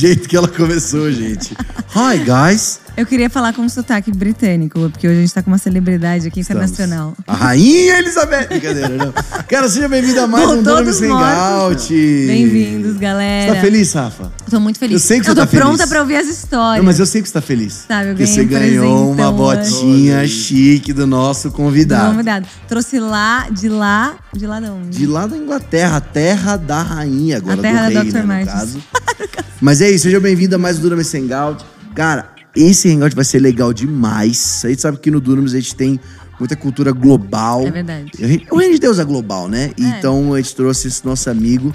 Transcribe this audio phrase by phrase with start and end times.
[0.00, 1.54] jeito que ela começou, gente.
[1.92, 2.78] Hi, guys.
[2.96, 6.28] Eu queria falar com um sotaque britânico, porque hoje a gente tá com uma celebridade
[6.28, 7.14] aqui internacional.
[7.26, 8.46] A Rainha Elizabeth.
[8.48, 9.12] Brincadeira, não.
[9.48, 11.26] Cara, seja bem-vinda a mais um Dona dos Sem mortos.
[11.90, 11.92] Out.
[11.92, 13.54] Bem-vindos, Você galera.
[13.54, 14.30] tá feliz, Rafa?
[14.48, 14.94] Tô muito feliz.
[14.94, 15.88] Eu sei que você tô tá pronta feliz.
[15.88, 16.78] pra ouvir as histórias.
[16.78, 17.84] Não, mas eu sei que você tá feliz.
[17.88, 22.10] Sabe, eu Porque você ganhei um ganhou uma botinha chique do nosso convidado.
[22.12, 22.46] Convidado.
[22.68, 24.96] Trouxe lá, de lá, de lá de onde?
[24.98, 28.18] De lá da Inglaterra, a terra da rainha agora, A terra do da rei, Dr.
[28.26, 28.78] né, no caso.
[29.60, 31.64] Mas é isso, seja bem-vindo a mais um Dunamis Hangout.
[31.94, 34.62] Cara, esse hangout vai ser legal demais.
[34.64, 36.00] A gente sabe que no Dunamis a gente tem
[36.38, 37.66] muita cultura global.
[37.66, 38.10] É verdade.
[38.50, 39.70] O reino de Deus é global, né?
[39.78, 39.82] É.
[39.82, 41.74] Então a gente trouxe esse nosso amigo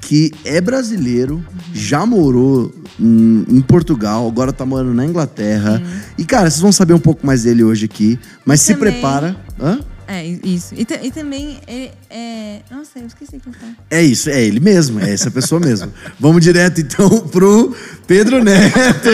[0.00, 1.44] que é brasileiro,
[1.74, 5.82] já morou em, em Portugal, agora tá morando na Inglaterra.
[6.16, 8.18] E, cara, vocês vão saber um pouco mais dele hoje aqui.
[8.44, 9.36] Mas se prepara.
[9.60, 9.80] Hã?
[10.10, 10.74] É, isso.
[10.74, 12.62] E, e também, é, é...
[12.70, 13.74] Nossa, eu esqueci o que eu ia falar.
[13.90, 15.92] É isso, é ele mesmo, é essa pessoa mesmo.
[16.18, 19.10] Vamos direto então pro Pedro Neto.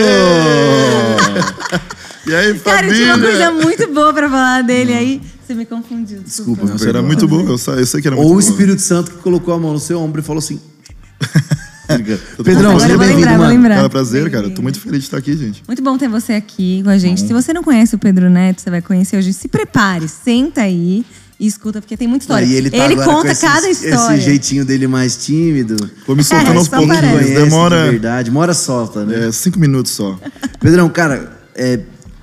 [2.25, 3.49] E aí, Cara, eu tinha uma família?
[3.49, 5.21] coisa muito boa pra falar dele aí.
[5.45, 6.21] Você me confundiu.
[6.21, 6.61] Desculpa.
[6.61, 6.71] Desculpa.
[6.73, 7.41] Nossa, era muito bom.
[7.41, 8.37] Eu, eu sei que era muito Ou bom.
[8.37, 10.59] o Espírito Santo que colocou a mão no seu ombro e falou assim.
[12.43, 13.49] Pedrão, seja bem-vindo, lembrar, vou mano.
[13.55, 13.75] lembrar.
[13.75, 14.49] Cara, prazer, cara.
[14.49, 15.63] Tô muito feliz de estar aqui, gente.
[15.67, 17.21] Muito bom ter você aqui com a gente.
[17.21, 19.33] Se você não conhece o Pedro Neto, você vai conhecer hoje.
[19.33, 21.05] Se prepare, senta aí
[21.39, 22.45] e escuta, porque tem muita história.
[22.45, 24.15] E ele, tá agora com conta esse, cada história.
[24.17, 25.75] Esse jeitinho dele mais tímido.
[26.07, 26.99] Vou me soltando É, aos só pouquinhos.
[27.01, 27.13] parece.
[27.17, 29.27] Conhece de Demora verdade, mora solta, né?
[29.27, 30.17] é, cinco minutos só.
[30.59, 31.79] Pedrão, cara, é,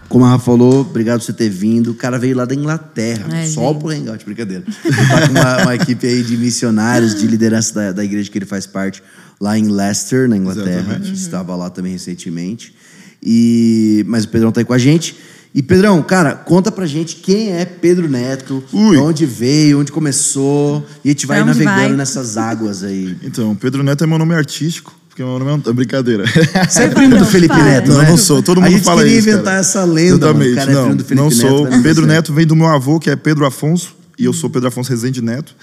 [0.08, 1.90] como a Rafa falou, obrigado por você ter vindo.
[1.90, 3.80] O cara veio lá da Inglaterra, É, só gente.
[3.80, 4.64] pro Hangout, brincadeira.
[4.84, 8.36] Ele tá com uma, uma equipe aí de missionários, de liderança da, da igreja que
[8.38, 9.02] ele faz parte,
[9.42, 10.92] lá em Leicester, na Inglaterra.
[10.92, 11.12] Exatamente.
[11.14, 12.72] Estava lá também recentemente.
[13.20, 15.16] E, mas o Pedrão tá aí com a gente.
[15.52, 18.96] E, Pedrão, cara, conta pra gente quem é Pedro Neto, Ui.
[18.96, 20.86] de onde veio, onde começou.
[21.04, 21.92] E a gente vai navegando vai?
[21.92, 23.16] nessas águas aí.
[23.24, 26.24] Então, Pedro Neto é meu nome artístico, porque meu nome é brincadeira.
[26.68, 27.64] Você é primo do Não, Felipe para.
[27.64, 28.08] Neto, Não, né?
[28.10, 28.42] não sou.
[28.44, 29.58] Todo a mundo gente fala queria isso, inventar cara.
[29.58, 30.44] essa lenda, mano.
[30.44, 30.54] Exatamente.
[30.54, 31.36] cara é não, Felipe não Neto.
[31.36, 31.62] sou.
[31.64, 32.06] mas não Pedro.
[32.06, 33.96] Neto vem do meu avô, que é Pedro Afonso.
[34.18, 35.54] E eu sou Pedro Afonso Rezende Neto.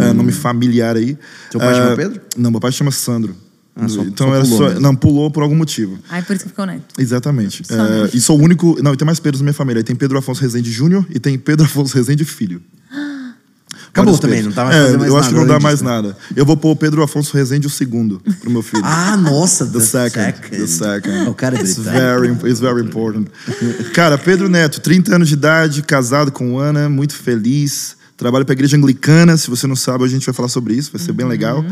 [0.00, 1.16] É, nome familiar aí.
[1.50, 2.20] Seu pai É, chama Pedro?
[2.36, 3.34] Não, meu pai chama Sandro.
[3.74, 4.64] Ah, só- então só era pulou só.
[4.66, 4.80] mesmo.
[4.80, 5.98] Não, pulou por algum motivo.
[6.10, 6.82] Ai, por isso que ficou Neto.
[6.98, 7.62] Exatamente.
[7.70, 8.76] É, e sou o único.
[8.82, 9.80] Não, e tem mais Pedros na minha família.
[9.80, 12.60] Aí tem Pedro Afonso Rezende Júnior e tem Pedro Afonso Rezende Filho.
[13.92, 15.74] Acabou também, não tá mais é, fazendo mais Eu acho que não dá além mais
[15.74, 15.90] disso, né?
[15.90, 16.16] nada.
[16.34, 18.82] Eu vou pôr o Pedro Afonso Rezende o segundo pro meu filho.
[18.84, 20.32] Ah, nossa, The second.
[20.48, 21.28] The second.
[21.28, 23.26] O cara é It's very, it's very important.
[23.92, 27.96] Cara, Pedro Neto, 30 anos de idade, casado com Ana, muito feliz.
[28.16, 29.36] Trabalho para a igreja anglicana.
[29.36, 31.62] Se você não sabe, a gente vai falar sobre isso, vai ser bem legal.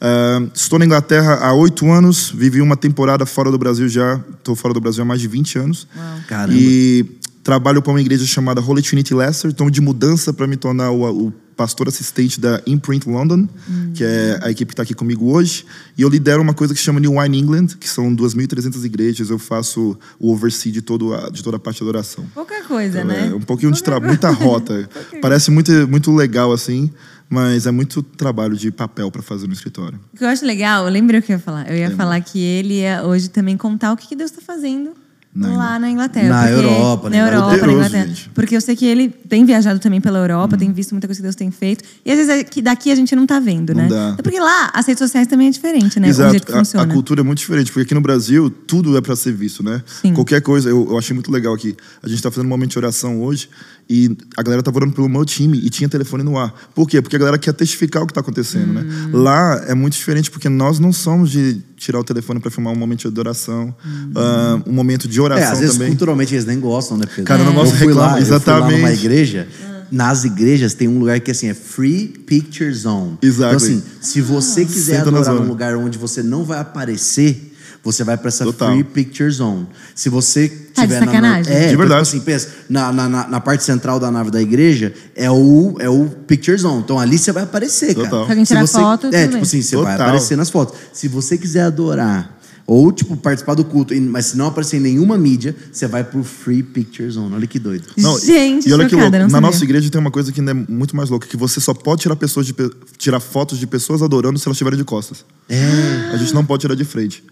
[0.00, 4.18] Ah, estou na Inglaterra há oito anos, vivi uma temporada fora do Brasil já.
[4.38, 5.86] Estou fora do Brasil há mais de 20 anos.
[6.26, 6.58] Caramba.
[6.58, 7.04] E
[7.44, 9.50] trabalho para uma igreja chamada Holy Trinity Leicester.
[9.50, 13.48] Estou de mudança para me tornar o, o pastor assistente da Imprint London,
[13.94, 15.64] que é a equipe que está aqui comigo hoje.
[15.96, 19.30] E eu lidero uma coisa que se chama New Wine England, que são 2.300 igrejas.
[19.30, 22.26] Eu faço o oversee de, todo a, de toda a parte de adoração.
[22.34, 23.28] Pouca coisa, né?
[23.28, 24.88] É um pouquinho de trabalho, muita rota.
[25.22, 26.90] Parece muito, muito legal assim,
[27.28, 29.98] mas é muito trabalho de papel para fazer no escritório.
[30.12, 31.70] O que eu acho legal, lembra o que eu ia falar?
[31.70, 34.92] Eu ia falar que ele ia hoje também contar o que, que Deus está fazendo
[35.38, 36.28] Na lá na Inglaterra.
[36.28, 37.22] Na Europa, Na né?
[37.28, 38.06] Europa, na Inglaterra.
[38.06, 38.30] gente.
[38.34, 41.22] Porque eu sei que ele tem viajado também pela Europa, tem visto muita coisa que
[41.22, 41.84] Deus tem feito.
[42.04, 43.88] E às vezes é que daqui a gente não tá vendo, Não né?
[43.88, 44.12] dá.
[44.14, 46.06] Até Porque lá as redes sociais também é diferente, né?
[46.06, 46.30] O Exato.
[46.30, 46.84] jeito que A- funciona.
[46.90, 49.82] A, cultura é muito diferente, porque aqui no Brasil tudo é para ser visto, né?
[50.00, 50.14] Sim.
[50.14, 51.76] Qualquer coisa, eu, eu achei muito legal aqui.
[52.02, 53.48] A gente tá fazendo um momento de oração hoje
[53.88, 56.52] e a galera tava orando pelo meu time e tinha telefone no ar.
[56.74, 57.00] Por quê?
[57.00, 58.80] Porque a galera quer testificar o que tá acontecendo, né?
[58.82, 59.10] Hum.
[59.22, 62.76] Lá é muito diferente porque nós não somos de tirar o telefone para filmar um
[62.76, 64.10] momento de adoração, Hum.
[64.16, 65.88] ah, um momento de É, oração às vezes também.
[65.90, 67.24] culturalmente eles nem gostam, né, Pedro?
[67.24, 68.98] Cara, eu não gosto eu de fui reclamar, lá, eu fui lá numa exatamente.
[69.00, 69.48] igreja,
[69.92, 73.18] nas igrejas tem um lugar que assim é Free Picture Zone.
[73.22, 73.54] Exactly.
[73.72, 77.52] Então assim, se você quiser Senta adorar num lugar onde você não vai aparecer,
[77.86, 78.70] você vai pra essa Total.
[78.72, 79.66] Free Picture Zone.
[79.94, 81.52] Se você Tá de tiver na sacanagem?
[81.52, 82.04] é, De então, verdade.
[82.04, 85.76] tipo assim, pensa, na, na, na, na parte central da nave da igreja é o,
[85.78, 86.80] é o Picture Zone.
[86.82, 88.08] Então ali você vai aparecer, cara.
[88.08, 88.24] Total.
[88.26, 90.06] Se alguém Se tirar você- foto, É, tipo assim, você vai Total.
[90.08, 90.74] aparecer nas fotos.
[90.92, 92.36] Se você quiser adorar
[92.68, 96.24] ou, tipo, participar do culto, mas se não aparecer em nenhuma mídia, você vai pro
[96.24, 97.32] Free Picture Zone.
[97.32, 97.84] Olha que doido.
[97.96, 99.40] Não, Gente, e olha que louco, na sabia.
[99.40, 102.02] nossa igreja tem uma coisa que ainda é muito mais louca, que você só pode
[102.02, 102.52] tirar pessoas de
[102.98, 105.24] tirar fotos de pessoas adorando se elas estiverem de costas.
[105.48, 106.10] É.
[106.12, 107.22] A gente não pode tirar de frente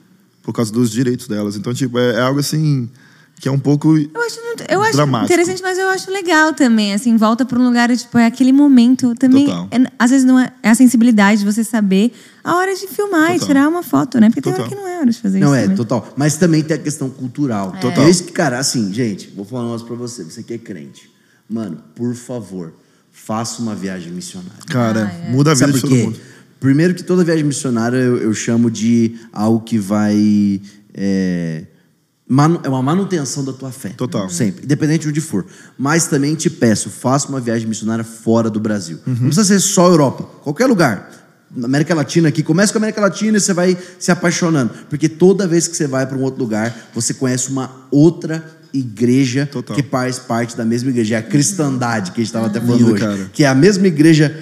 [0.44, 1.56] por causa dos direitos delas.
[1.56, 2.88] Então, tipo, é, é algo assim
[3.40, 5.32] que é um pouco Eu acho, muito- eu acho Dramático.
[5.32, 6.94] interessante, mas eu acho legal também.
[6.94, 9.46] Assim, volta para um lugar, tipo, é aquele momento também.
[9.46, 9.68] Total.
[9.72, 12.12] é- às vezes não é, é a sensibilidade de você saber
[12.44, 13.46] a hora de filmar e Total.
[13.48, 14.28] tirar uma foto, né?
[14.28, 14.76] Porque tem hora Total.
[14.78, 15.56] que não é hora de fazer Não, isso.
[15.56, 15.76] é, também.
[15.76, 16.14] total.
[16.16, 17.72] Mas também tem a questão cultural.
[17.80, 18.04] Total.
[18.04, 20.22] É isso que, cara, assim, gente, vou falar um negócio pra você.
[20.22, 21.10] Você que é crente.
[21.50, 22.72] Mano, por favor,
[23.12, 24.52] faça uma viagem missionária.
[24.68, 25.30] Cara, Ah, é.
[25.30, 26.20] muda a vida Sabe de todo mundo.
[26.64, 30.60] Primeiro que toda viagem missionária eu, eu chamo de algo que vai.
[30.94, 31.64] É,
[32.26, 33.90] manu- é uma manutenção da tua fé.
[33.90, 34.30] Total.
[34.30, 35.44] Sempre, independente de onde for.
[35.76, 38.98] Mas também te peço, faça uma viagem missionária fora do Brasil.
[39.06, 39.12] Uhum.
[39.12, 41.10] Não precisa ser só Europa, qualquer lugar.
[41.54, 44.70] Na América Latina aqui, começa com a América Latina e você vai se apaixonando.
[44.88, 49.46] Porque toda vez que você vai para um outro lugar, você conhece uma outra igreja
[49.46, 49.76] Total.
[49.76, 51.14] que faz parte da mesma igreja.
[51.14, 53.02] É a cristandade que a gente estava até falando Lindo, hoje.
[53.02, 53.30] cara.
[53.32, 54.34] Que é a mesma igreja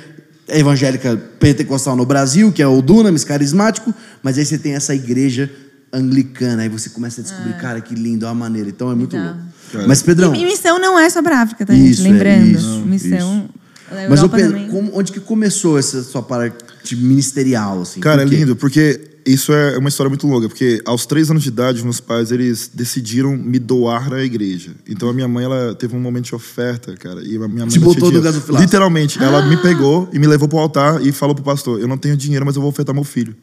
[0.52, 5.50] evangélica pentecostal no Brasil, que é o Dunamis carismático, mas aí você tem essa igreja
[5.92, 8.68] anglicana, aí você começa a descobrir, cara, que lindo, é uma maneira.
[8.68, 9.38] Então é muito louco.
[9.86, 11.90] Mas, Pedrão, E, e missão não é só pra África, tá, gente?
[11.92, 12.58] Isso, é, Lembrando.
[12.58, 13.48] isso, missão.
[13.90, 18.00] da mas Pedro, como- onde que começou essa sua parte ministerial, assim?
[18.00, 20.48] Cara, é lindo, porque isso é uma história muito longa.
[20.48, 24.72] Porque aos três anos de idade, meus pais, eles decidiram me doar à igreja.
[24.88, 27.22] Então a minha mãe, ela teve um momento de oferta, cara.
[27.22, 28.64] E a minha mãe Te botou no gasofilaço.
[28.64, 31.98] Literalmente, ela me pegou e me levou pro altar e falou pro pastor, eu não
[31.98, 33.34] tenho dinheiro, mas eu vou ofertar meu filho.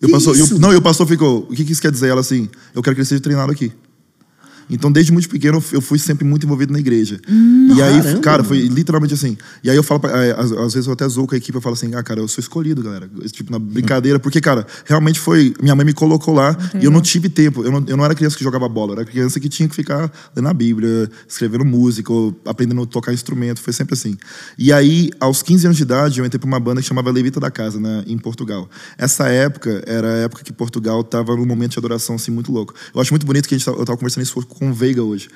[0.00, 0.58] E o Que pastor, e isso?
[0.58, 2.08] não, e o pastor ficou, o que, que isso quer dizer?
[2.08, 3.72] Ela assim, eu quero que ele seja treinado aqui.
[4.72, 7.20] Então, desde muito pequeno, eu fui sempre muito envolvido na igreja.
[7.28, 9.36] e aí, caramba, cara, foi literalmente assim.
[9.62, 11.54] E aí eu falo, pra, é, às, às vezes eu até zoo com a equipe,
[11.54, 13.08] eu falo assim, ah, cara, eu sou escolhido, galera.
[13.30, 14.18] Tipo, na brincadeira.
[14.18, 15.54] Porque, cara, realmente foi.
[15.60, 17.62] Minha mãe me colocou lá e eu não tive tempo.
[17.62, 19.74] Eu não, eu não era criança que jogava bola, eu era criança que tinha que
[19.74, 23.60] ficar lendo a Bíblia, escrevendo música, ou aprendendo a tocar instrumento.
[23.60, 24.16] Foi sempre assim.
[24.58, 27.38] E aí, aos 15 anos de idade, eu entrei pra uma banda que chamava Levita
[27.38, 28.68] da Casa, né, em Portugal.
[28.96, 32.74] Essa época era a época que Portugal tava num momento de adoração assim muito louco.
[32.94, 35.28] Eu acho muito bonito que a gente eu tava conversando isso com o Veiga hoje.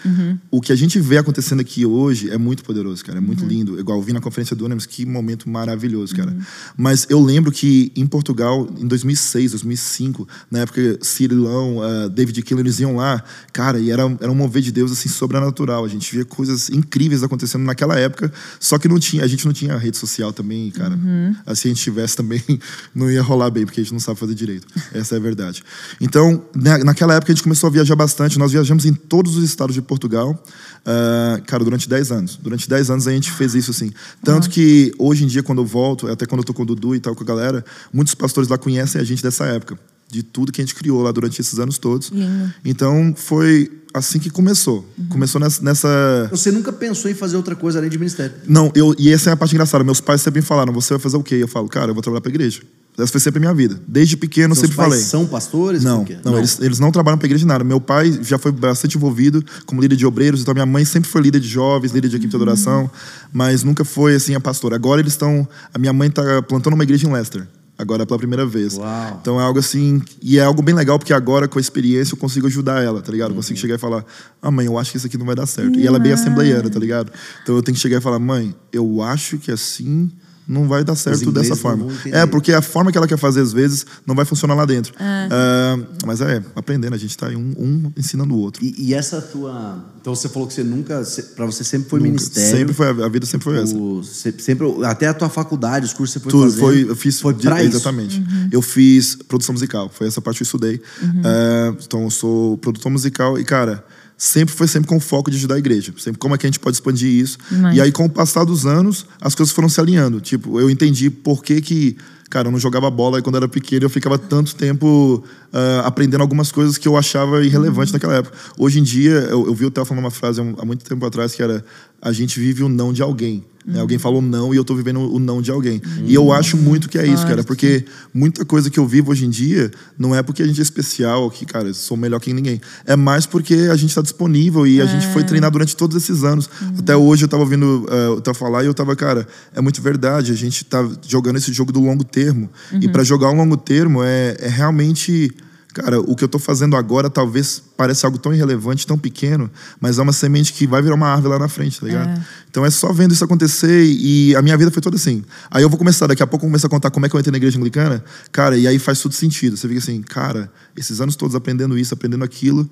[0.50, 3.78] O que a gente vê acontecendo aqui hoje é muito poderoso, cara, é muito lindo.
[3.78, 6.34] Igual eu vi na conferência do Unamis, que momento maravilhoso, cara.
[6.76, 12.64] Mas eu lembro que em Portugal, em 2006, 2005, na época Cirilão, uh, David Keeler,
[12.64, 15.84] eles iam lá, cara, e era, era um mover de Deus assim sobrenatural.
[15.84, 19.52] A gente via coisas incríveis acontecendo naquela época, só que não tinha, a gente não
[19.52, 20.98] tinha rede social também, cara.
[21.44, 22.42] Assim, se a gente tivesse também,
[22.94, 24.66] não ia rolar bem, porque a gente não sabe fazer direito.
[24.92, 25.62] Essa é a verdade.
[26.00, 28.38] Então, na, naquela época a gente começou a viajar bastante.
[28.38, 30.38] Nós viajamos em todos os estados de Portugal,
[30.84, 32.36] ah, cara, durante 10 anos.
[32.42, 33.90] Durante 10 anos a gente fez isso assim.
[34.22, 36.94] Tanto que hoje em dia, quando eu volto, até quando eu tô com o Dudu
[36.94, 39.78] e tal, com a galera, muitos pastores lá conhecem a gente dessa época.
[40.08, 42.10] De tudo que a gente criou lá durante esses anos todos.
[42.10, 42.52] Lindo.
[42.64, 44.86] Então, foi assim que começou.
[45.08, 48.34] Começou nessa- nessa Você nunca pensou em fazer outra coisa além de ministério?
[48.46, 49.82] não, eu, e essa é a parte engraçada.
[49.82, 51.36] Meus pais sempre me falaram: você vai fazer o quê?
[51.36, 52.60] Eu falo, cara, eu vou trabalhar pra igreja.
[52.98, 53.78] Essa foi sempre a minha vida.
[53.86, 55.04] Desde pequeno, eu Seus sempre pais falei.
[55.04, 55.84] são pastores?
[55.84, 56.16] Não, quê?
[56.24, 57.62] não, Eles, eles não trabalham pra igreja de nada.
[57.62, 61.20] Meu pai já foi bastante envolvido como líder de obreiros, então minha mãe sempre foi
[61.20, 62.90] líder de jovens, líder de equipe de adoração,
[63.32, 64.76] mas nunca foi assim a pastora.
[64.76, 65.46] Agora eles estão.
[65.74, 67.46] A minha mãe tá plantando uma igreja em Leicester.
[67.78, 68.78] Agora pela primeira vez.
[68.78, 69.18] Uau.
[69.20, 70.00] Então é algo assim.
[70.22, 73.12] E é algo bem legal, porque agora, com a experiência, eu consigo ajudar ela, tá
[73.12, 73.32] ligado?
[73.32, 74.02] Eu consigo chegar e falar:
[74.40, 75.78] Ah, mãe, eu acho que isso aqui não vai dar certo.
[75.78, 77.12] E ela é bem assembleiana, tá ligado?
[77.42, 80.10] Então eu tenho que chegar e falar: Mãe, eu acho que assim
[80.48, 81.86] não vai dar certo dessa forma.
[82.06, 84.92] É, porque a forma que ela quer fazer, às vezes, não vai funcionar lá dentro.
[84.98, 88.64] Ah, mas é, aprendendo, a gente tá um, um ensinando o outro.
[88.64, 89.84] E, e essa tua.
[90.00, 91.02] Então você falou que você nunca.
[91.34, 92.10] Pra você sempre foi Nunca.
[92.12, 92.50] ministério.
[92.58, 93.74] Sempre foi, a vida sempre foi essa.
[93.76, 96.60] O- sempre, até a tua faculdade, os cursos que você foi Tudo, fazendo.
[96.60, 97.76] foi, eu fiz foi de- pra isso.
[97.76, 98.22] exatamente.
[98.52, 100.80] Eu fiz produção musical, foi essa parte que eu estudei.
[101.24, 103.84] É, então eu sou produtor musical e cara,
[104.16, 105.92] sempre foi sempre com foco de ajudar a igreja.
[105.98, 107.38] Sempre como é que a gente pode expandir isso.
[107.50, 107.76] Demais.
[107.76, 110.20] E aí com o passar dos anos, as coisas foram se alinhando.
[110.20, 111.96] Tipo, eu entendi por que que
[112.28, 116.22] Cara, eu não jogava bola e quando era pequeno eu ficava tanto tempo ah, aprendendo
[116.22, 118.36] algumas coisas que eu achava irrelevantes naquela época.
[118.58, 121.34] Hoje em dia, eu, eu vi o Theo falando uma frase há muito tempo atrás
[121.34, 121.64] que era:
[122.00, 123.44] a gente vive o não de alguém.
[123.66, 123.80] né?
[123.80, 125.82] Alguém falou não e eu tô vivendo o não de alguém.
[126.04, 127.84] E eu acho muito que é isso, cara, porque
[128.14, 131.28] muita coisa que eu vivo hoje em dia não é porque a gente é especial,
[131.30, 132.60] que, cara, eu sou melhor que ninguém.
[132.86, 136.22] É mais porque a gente está disponível e a gente foi treinar durante todos esses
[136.22, 136.48] anos.
[136.78, 139.82] Até hoje eu tava ouvindo uh, o Theo falar e eu tava, cara, é muito
[139.82, 140.30] verdade.
[140.30, 142.48] A gente tá jogando esse jogo do longo termo.
[142.80, 145.34] E para jogar um longo termo é, é realmente.
[145.82, 149.98] Cara, o que eu tô fazendo agora talvez pareça algo tão irrelevante, tão pequeno, mas
[149.98, 152.18] é uma semente que vai virar uma árvore lá na frente, tá ligado?
[152.50, 155.22] Então é só vendo isso acontecer e a minha vida foi toda assim.
[155.50, 157.14] Aí eu vou começar, daqui a pouco eu vou começar a contar como é que
[157.14, 158.02] eu entrei na igreja anglicana,
[158.32, 159.54] cara, e aí faz tudo sentido.
[159.54, 162.66] Você fica assim, cara, esses anos todos aprendendo isso, aprendendo aquilo,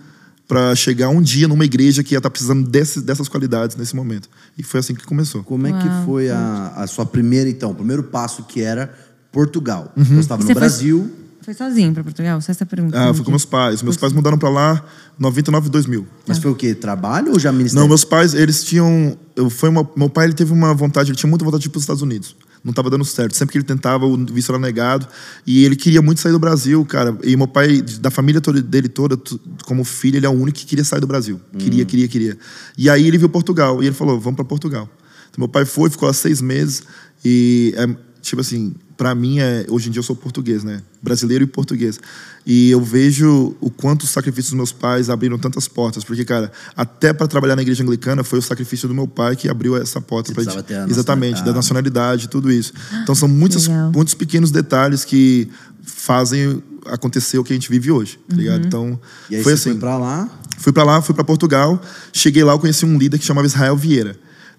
[0.49, 4.31] para chegar um dia numa igreja que ia estar precisando desse, dessas qualidades nesse momento.
[4.57, 5.43] E foi assim que começou.
[5.45, 8.95] Como é que foi a, a sua primeira, então, o primeiro passo que era
[9.31, 9.93] Portugal?
[9.95, 10.05] Uhum.
[10.05, 11.13] Você estava no você foi- Brasil.
[11.45, 12.41] Foi sozinho pra Portugal?
[12.41, 12.99] Só essa pergunta.
[12.99, 13.83] Ah, eu fui com meus pais.
[13.83, 14.85] Meus pais mudaram para lá
[15.19, 16.07] 99 2000.
[16.27, 16.75] Mas foi o quê?
[16.75, 17.83] Trabalho ou já ministério?
[17.83, 19.19] Não, meus pais, eles tinham.
[19.37, 21.71] Eu, foi uma, meu pai ele teve uma vontade, ele tinha muita vontade de ir
[21.71, 22.35] para os Estados Unidos.
[22.65, 23.37] Não estava dando certo.
[23.37, 25.07] Sempre que ele tentava, o visto era negado.
[25.47, 27.15] E ele queria muito sair do Brasil, cara.
[27.23, 29.21] E meu pai, da família toda, dele toda,
[29.67, 31.39] como filho, ele é o único que queria sair do Brasil.
[31.59, 32.39] Queria, queria, queria.
[32.79, 33.83] E aí ele viu Portugal.
[33.83, 34.89] E ele falou: vamos para Portugal.
[35.29, 36.85] Então meu pai foi, ficou lá seis meses.
[37.23, 37.87] E, é,
[38.23, 40.83] tipo assim, para mim é hoje em dia eu sou português, né?
[41.03, 41.99] Brasileiro e português.
[42.47, 46.53] E eu vejo o quanto os sacrifícios dos meus pais abriram tantas portas, porque cara,
[46.77, 50.01] até para trabalhar na igreja anglicana foi o sacrifício do meu pai que abriu essa
[50.01, 52.29] porta Você para precisava ter a exatamente da nacionalidade.
[52.29, 52.73] tudo isso.
[53.03, 53.91] Então são muitos Legal.
[53.93, 55.49] muitos pequenos detalhes que
[55.83, 58.67] fazem acontecer o que a gente vive hoje, tá ligado?
[58.67, 58.99] Então Uhum.
[59.31, 59.71] E aí foi você assim.
[59.71, 60.29] foi pra lá.
[60.59, 61.81] Fui pra lá, fui pra Portugal.
[62.13, 64.17] Cheguei lá, eu conheci um líder que chamava Israel Vieira.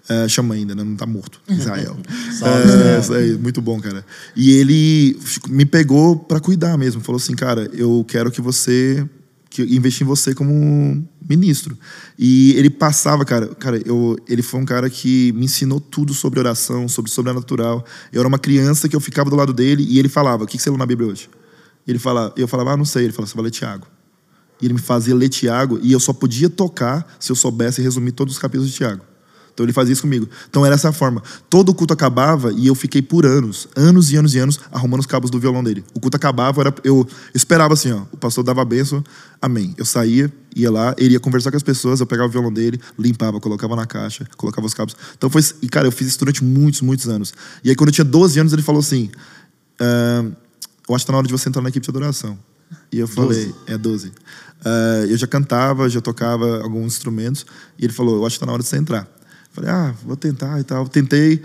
[0.08, 0.84] É, chama ainda, né?
[0.84, 1.40] Não tá morto.
[1.50, 1.96] Israel.
[2.08, 3.00] É, Israel.
[3.00, 4.04] isso aí, muito bom, cara.
[4.34, 7.00] E ele me pegou pra cuidar mesmo.
[7.00, 9.06] Falou assim, cara, eu quero que você
[9.48, 11.78] que investi em você como ministro.
[12.18, 16.38] E ele passava, cara, cara, eu, ele foi um cara que me ensinou tudo sobre
[16.38, 17.84] oração, sobre sobrenatural.
[18.12, 20.56] Eu era uma criança que eu ficava do lado dele e ele falava: "O que
[20.58, 21.30] que você leu na Bíblia hoje?"
[21.86, 23.04] Ele falava, eu falava: "Ah, não sei".
[23.04, 23.86] Ele falava: "Você vai ler Tiago".
[24.60, 28.12] E ele me fazia ler Tiago e eu só podia tocar se eu soubesse resumir
[28.12, 29.02] todos os capítulos de Tiago.
[29.56, 30.28] Então ele fazia isso comigo.
[30.50, 31.22] Então era essa forma.
[31.48, 35.00] Todo o culto acabava e eu fiquei por anos, anos e anos e anos, arrumando
[35.00, 35.82] os cabos do violão dele.
[35.94, 38.02] O culto acabava, era, eu esperava assim, ó.
[38.12, 39.02] O pastor dava a benção,
[39.40, 39.74] amém.
[39.78, 42.78] Eu saía, ia lá, ele ia conversar com as pessoas, eu pegava o violão dele,
[42.98, 44.94] limpava, colocava na caixa, colocava os cabos.
[45.16, 45.42] Então foi.
[45.62, 47.32] E cara, eu fiz isso durante muitos, muitos anos.
[47.64, 49.10] E aí quando eu tinha 12 anos, ele falou assim:
[49.80, 50.22] "Ah,
[50.86, 52.38] Eu acho que tá na hora de você entrar na equipe de adoração.
[52.92, 54.12] E eu falei, é 12.
[54.64, 57.46] Ah, eu já cantava, já tocava alguns instrumentos.
[57.78, 59.08] E ele falou, eu acho que tá na hora de você entrar.
[59.56, 60.86] Falei, ah, vou tentar e tal.
[60.86, 61.40] Tentei,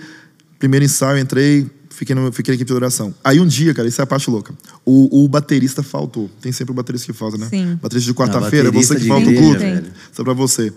[0.60, 3.16] primeiro ensaio, entrei, fiquei, no, fiquei na equipe de oração.
[3.24, 4.54] Aí um dia, cara, isso é a parte louca.
[4.86, 6.30] O, o baterista faltou.
[6.42, 7.48] Tem sempre o baterista que falta, né?
[7.50, 7.80] Sim.
[7.82, 9.60] Baterista de quarta-feira, é você que falta o culto.
[9.60, 9.86] velho.
[10.20, 10.74] É pra você.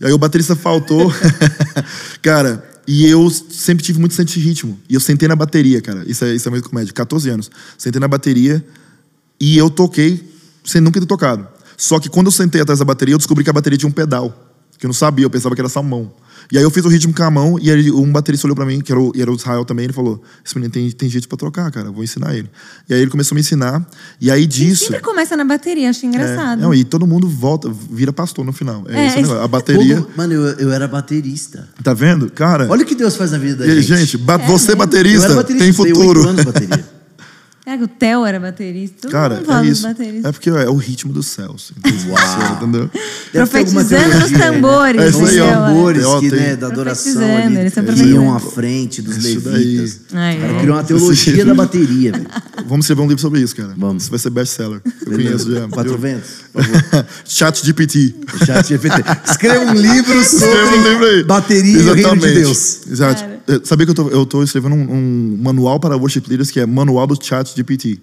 [0.00, 1.12] E aí o baterista faltou.
[2.22, 4.78] cara, e eu sempre tive muito senso de ritmo.
[4.88, 6.04] E eu sentei na bateria, cara.
[6.06, 6.92] Isso é, isso é muito comédia.
[6.92, 7.50] 14 anos.
[7.76, 8.64] Sentei na bateria
[9.40, 10.22] e eu toquei
[10.64, 11.48] sem nunca ter tocado.
[11.76, 13.92] Só que quando eu sentei atrás da bateria, eu descobri que a bateria tinha um
[13.92, 14.54] pedal.
[14.78, 16.14] Que eu não sabia, eu pensava que era só mão.
[16.52, 18.64] E aí eu fiz o ritmo com a mão e aí um baterista olhou pra
[18.64, 21.08] mim, que era o, e era o Israel também, ele falou: Esse menino tem, tem
[21.08, 22.48] jeito pra trocar, cara, eu vou ensinar ele.
[22.88, 23.84] E aí ele começou a me ensinar.
[24.20, 24.84] E aí E disso.
[24.86, 26.60] sempre começa na bateria, acho É, engraçado.
[26.60, 28.84] não, e todo mundo volta, vira pastor no final.
[28.88, 29.42] É, É, esse o negócio.
[29.42, 29.96] A bateria.
[29.96, 31.68] Todo- Mano, eu, eu era baterista.
[31.82, 32.30] Tá vendo?
[32.30, 32.66] Cara.
[32.70, 33.98] Olha o que Deus faz na vida da e gente.
[34.00, 34.72] gente, ba- É você mesmo?
[34.72, 36.20] eu baterista, baterista, tem futuro.
[36.20, 36.84] oito anos bateria.
[37.68, 38.96] É que o Theo era baterista.
[39.02, 39.82] Todo Cara, mundo fala é isso.
[39.82, 40.24] bateristas.
[40.24, 41.72] É porque é o ritmo dos céus.
[42.08, 42.52] Uau.
[42.62, 42.88] Entendeu?
[43.32, 45.00] Ter alguma Profetizando nos tambores.
[45.00, 45.52] É é.
[45.52, 50.00] tambores Ó, que, né, da adoração ali, eles iam à frente dos Isso levitas.
[50.12, 50.38] daí.
[50.38, 50.60] Cara é.
[50.60, 52.26] criou uma teologia da bateria, velho.
[52.68, 53.74] Vamos escrever um livro sobre isso, cara.
[53.76, 54.04] Vamos.
[54.04, 54.80] Isso vai ser best-seller.
[54.84, 55.44] Eu Beleza.
[55.44, 55.68] conheço já.
[55.68, 57.06] Quatro ventos, por favor.
[57.26, 58.14] Chat GPT.
[58.46, 59.02] Chat GPT.
[59.28, 61.24] Escreva um livro sobre Escreva um livro aí.
[61.24, 62.86] bateria e o reino de Deus.
[62.88, 63.24] Exato.
[63.24, 66.60] É, Sabia que eu tô, eu tô escrevendo um, um manual para worship leaders que
[66.60, 68.00] é Manual do Chat GPT.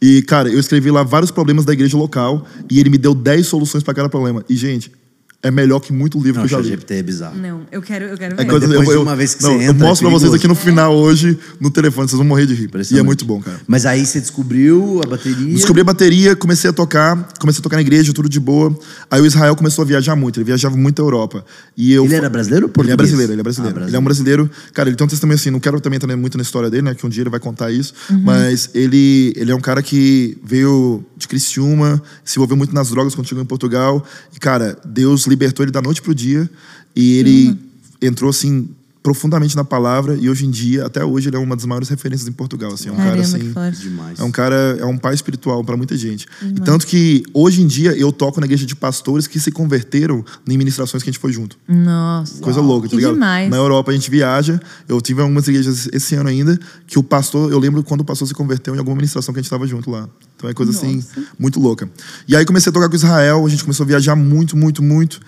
[0.00, 3.46] E, cara, eu escrevi lá vários problemas da igreja local e ele me deu 10
[3.46, 4.44] soluções para cada problema.
[4.48, 4.92] E, gente,
[5.40, 6.70] é melhor que muito livro Não, que eu já li.
[6.70, 7.38] GPT é bizarro.
[7.38, 8.42] Não, eu quero, eu quero ver.
[8.42, 10.34] É coisa, depois eu, uma vez que não, você eu entra, mostro é pra vocês
[10.34, 12.68] aqui no final hoje, no telefone, vocês vão morrer de rir.
[12.90, 13.60] E é muito bom, cara.
[13.66, 15.54] Mas aí você descobriu a bateria.
[15.54, 18.76] Descobri a bateria, comecei a tocar, comecei a tocar na igreja, tudo de boa.
[19.08, 21.44] Aí o Israel começou a viajar muito, ele viajava muito a Europa.
[21.76, 22.96] E eu Ele era brasileiro ou Ele é português?
[22.96, 23.80] brasileiro, ele é brasileiro.
[23.80, 24.50] Ah, Ele é um brasileiro.
[24.74, 26.94] Cara, ele tem um testemunho assim, não quero também entrar muito na história dele, né?
[26.96, 27.94] Que um dia ele vai contar isso.
[28.10, 28.22] Uhum.
[28.24, 33.14] Mas ele, ele é um cara que veio de Criciúma, se envolveu muito nas drogas
[33.14, 34.04] quando chegou em Portugal.
[34.34, 36.48] E, cara, Deus libertou ele da noite pro dia.
[36.96, 37.58] E ele Uhum.
[38.02, 38.68] entrou, assim,
[39.08, 40.18] profundamente na palavra.
[40.20, 42.74] E hoje em dia, até hoje, ele é uma das maiores referências em Portugal.
[42.74, 43.38] Assim, é um cara, assim...
[43.38, 44.20] Demais.
[44.20, 46.26] É um cara, é um pai espiritual para muita gente.
[46.42, 50.22] E tanto que hoje em dia eu toco na igreja de pastores que se converteram
[50.46, 51.56] em ministrações que a gente foi junto.
[51.66, 52.38] Nossa.
[52.42, 53.14] Coisa louca, tá Que ligado?
[53.14, 53.48] demais.
[53.48, 54.60] Na Europa a gente viaja.
[54.86, 58.28] Eu tive algumas igrejas esse ano ainda que o pastor, eu lembro quando o pastor
[58.28, 60.06] se converteu em alguma ministração que a gente estava junto lá.
[60.36, 61.02] Então é coisa assim
[61.38, 61.88] muito louca.
[62.28, 65.18] E aí comecei a tocar com Israel, a gente começou a viajar muito, muito, muito.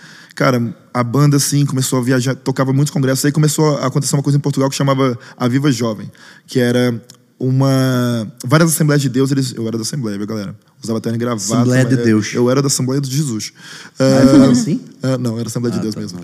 [0.40, 3.22] Cara, a banda assim começou a viajar, tocava muitos congressos.
[3.26, 6.10] Aí começou a acontecer uma coisa em Portugal que chamava A Viva Jovem,
[6.46, 6.98] que era
[7.38, 10.56] uma várias assembleias de Deus, eles, eu era da assembleia, viu, galera?
[10.82, 11.44] Usava terno gravata.
[11.44, 12.32] Assembleia de mas- Deus.
[12.32, 13.52] Eu era da Assembleia de Jesus.
[13.98, 14.80] Ah, falava assim?
[15.02, 16.20] ah, não, era Assembleia de Ah, Deus tá, mesmo.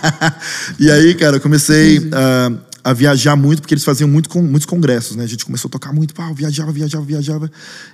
[0.80, 4.64] e aí, cara, eu comecei ah, a viajar muito, porque eles faziam muito com, muitos
[4.64, 5.24] congressos, né?
[5.24, 7.50] A gente começou a tocar muito, pau, viajava, viajava, viajava.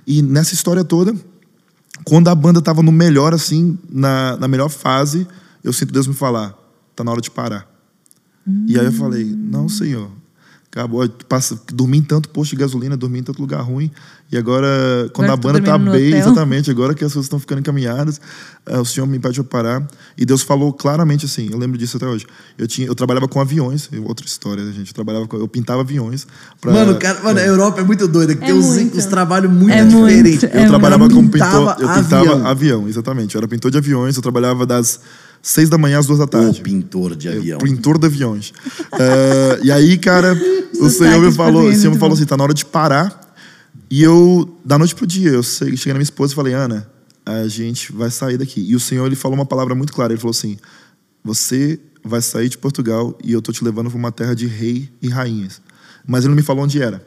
[0.07, 1.13] E nessa história toda,
[2.05, 5.27] quando a banda tava no melhor, assim, na, na melhor fase,
[5.63, 6.53] eu sinto Deus me falar,
[6.95, 7.67] tá na hora de parar.
[8.67, 10.09] E aí eu falei, não, senhor.
[10.71, 13.89] Acabou, passa, dormi em tanto posto de gasolina, dormi em tanto lugar ruim.
[14.31, 14.67] E agora,
[15.13, 18.21] quando Agora a banda tá bem, exatamente, agora que as coisas estão ficando encaminhadas,
[18.67, 19.87] eh, o Senhor me impede de parar.
[20.15, 22.27] E Deus falou claramente assim, eu lembro disso até hoje.
[22.55, 24.89] Eu, tinha, eu trabalhava com aviões, outra história, né, gente?
[24.89, 26.27] Eu, trabalhava com- eu pintava aviões.
[26.61, 29.51] pra- Mano, cara, mano, a Europa é muito doida, que É tem uns, uns trabalhos
[29.51, 30.43] muito É muito, diferentes.
[30.43, 31.15] é Eu trabalhava muito.
[31.15, 31.75] como pintor.
[31.79, 32.47] Eu pintava avião.
[32.47, 32.87] avião.
[32.87, 33.33] exatamente.
[33.33, 34.99] Eu era pintor de aviões, eu trabalhava das
[35.41, 36.61] seis da manhã às duas da O tarde.
[36.61, 37.59] pintor de avião.
[37.59, 38.53] Pintor de aviões.
[39.01, 40.37] Eh, e aí, cara,
[40.81, 43.33] o Senhor me falou, o Senhor me falou assim, tá na hora de parar.
[43.89, 46.89] E eu, da noite pro dia, eu cheguei na minha esposa e falei, Ana,
[47.25, 48.59] a gente vai sair daqui.
[48.61, 50.11] E o Senhor, ele falou uma palavra muito clara.
[50.11, 50.57] Ele falou assim,
[51.23, 54.89] você vai sair de Portugal e eu tô te levando pra uma terra de rei
[55.01, 55.61] e rainhas.
[56.05, 57.05] Mas ele não me falou onde era.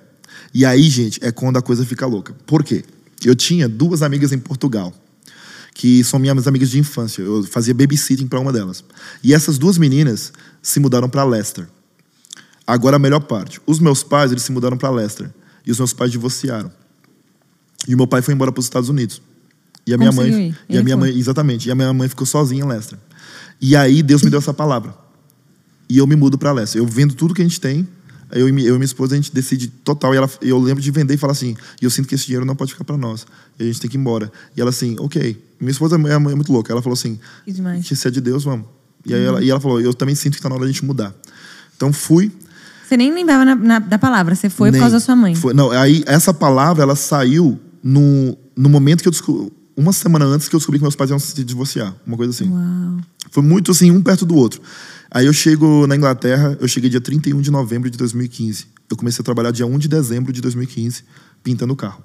[0.55, 2.35] E aí, gente, é quando a coisa fica louca.
[2.47, 2.85] Por quê?
[3.25, 4.93] Eu tinha duas amigas em Portugal
[5.83, 7.23] que são minhas amigas de infância.
[7.23, 8.85] Eu fazia babysitting para uma delas.
[9.21, 11.67] E essas duas meninas se mudaram para Leicester.
[12.65, 13.61] Agora a melhor parte.
[13.67, 15.29] Os meus pais, eles se mudaram para Leicester.
[15.67, 16.71] E os meus pais divorciaram.
[17.89, 19.21] E o meu pai foi embora para os Estados Unidos.
[19.85, 20.59] E a minha Conseguiu mãe, ir.
[20.69, 21.09] e a Ele minha foi.
[21.11, 21.69] mãe, exatamente.
[21.69, 22.97] E a minha mãe ficou sozinha em Leicester.
[23.61, 24.95] E aí Deus me deu essa palavra.
[25.89, 26.81] E eu me mudo para Leicester.
[26.81, 27.89] Eu vendo tudo que a gente tem.
[28.33, 30.15] e, eu e minha esposa, a gente decide total.
[30.15, 32.47] E ela, eu lembro de vender e falar assim: e eu sinto que esse dinheiro
[32.47, 33.27] não pode ficar para nós.
[33.59, 34.31] E a gente tem que ir embora.
[34.57, 35.51] E ela assim: ok.
[35.62, 36.73] Minha esposa é, é muito louca.
[36.73, 37.87] Ela falou assim: Que demais.
[37.87, 38.66] que se é de Deus, vamos.
[39.07, 40.85] E aí ela, e ela falou: eu também sinto que tá na hora da gente
[40.85, 41.14] mudar.
[41.76, 42.31] Então fui.
[42.88, 45.35] Você nem lembrava na- na- da palavra, você foi nem- por causa da sua mãe.
[45.35, 49.50] foi- não, aí essa palavra ela saiu no, no momento que eu descobri.
[49.75, 51.95] Uma semana antes que eu descobri que meus pais iam se divorciar.
[52.07, 52.50] Uma coisa assim.
[52.50, 52.99] Uau.
[53.31, 54.61] Foi muito assim, um perto do outro.
[55.11, 58.66] Aí eu chego na Inglaterra, eu cheguei dia 31 de novembro de 2015.
[58.90, 61.02] Eu comecei a trabalhar dia 1 de dezembro de 2015,
[61.42, 62.02] pintando o carro.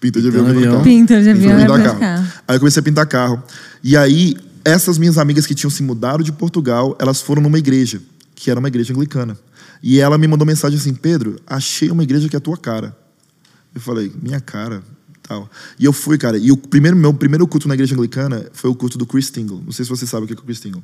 [0.00, 0.72] Pinta de avião, Pintando pintando avião.
[0.72, 0.84] carro.
[0.84, 2.29] Pinta de avião, é pra carro.
[2.50, 3.40] Aí eu comecei a pintar carro.
[3.80, 8.02] E aí, essas minhas amigas que tinham se mudado de Portugal, elas foram numa igreja,
[8.34, 9.38] que era uma igreja anglicana.
[9.80, 12.96] E ela me mandou mensagem assim: Pedro, achei uma igreja que é a tua cara.
[13.72, 14.82] Eu falei, minha cara,
[15.30, 15.48] tal.
[15.78, 16.36] E eu fui, cara.
[16.36, 19.62] E o primeiro, meu primeiro culto na igreja anglicana foi o culto do Chris Tingle.
[19.64, 20.82] Não sei se você sabe o que é o Chris Tingle.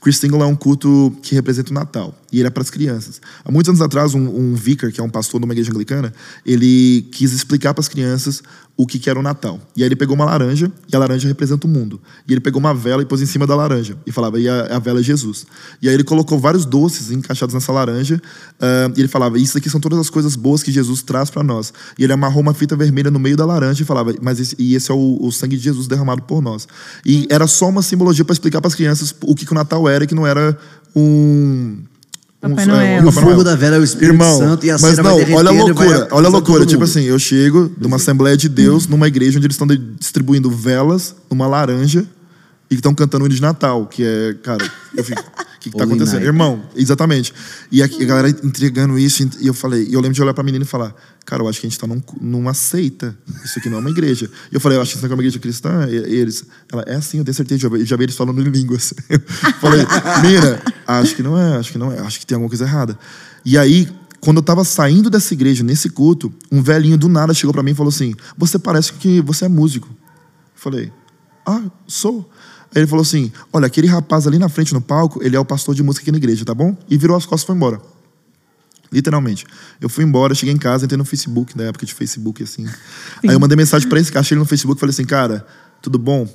[0.00, 2.12] Chris Tingle é um culto que representa o Natal.
[2.32, 3.20] E ele é para as crianças.
[3.44, 6.12] Há muitos anos atrás, um, um vicar, que é um pastor de uma igreja anglicana,
[6.44, 8.42] ele quis explicar para as crianças
[8.76, 9.60] o que, que era o Natal.
[9.76, 12.00] E aí ele pegou uma laranja, e a laranja representa o mundo.
[12.26, 13.96] E ele pegou uma vela e pôs em cima da laranja.
[14.04, 15.46] E falava, e a, a vela é Jesus.
[15.80, 18.20] E aí ele colocou vários doces encaixados nessa laranja.
[18.60, 21.42] ah, e ele falava, isso aqui são todas as coisas boas que Jesus traz para
[21.42, 21.72] nós.
[21.96, 24.74] E ele amarrou uma fita vermelha no meio da laranja e falava, mas esse, e
[24.74, 26.66] esse é o, o sangue de Jesus derramado por nós.
[27.06, 29.88] E era só uma simbologia para explicar para as crianças o que, que o Natal
[29.88, 30.58] era e que não era
[30.96, 31.78] um.
[32.48, 33.04] Papai Noel.
[33.04, 35.48] E o fogo da vela é o Espírito Irmão, Santo e a mas não, olha
[35.48, 36.66] a loucura, olha a loucura.
[36.66, 39.66] Tipo assim, eu chego de uma Assembleia de Deus numa igreja onde eles estão
[39.98, 42.06] distribuindo velas numa laranja
[42.74, 45.24] e estão cantando o hino de Natal, que é, cara, eu fico, o
[45.60, 46.14] que, que tá acontecendo?
[46.16, 46.26] night.
[46.26, 47.32] Irmão, exatamente.
[47.70, 50.44] E aqui, a galera entregando isso, e eu falei, e eu lembro de olhar pra
[50.44, 53.68] menina e falar, cara, eu acho que a gente tá num, numa seita, isso aqui
[53.70, 54.30] não é uma igreja.
[54.50, 56.44] E eu falei, eu acho que isso aqui é uma igreja cristã, e, e eles,
[56.72, 58.92] ela, é assim, eu tenho certeza, já, vi- já vi eles falando em línguas.
[59.10, 59.20] Eu
[59.60, 59.80] falei,
[60.22, 62.98] mira, acho que não é, acho que não é, acho que tem alguma coisa errada.
[63.44, 63.88] E aí,
[64.20, 67.72] quando eu tava saindo dessa igreja, nesse culto, um velhinho do nada chegou pra mim
[67.72, 69.86] e falou assim, você parece que você é músico.
[69.88, 69.94] Eu
[70.54, 70.90] falei,
[71.46, 72.30] ah, sou.
[72.74, 75.44] Aí ele falou assim: Olha, aquele rapaz ali na frente no palco, ele é o
[75.44, 76.76] pastor de música aqui na igreja, tá bom?
[76.88, 77.80] E virou as costas e foi embora.
[78.90, 79.44] Literalmente.
[79.80, 82.66] Eu fui embora, cheguei em casa, entrei no Facebook, na época de Facebook, assim.
[83.22, 85.46] Aí eu mandei mensagem pra esse cara, achei ele no Facebook, falei assim: Cara,
[85.80, 86.28] tudo bom?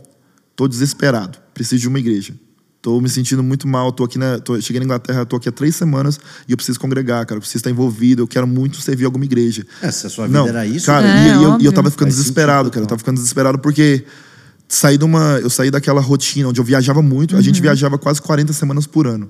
[0.55, 2.33] Tô desesperado, preciso de uma igreja.
[2.81, 4.39] Tô me sentindo muito mal, tô aqui na.
[4.39, 7.37] Tô, cheguei na Inglaterra, tô aqui há três semanas e eu preciso congregar, cara.
[7.37, 9.65] Eu preciso estar envolvido, eu quero muito servir alguma igreja.
[9.81, 11.91] É, se a sua vida era isso, Cara, É, e, e eu, e eu tava
[11.91, 12.83] ficando Faz desesperado, sentido, cara.
[12.85, 14.05] Eu tava ficando desesperado porque
[14.69, 17.33] saí de uma, eu saí daquela rotina onde eu viajava muito.
[17.35, 17.43] A Uhum.
[17.43, 19.29] gente viajava quase 40 semanas por ano.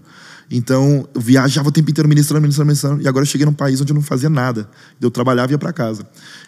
[0.52, 3.02] Então, eu viajava o tempo inteiro ministrando, ministrando, ministrando.
[3.02, 4.68] E agora eu cheguei num país onde eu não fazia nada.
[5.00, 6.06] Eu trabalhava e ia pra casa.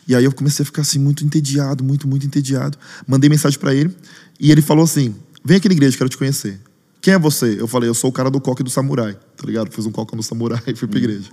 [0.08, 2.78] E aí eu comecei a ficar assim, muito entediado, muito, muito entediado.
[3.08, 3.96] Mandei mensagem pra ele.
[4.40, 6.60] E ele falou assim: Vem aqui na igreja, quero te conhecer.
[7.00, 7.58] Quem é você?
[7.60, 9.72] Eu falei, eu sou o cara do coque do samurai, tá ligado?
[9.72, 11.30] Fiz um coque no samurai e fui pra igreja.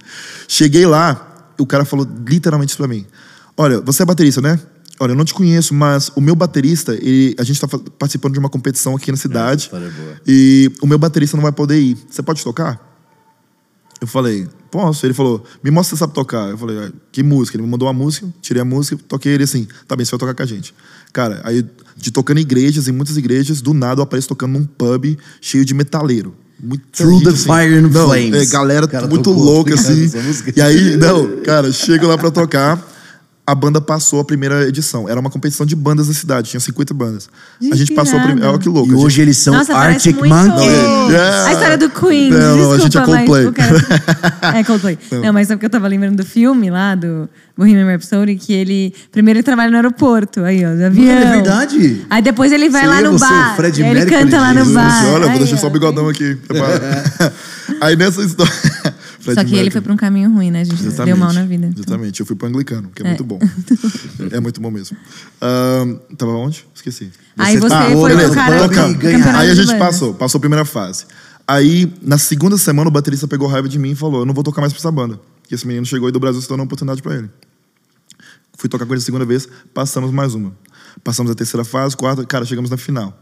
[0.46, 3.04] Cheguei lá, o cara falou literalmente isso pra mim.
[3.56, 4.58] Olha, você é baterista, né?
[5.00, 8.32] Olha, eu não te conheço, mas o meu baterista, ele, a gente tá fa- participando
[8.32, 9.62] de uma competição aqui na cidade.
[9.64, 10.16] história é boa.
[10.26, 11.96] E o meu baterista não vai poder ir.
[12.10, 12.84] Você pode tocar?
[14.00, 15.04] Eu falei, posso?
[15.06, 16.48] Ele falou, me mostra se você sabe tocar.
[16.50, 17.56] Eu falei, "Ah, que música?
[17.56, 20.18] Ele me mandou uma música, tirei a música, toquei ele assim, tá bem, você vai
[20.20, 20.72] tocar com a gente.
[21.12, 21.64] Cara, aí
[21.96, 25.64] de tocando em igrejas, em muitas igrejas, do nada eu apareço tocando num pub cheio
[25.64, 26.34] de metaleiro.
[26.60, 28.34] Muito Through the fire and não, flames.
[28.34, 30.10] É, galera muito louca, assim.
[30.56, 32.76] E aí, não, cara, chego lá pra tocar.
[33.48, 35.08] A banda passou a primeira edição.
[35.08, 37.30] Era uma competição de bandas da cidade, tinha 50 bandas.
[37.72, 38.50] A gente passou a primeira.
[38.50, 38.90] Olha que louco.
[38.90, 40.34] E gente- hoje eles são Nossa, Arctic muito...
[40.34, 40.70] Monkeys.
[41.08, 41.46] Yeah.
[41.46, 42.30] A história do Queen.
[42.30, 43.44] Não, não, Desculpa, a gente é Coldplay.
[43.46, 43.54] Mas
[44.42, 44.58] cara...
[44.58, 44.98] É Coldplay.
[45.12, 45.32] Não.
[45.32, 47.26] mas só porque eu tava lembrando do filme lá, do
[47.58, 48.94] Bohemian Rhapsody, que ele...
[49.10, 51.08] Primeiro ele trabalha no aeroporto, aí ó, do avião.
[51.18, 52.06] é verdade.
[52.08, 53.56] Aí depois ele vai Você lá é no você, bar.
[53.56, 55.06] Fred e aí ele Mercury canta lá no bar.
[55.08, 55.58] Olha, Aí, vou deixar ó.
[55.58, 56.36] só o bigodão aqui.
[56.36, 56.82] preparado.
[57.82, 58.52] Aí nessa história.
[59.18, 59.70] Só Fred que ele Mercury.
[59.72, 60.60] foi pra um caminho ruim, né?
[60.60, 61.68] A gente deu mal na vida.
[61.76, 62.20] Exatamente.
[62.20, 63.08] Eu fui pro anglicano, que é, É.
[63.08, 63.38] muito bom.
[64.30, 64.96] é muito bom mesmo.
[65.42, 66.64] Ahn, tava onde?
[66.74, 67.10] Esqueci.
[67.36, 68.56] Aí você tá foi beleza, pro cara
[69.02, 71.04] e Aí a gente passou, passou a primeira fase.
[71.46, 74.44] Aí, na segunda semana, o baterista pegou raiva de mim e falou: Eu não vou
[74.44, 75.18] tocar mais pra essa banda.
[75.48, 77.28] Que esse menino chegou aí do Brasil, se deu uma oportunidade pra ele.
[78.58, 80.52] Fui tocar com ele a segunda vez, passamos mais uma.
[81.04, 83.16] Passamos a terceira fase, quarta, cara, chegamos na final.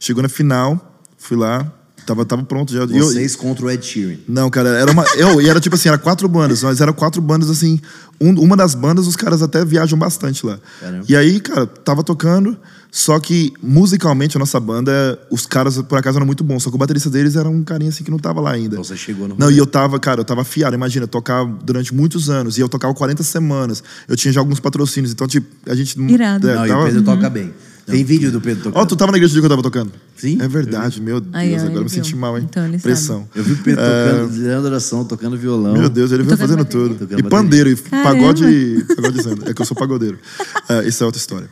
[0.00, 1.72] Chegou na final, fui lá,
[2.06, 2.84] tava, tava pronto já.
[2.84, 4.16] E eu- Vocês contra o Ed Sheeran.
[4.28, 5.04] não, cara, era uma.
[5.16, 7.80] Eu, e era tipo assim, era quatro bandas, mas eram quatro bandas assim.
[8.18, 10.58] um- uma das bandas, os caras até viajam bastante lá.
[10.80, 11.04] Caramba.
[11.06, 12.56] E aí, cara, tava tocando,
[12.90, 16.76] só que musicalmente a nossa banda, os caras por acaso eram muito bons, só que
[16.76, 18.76] o baterista deles era um carinha assim que não tava lá ainda.
[18.76, 19.56] Então você chegou no Não, rolê.
[19.56, 20.74] e eu tava, cara, eu tava afiado.
[20.74, 22.56] Imagina, eu tocava durante muitos anos.
[22.56, 23.82] E eu tocava 40 semanas.
[24.08, 25.12] Eu tinha já alguns patrocínios.
[25.12, 26.00] Então, tipo, a gente.
[26.00, 26.48] Irado.
[26.48, 27.52] É, Não, e tava- o Pedro toca bem.
[27.86, 28.82] Tem vídeo do Pedro tocando.
[28.82, 29.92] Ó, tu tava na igreja do dia que eu tava tocando?
[30.16, 30.38] Sim.
[30.40, 31.32] É verdade, meu Deus.
[31.34, 32.04] Aí, ó, agora ele eu me viu.
[32.04, 32.46] senti mal, hein?
[32.50, 32.78] Então ele.
[32.78, 33.28] Pressão.
[33.34, 35.72] Eu vi o Pedro tocando, liderando oração, tocando violão.
[35.74, 36.82] Meu Deus, ele veio Tocando fazendo bateria.
[36.88, 36.98] tudo.
[36.98, 37.30] Tocando E bateria.
[37.30, 38.10] pandeiro, e Caramba.
[38.10, 39.48] pagode, pagodizando.
[39.48, 40.18] É que eu sou pagodeiro.
[40.68, 41.48] É, isso é outra história.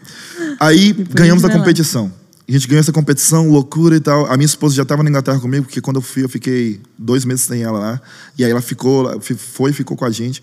[0.58, 1.62] Aí ganhamos a vai lá.
[1.62, 2.12] competição.
[2.48, 4.26] A gente ganhou essa competição, loucura e tal.
[4.26, 7.24] A minha esposa já estava na Inglaterra comigo, porque quando eu fui, eu fiquei dois
[7.24, 8.00] meses sem ela lá.
[8.36, 10.42] E aí ela ficou, lá, fi- foi e ficou com a gente.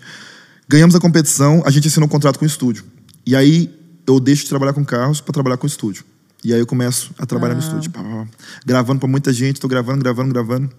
[0.66, 2.82] Ganhamos a competição, a gente assinou um contrato com o estúdio.
[3.26, 3.70] E aí
[4.06, 6.04] eu deixo de trabalhar com carros para trabalhar com estúdio.
[6.44, 7.90] E aí eu começo a trabalhar no estúdio.
[7.90, 8.26] pá, pá, pá.
[8.66, 10.70] Gravando para muita gente, tô gravando, gravando, gravando.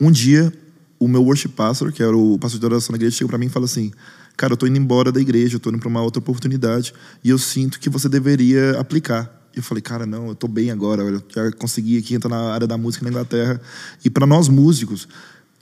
[0.00, 0.52] Um dia,
[0.98, 3.46] o meu worship pastor, que era o pastor de oração da igreja, chegou para mim
[3.46, 3.92] e falou assim:
[4.36, 7.30] Cara, eu tô indo embora da igreja, eu tô indo para uma outra oportunidade e
[7.30, 9.42] eu sinto que você deveria aplicar.
[9.54, 12.66] Eu falei, cara, não, eu tô bem agora, eu já consegui aqui entrar na área
[12.66, 13.60] da música na Inglaterra.
[14.04, 15.06] E para nós músicos,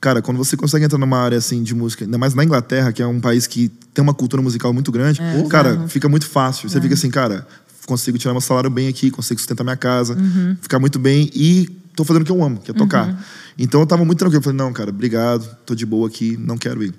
[0.02, 3.00] cara, quando você consegue entrar numa área assim de música, ainda mais na Inglaterra, que
[3.00, 6.68] é um país que tem uma cultura musical muito grande, É, cara, fica muito fácil.
[6.68, 7.46] Você fica assim, cara,
[7.86, 10.56] consigo tirar meu salário bem aqui, consigo sustentar minha casa, Uhum.
[10.60, 13.24] ficar muito bem e tô fazendo o que eu amo, que é tocar.
[13.56, 14.40] Então eu tava muito tranquilo.
[14.40, 16.92] Eu falei, não, cara, obrigado, tô de boa aqui, não quero ir.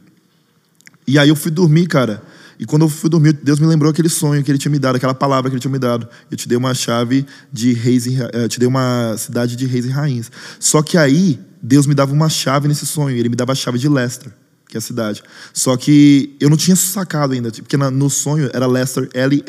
[1.05, 2.23] E aí eu fui dormir, cara.
[2.59, 4.95] E quando eu fui dormir, Deus me lembrou aquele sonho que ele tinha me dado,
[4.95, 6.07] aquela palavra que ele tinha me dado.
[6.29, 9.55] Eu te dei uma chave de reis e, ra- eh, eu te dei uma cidade
[9.55, 10.31] de reis e rainhas.
[10.59, 13.77] Só que aí Deus me dava uma chave nesse sonho, ele me dava a chave
[13.79, 14.31] de Leicester,
[14.67, 15.23] que é a cidade.
[15.53, 19.43] Só que eu não tinha sacado ainda, porque no sonho era Leicester L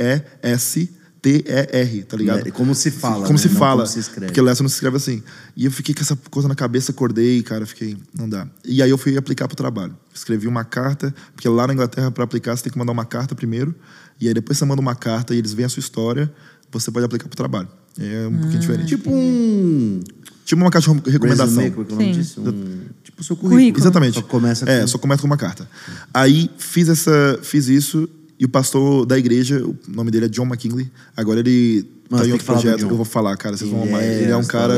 [1.28, 2.46] E S T E R, tá ligado?
[2.46, 3.38] É, como se fala, Como né?
[3.38, 3.82] se Não fala.
[3.82, 4.26] como se escreve.
[4.26, 5.22] Porque Leicester não se escreve assim.
[5.56, 8.46] E eu fiquei com essa coisa na cabeça, acordei, cara, fiquei, não dá.
[8.64, 9.96] E aí eu fui aplicar pro trabalho.
[10.14, 13.34] Escrevi uma carta, porque lá na Inglaterra, para aplicar, você tem que mandar uma carta
[13.34, 13.74] primeiro.
[14.20, 16.32] E aí depois você manda uma carta e eles veem a sua história,
[16.70, 17.68] você pode aplicar pro trabalho.
[17.98, 18.88] É um pouquinho diferente.
[18.88, 20.00] Tipo um
[20.44, 21.62] Tipo uma carta de recomendação.
[21.62, 22.40] resume, como é é disso?
[22.42, 23.50] Um, tipo o seu currículo.
[23.60, 23.82] Currículo.
[23.82, 24.14] Exatamente.
[24.16, 25.66] Só começa É, com- só começa com uma carta.
[26.12, 28.06] Aí fiz essa, fiz isso
[28.44, 30.90] e o pastor da igreja, o nome dele é John McKinley.
[31.16, 33.56] Agora ele Mas tá em outro projeto que eu vou falar, cara.
[33.56, 34.02] Vocês vão amar.
[34.02, 34.74] é, Ele é um cara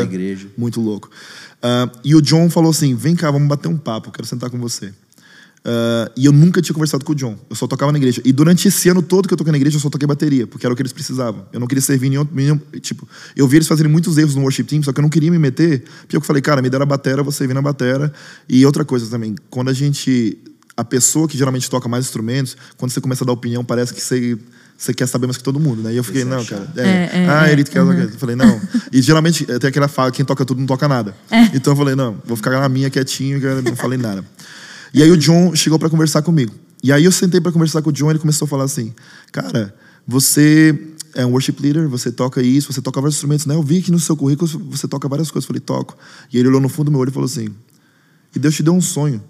[0.56, 1.10] muito louco.
[1.60, 4.58] Ah, e o John falou assim: vem cá, vamos bater um papo, quero sentar com
[4.58, 4.92] você.
[5.64, 7.36] Ah, e eu nunca tinha conversado com o John.
[7.50, 8.22] Eu só tocava na igreja.
[8.24, 10.64] E durante esse ano todo que eu toquei na igreja, eu só toquei bateria, porque
[10.64, 11.44] era o que eles precisavam.
[11.52, 12.24] Eu não queria servir nenhum.
[12.32, 15.08] nenhum- tipo, eu vi eles fazerem muitos erros no worship team, só que eu não
[15.10, 18.12] queria me meter, porque eu falei, cara, me deram a batera, você servir na batera.
[18.48, 20.38] E outra coisa também, quando a gente.
[20.76, 24.00] A pessoa que geralmente toca mais instrumentos, quando você começa a dar opinião, parece que
[24.00, 24.38] você.
[24.78, 25.94] Você quer saber mais que todo mundo, né?
[25.94, 26.70] E eu fiquei, não, cara.
[26.76, 27.78] é, É, é, ah, é, ele quer.
[27.78, 28.60] Eu falei, não.
[28.92, 31.16] E geralmente eh, tem aquela fala: quem toca tudo não toca nada.
[31.54, 34.22] Então eu falei, não, vou ficar na minha quietinho, não falei nada.
[34.92, 36.52] E aí o John chegou para conversar comigo.
[36.82, 38.94] E aí eu sentei para conversar com o John e ele começou a falar assim:
[39.32, 39.74] Cara,
[40.06, 40.78] você
[41.14, 43.54] é um worship leader, você toca isso, você toca vários instrumentos, né?
[43.54, 45.44] Eu vi que no seu currículo você toca várias coisas.
[45.44, 45.96] Eu falei, toco.
[46.30, 47.48] E ele olhou no fundo do meu olho e falou assim:
[48.34, 49.22] E Deus te deu um sonho.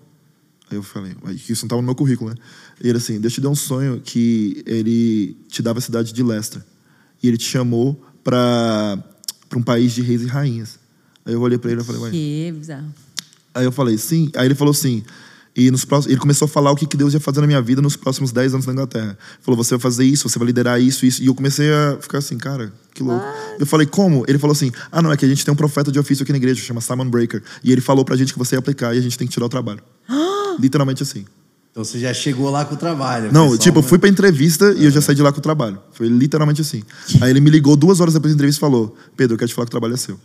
[0.70, 2.36] Aí eu falei, "Uai, isso não estava no meu currículo, né?
[2.82, 6.22] E ele assim, Deus te deu um sonho que ele te dava a cidade de
[6.22, 6.62] Leicester.
[7.22, 8.98] E ele te chamou para
[9.54, 10.78] um país de reis e rainhas.
[11.24, 12.92] Aí eu olhei para ele e falei, ué, Que bizarro.
[13.54, 14.30] Aí eu falei, sim.
[14.36, 15.02] Aí ele falou assim.
[15.56, 17.62] E nos próximos, ele começou a falar o que que Deus ia fazer na minha
[17.62, 19.16] vida nos próximos 10 anos na Inglaterra.
[19.40, 21.22] Falou, você vai fazer isso, você vai liderar isso, isso.
[21.22, 23.24] E eu comecei a ficar assim, cara, que louco.
[23.58, 24.22] Eu falei, como?
[24.28, 26.32] Ele falou assim, ah, não, é que a gente tem um profeta de ofício aqui
[26.32, 27.42] na igreja, chama Simon Breaker.
[27.64, 29.46] E ele falou pra gente que você ia aplicar e a gente tem que tirar
[29.46, 29.80] o trabalho.
[30.58, 31.24] Literalmente assim.
[31.70, 33.30] Então você já chegou lá com o trabalho.
[33.32, 35.38] Não, só tipo, eu uma- fui pra entrevista e eu já saí de lá com
[35.38, 35.78] o trabalho.
[35.92, 36.82] Foi literalmente assim.
[37.20, 39.54] Aí ele me ligou duas horas depois da entrevista e falou: Pedro, eu quero te
[39.54, 40.18] falar que o trabalho é seu.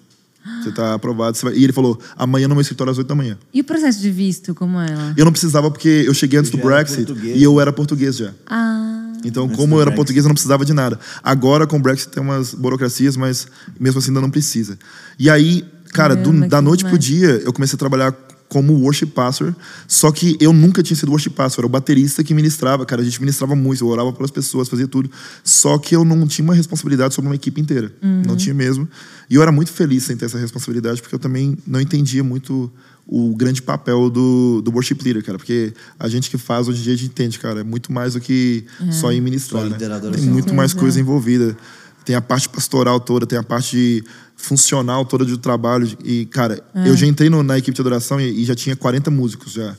[0.63, 1.35] Você tá aprovado.
[1.37, 3.37] você vai-" E ele falou: amanhã no meu escritório às 8 da manhã.
[3.53, 5.13] E o processo de visto, como é lá?
[5.17, 8.15] Eu não precisava porque eu cheguei antes Eu do era Brexit e eu era português
[8.15, 8.31] já.
[8.47, 9.95] Ah, Então, Antes como eu era Brexit.
[9.97, 10.97] português, eu não precisava de nada.
[11.21, 13.45] Agora, com o Brexit, tem umas burocracias, mas
[13.79, 14.79] mesmo assim ainda não precisa.
[15.19, 15.63] E aí,
[15.93, 18.15] cara, do- da noite pro dia, eu comecei a trabalhar
[18.51, 19.55] como worship pastor,
[19.87, 23.01] só que eu nunca tinha sido worship pastor, eu era o baterista que ministrava, cara,
[23.01, 25.09] a gente ministrava muito, eu orava pelas pessoas, fazia tudo,
[25.41, 27.93] só que eu não tinha uma responsabilidade sobre uma equipe inteira,
[28.27, 28.85] não tinha mesmo,
[29.29, 32.69] e eu era muito feliz sem ter essa responsabilidade, porque eu também não entendia muito
[33.07, 36.83] o grande papel do, do worship leader, cara, porque a gente que faz hoje em
[36.83, 39.77] dia a gente entende, cara, é muito mais do que só ir ministrar, Só né?
[39.77, 40.25] tem adoração.
[40.27, 40.79] muito mais Certeza.
[40.85, 41.55] coisa envolvida.
[42.03, 44.03] tem a parte pastoral toda, tem a parte
[44.41, 45.87] funcional toda do trabalho.
[46.03, 49.09] E, cara, eu já entrei no- na equipe de adoração e, e já tinha 40
[49.11, 49.75] músicos já.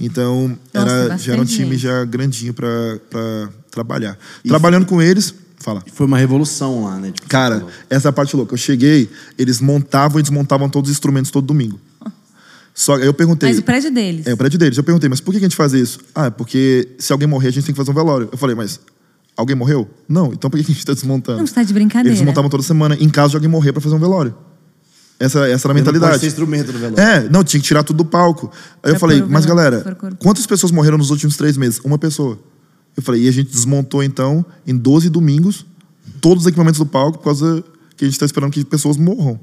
[0.00, 1.78] Então, Nossa, era, já era um time gente.
[1.82, 4.18] já grandinho pra, pra trabalhar.
[4.46, 5.82] Trabalhando com eles, fala.
[5.94, 7.10] Foi uma revolução lá, né?
[7.12, 8.52] Tipo, Cara, essa é a parte louca.
[8.54, 11.80] Eu cheguei, eles montavam e desmontavam todos os instrumentos todo domingo.
[12.74, 13.48] Só que eu perguntei.
[13.48, 14.26] Mas o prédio deles.
[14.26, 14.76] É o prédio deles.
[14.76, 15.98] Eu perguntei, mas por que a gente faz isso?
[16.14, 18.28] Ah, é porque se alguém morrer, a gente tem que fazer um velório.
[18.30, 18.78] Eu falei, mas
[19.36, 19.88] alguém morreu?
[20.08, 21.38] Não, então por que a gente está desmontando?
[21.38, 22.16] Não, você tá de brincadeira.
[22.16, 24.34] Eles montavam toda semana em caso de alguém morrer para fazer um velório.
[25.18, 26.20] Essa, essa era a não mentalidade.
[26.20, 27.00] ter instrumento no velório.
[27.00, 28.50] É, não, tinha que tirar tudo do palco.
[28.82, 31.80] Aí eu Pra falei, mas velório, galera, quantas pessoas morreram nos últimos três meses?
[31.84, 32.38] Uma pessoa.
[32.96, 35.66] Eu falei, e a gente desmontou então, em 12 domingos,
[36.20, 37.64] todos os equipamentos do palco, por causa
[37.96, 39.40] que a gente está esperando que pessoas morram.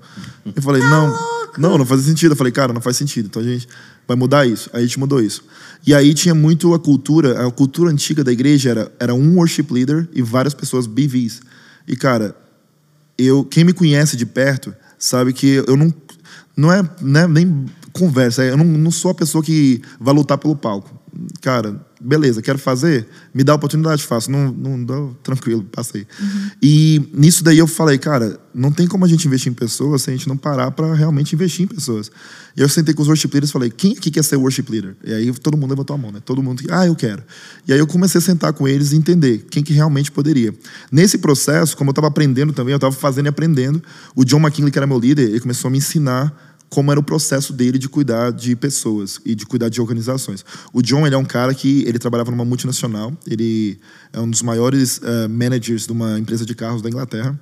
[0.56, 1.18] Eu falei, Tá não,
[1.58, 2.34] não, não faz sentido.
[2.34, 3.26] Eu falei, cara, não faz sentido.
[3.26, 3.68] Então a gente
[4.08, 4.70] vai mudar isso.
[4.74, 5.44] Aí a gente mudou isso.
[5.86, 9.68] E aí tinha muito a cultura, a cultura antiga da igreja era, era um worship
[9.70, 11.42] leader e várias pessoas BVs.
[11.88, 12.36] E, cara,
[13.18, 15.94] eu quem me conhece de perto sabe que eu não
[16.56, 20.56] não é né, nem conversa eu não, não sou a pessoa que vai lutar pelo
[20.56, 20.90] palco
[21.42, 23.08] cara beleza quero fazer?
[23.34, 24.30] Me dá a oportunidade faço.
[24.30, 26.06] Não não dá tranquilo passei
[26.62, 30.10] e nisso daí eu falei cara não tem como a gente investir em pessoas se
[30.10, 32.12] a gente não parar para realmente investir em pessoas.
[32.56, 34.96] E eu sentei com os worship leaders e falei quem aqui quer ser worship leader?
[35.04, 36.20] E aí todo mundo levantou a mão né?
[36.24, 37.24] Todo mundo ah eu quero.
[37.68, 40.54] E aí eu comecei a sentar com eles e entender quem que realmente poderia.
[40.92, 43.82] Nesse processo como eu estava aprendendo também eu estava fazendo e aprendendo
[44.16, 47.04] o John McKinley que era meu líder ele começou a me ensinar como era o
[47.04, 50.44] processo dele de cuidar de pessoas e de cuidar de organizações.
[50.74, 53.80] O John, ele é um cara que ele trabalhava numa multinacional, ele
[54.12, 57.40] é um dos maiores eh, managers de uma empresa de carros da Inglaterra,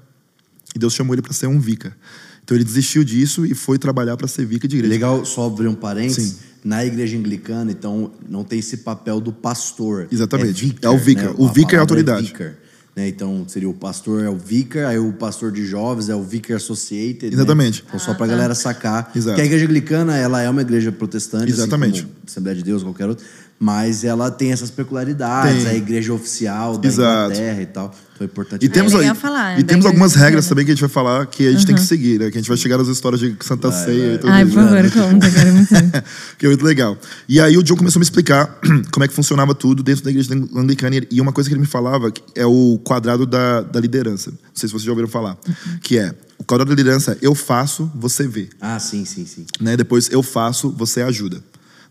[0.75, 1.95] e Deus chamou ele para ser um vicar.
[2.43, 4.93] Então ele desistiu disso e foi trabalhar para ser vicar de igreja.
[4.93, 6.31] Legal, só abrir um parênteses.
[6.33, 6.37] Sim.
[6.65, 10.07] Na igreja anglicana, então, não tem esse papel do pastor.
[10.11, 10.65] Exatamente.
[10.65, 11.23] É, vicar, É o vicar.
[11.29, 11.35] né?
[11.37, 12.27] O vicar é a autoridade.
[12.27, 12.53] vicar,
[13.01, 13.07] né?
[13.07, 16.55] Então, seria o pastor é o vicar, aí o pastor de jovens é o vicar
[16.55, 17.29] associated.
[17.29, 17.33] né?
[17.33, 17.83] Exatamente.
[17.87, 19.11] Então, só pra galera sacar.
[19.15, 19.29] Exato.
[19.31, 21.51] Porque a igreja anglicana, ela é uma igreja protestante.
[21.51, 22.01] Exatamente.
[22.01, 23.25] Assim como Assembleia de Deus, qualquer outra.
[23.63, 25.71] Mas ela tem essas peculiaridades, Tem.
[25.73, 27.25] a igreja oficial da Exato.
[27.31, 27.95] Inglaterra e tal.
[28.15, 28.65] Então é importante.
[28.65, 30.89] E temos, é aí- falar, e da temos algumas regras também que a gente vai
[30.89, 32.31] falar que a gente tem que seguir, né?
[32.31, 34.53] Que a gente vai chegar nas histórias de Santa Ceia e tudo Ai, isso.
[34.53, 35.69] por favor, conta, quero muito
[36.39, 36.97] que é muito legal.
[37.29, 38.59] E aí o John começou a me explicar
[38.91, 40.95] como é que funcionava tudo dentro da igreja anglicana.
[41.11, 44.31] E uma coisa que ele me falava é o quadrado da, da liderança.
[44.31, 45.37] Não sei se vocês já ouviram falar.
[45.83, 48.49] Que é, o quadrado da liderança, eu faço, você vê.
[48.59, 49.45] Ah, sim, sim, sim.
[49.59, 49.77] Né?
[49.77, 51.43] Depois eu faço, você ajuda.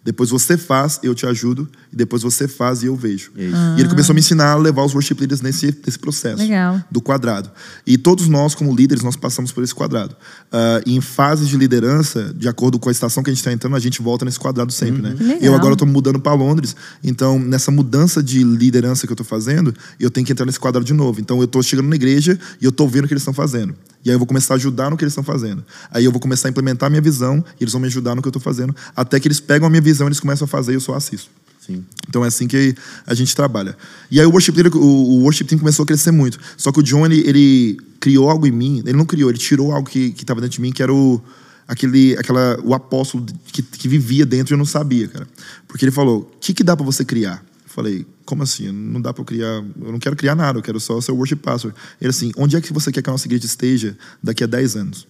[0.03, 1.69] Depois você faz, eu te ajudo.
[1.93, 3.33] E depois você faz e eu vejo.
[3.37, 3.57] É isso.
[3.77, 6.43] E ele começou a me ensinar a levar os worship leaders nesse, nesse processo.
[6.43, 6.83] Legal.
[6.91, 7.51] Do quadrado.
[7.87, 10.17] E todos nós, como líderes, nós passamos por esse quadrado.
[10.51, 13.53] Ah, e em fases de liderança, de acordo com a estação que a gente está
[13.53, 15.15] entrando, a gente volta nesse quadrado sempre, né?
[15.17, 15.43] Que legal.
[15.43, 16.75] Eu agora estou mudando para Londres.
[17.05, 20.85] Então, nessa mudança de liderança que eu estou fazendo, eu tenho que entrar nesse quadrado
[20.85, 21.21] de novo.
[21.21, 23.75] Então, eu estou chegando na igreja e eu estou vendo o que eles estão fazendo.
[24.05, 25.65] E aí eu vou começar a ajudar no que eles estão fazendo.
[25.91, 28.23] Aí eu vou começar a implementar a minha visão e eles vão me ajudar no
[28.23, 28.75] que eu estou fazendo.
[28.97, 30.95] Até que eles pegam a minha visão e eles começam a fazer e eu só
[30.95, 31.31] assisto.
[31.61, 31.85] Sim.
[32.09, 32.75] Então é assim que
[33.07, 33.77] a gente trabalha.
[34.11, 36.39] E aí o worship, leader, o, o worship team começou a crescer muito.
[36.57, 38.83] Só que o John, ele, ele criou algo em mim.
[38.87, 41.23] Ele não criou, ele tirou algo que estava dentro de mim, que era o,
[41.69, 45.29] aquele, aquela, o apóstolo que, que vivia dentro e eu não sabia, cara.
[45.69, 47.45] Porque ele falou, o que, que dá para você criar?
[47.71, 48.73] Eu falei, como assim?
[48.73, 49.65] Não dá para eu criar...
[49.81, 51.73] Eu não quero criar nada, eu quero só ser o worship pastor.
[52.01, 54.77] Ele assim, onde é que você quer que a nossa igreja esteja daqui a 10
[54.77, 55.07] anos?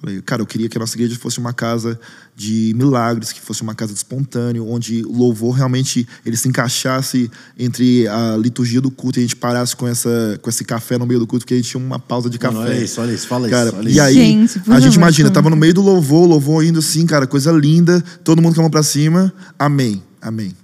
[0.00, 1.98] Falei, cara, eu queria que a nossa igreja fosse uma casa
[2.36, 7.28] de milagres, que fosse uma casa de espontâneo, onde o louvor realmente ele se encaixasse
[7.58, 11.04] entre a liturgia do culto e a gente parasse com, essa, com esse café no
[11.04, 12.54] meio do culto, porque a gente tinha uma pausa de café.
[12.54, 13.76] Mano, olha isso, olha isso, fala Cara, isso.
[13.76, 14.00] Olha e isso.
[14.02, 17.26] aí, Gente, a gente imagina, tava no meio do louvor, o louvor indo assim, cara,
[17.26, 19.32] coisa linda, todo mundo com a mão pra cima.
[19.58, 20.54] Amém, amém.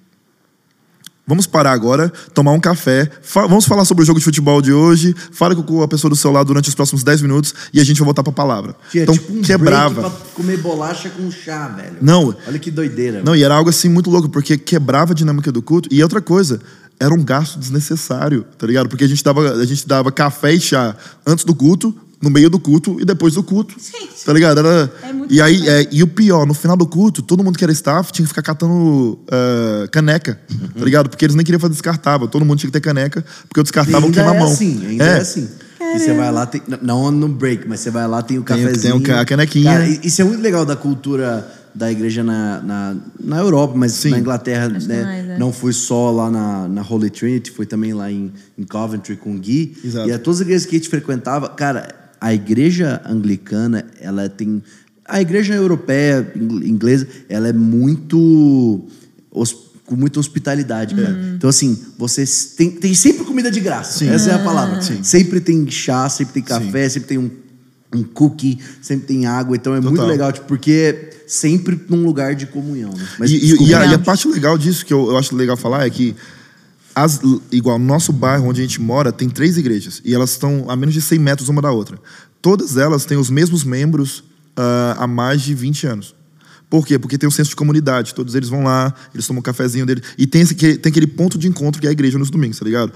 [1.26, 4.74] Vamos parar agora, tomar um café, fa- vamos falar sobre o jogo de futebol de
[4.74, 7.84] hoje, fala com a pessoa do seu lado durante os próximos 10 minutos e a
[7.84, 8.76] gente vai voltar pra palavra.
[8.90, 10.02] Tinha então, tipo um quebrava.
[10.02, 11.96] break pra comer bolacha com chá, velho.
[12.02, 12.36] Não.
[12.46, 13.22] Olha que doideira.
[13.24, 15.88] Não, e era algo assim muito louco, porque quebrava a dinâmica do culto.
[15.90, 16.60] E outra coisa,
[17.00, 18.90] era um gasto desnecessário, tá ligado?
[18.90, 20.94] Porque a gente dava, a gente dava café e chá
[21.26, 23.76] antes do culto, no meio do culto e depois do culto.
[23.78, 24.58] Gente, Tá ligado?
[24.58, 24.90] Era...
[25.02, 27.62] é muito e aí, é, e o pior, no final do culto, todo mundo que
[27.64, 30.40] era staff tinha que ficar catando ah, caneca,
[30.76, 31.08] tá ligado?
[31.10, 32.26] Porque eles nem queriam fazer descartável.
[32.26, 34.50] Todo mundo tinha que ter caneca, porque eu descartava o ainda é queima-mão.
[34.52, 35.48] assim, ainda é, assim.
[35.80, 38.56] E você vai lá, tem, não no break, mas você vai lá, tem o Tem
[38.56, 38.94] o- cafezinho.
[38.94, 39.70] tem ca- a canequinha.
[39.72, 44.10] Cara, isso é muito legal da cultura da igreja na, na, na Europa, mas Sim.
[44.10, 45.02] na Inglaterra, Acho né?
[45.04, 45.38] mais, é.
[45.38, 49.34] Não foi só lá na, na Holy Trinity, foi também lá em, em Coventry com
[49.34, 49.76] o Gui.
[49.84, 50.08] Exato.
[50.08, 51.88] E a todas as igrejas que a gente frequentava, cara,
[52.24, 54.62] a igreja anglicana, ela tem.
[55.06, 58.86] A igreja europeia, ing- inglesa, ela é muito.
[59.86, 61.34] com muita hospitalidade, cara.
[61.36, 62.24] Então, assim, você
[62.56, 63.98] tem, tem sempre comida de graça.
[63.98, 64.08] Sim.
[64.08, 64.80] Essa é a palavra.
[64.80, 65.02] Sim.
[65.02, 67.30] Sempre tem chá, sempre tem café, sempre tem um,
[67.94, 69.54] um cookie, sempre tem água.
[69.56, 70.08] Então é muito Total.
[70.08, 72.92] legal, tipo, porque é sempre num lugar de comunhão.
[72.94, 73.06] Né?
[73.18, 75.56] Mas, e, e- e a, e a parte legal disso, que eu, eu acho legal
[75.56, 76.16] falar, é que,
[76.94, 80.00] as, igual no nosso bairro onde a gente mora, tem três igrejas.
[80.04, 81.98] E elas estão a menos de 100 metros uma da outra.
[82.40, 84.22] Todas elas têm os mesmos membros
[84.56, 86.14] ah, há mais de 20 anos.
[86.68, 86.98] Por quê?
[86.98, 88.14] Porque tem um senso de comunidade.
[88.14, 90.02] Todos eles vão lá, eles tomam um cafezinho dele.
[90.18, 92.64] E tem, esse, tem aquele ponto de encontro que é a igreja nos domingos, tá
[92.64, 92.92] ligado?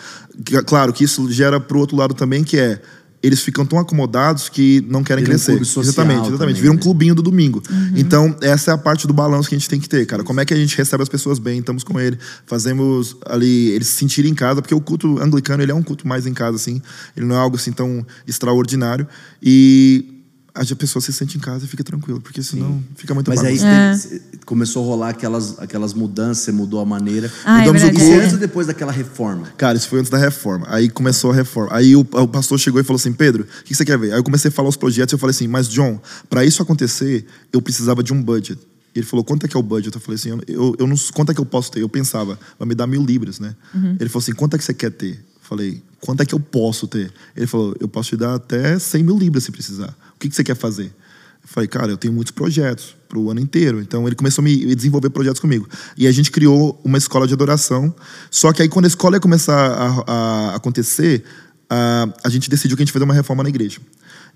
[0.66, 2.80] Claro que isso gera pro outro lado também, que é.
[3.22, 5.52] Eles ficam tão acomodados que não querem Vira um crescer.
[5.52, 6.38] clube social exatamente, exatamente.
[6.38, 6.80] também, Vira um né?
[6.80, 7.62] clubinho do domingo.
[7.96, 10.22] Então, essa é a parte do balanço que a gente tem que ter, cara.
[10.22, 13.88] Como é que a gente recebe as pessoas bem, estamos com ele, fazemos ali eles
[13.88, 16.56] se sentirem em casa, porque o culto anglicano, ele é um culto mais em casa,
[16.56, 16.80] assim.
[17.16, 19.06] Ele não é algo assim tão extraordinário.
[19.42, 20.17] E
[20.60, 23.58] a pessoa se sente em casa e fica tranquilo, porque senão fica muito Mas aí
[23.58, 23.96] bagunça.
[24.08, 27.30] você tem- começou a rolar aquelas, aquelas mudanças, você mudou a maneira.
[27.44, 27.96] Ah, é Mudamos o verdade.
[27.96, 28.20] Isso culto.
[28.20, 28.24] é.
[28.24, 29.46] antes ou depois daquela reforma?
[29.56, 30.66] Cara, isso foi antes da reforma.
[30.68, 31.74] Aí começou a reforma.
[31.74, 34.12] Aí o, o pastor chegou e falou assim: Pedro, o que você quer ver?
[34.12, 36.62] Aí eu comecei a falar os projetos e eu falei assim: Mas, John, para isso
[36.62, 38.58] acontecer, eu precisava de um budget.
[38.94, 39.94] Ele falou: Quanto é que é o budget?
[39.94, 41.82] Eu falei assim: Eu, eu, não, quanto é que eu posso ter?
[41.82, 43.54] Eu pensava: Vai me dar mil libras, né?
[44.00, 45.12] Ele falou assim: Quanto é que você quer ter?
[45.12, 47.12] Eu falei: Quanto é que eu posso ter?
[47.36, 49.94] Ele falou: Eu posso te dar até 100 mil libras se precisar.
[50.18, 50.86] O que, que você quer fazer?
[50.86, 53.80] Eu falei, cara, eu tenho muitos projetos para o ano inteiro.
[53.80, 55.68] Então ele começou a me desenvolver projetos comigo.
[55.96, 57.94] E a gente criou uma escola de adoração.
[58.28, 61.22] Só que aí, quando a escola ia começar a, a acontecer,
[61.70, 63.78] a, a gente decidiu que a gente ia fazer uma reforma na igreja.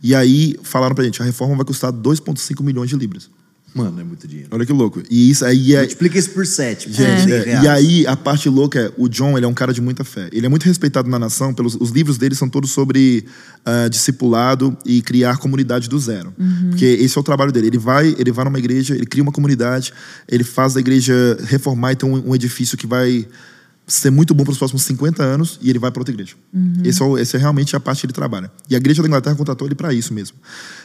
[0.01, 3.29] E aí falaram pra gente: a reforma vai custar 2,5 milhões de libras.
[3.75, 4.51] Mano, é muito dinheiro.
[4.53, 5.03] Olha que louco.
[5.11, 5.81] E isso aí é.
[5.81, 6.93] Multiplica isso por sete.
[6.93, 7.53] Gente, é.
[7.53, 10.05] é, e aí a parte louca é, o John, ele é um cara de muita
[10.05, 10.29] fé.
[10.33, 13.25] Ele é muito respeitado na nação, pelos os livros dele são todos sobre
[13.65, 16.35] ah, discipulado e criar comunidade do zero.
[16.69, 17.69] Porque esse é o trabalho dele.
[17.69, 19.93] Ele vai, ele vai numa igreja, ele cria uma comunidade,
[20.29, 23.27] ele faz a igreja reformar e ter um, um edifício que vai
[23.87, 26.35] ser muito bom para os próximos 50 anos e ele vai para outra igreja.
[26.85, 28.51] Esse, é esse é realmente a parte que ele trabalha.
[28.71, 30.37] E a igreja da Inglaterra contratou ele para isso mesmo.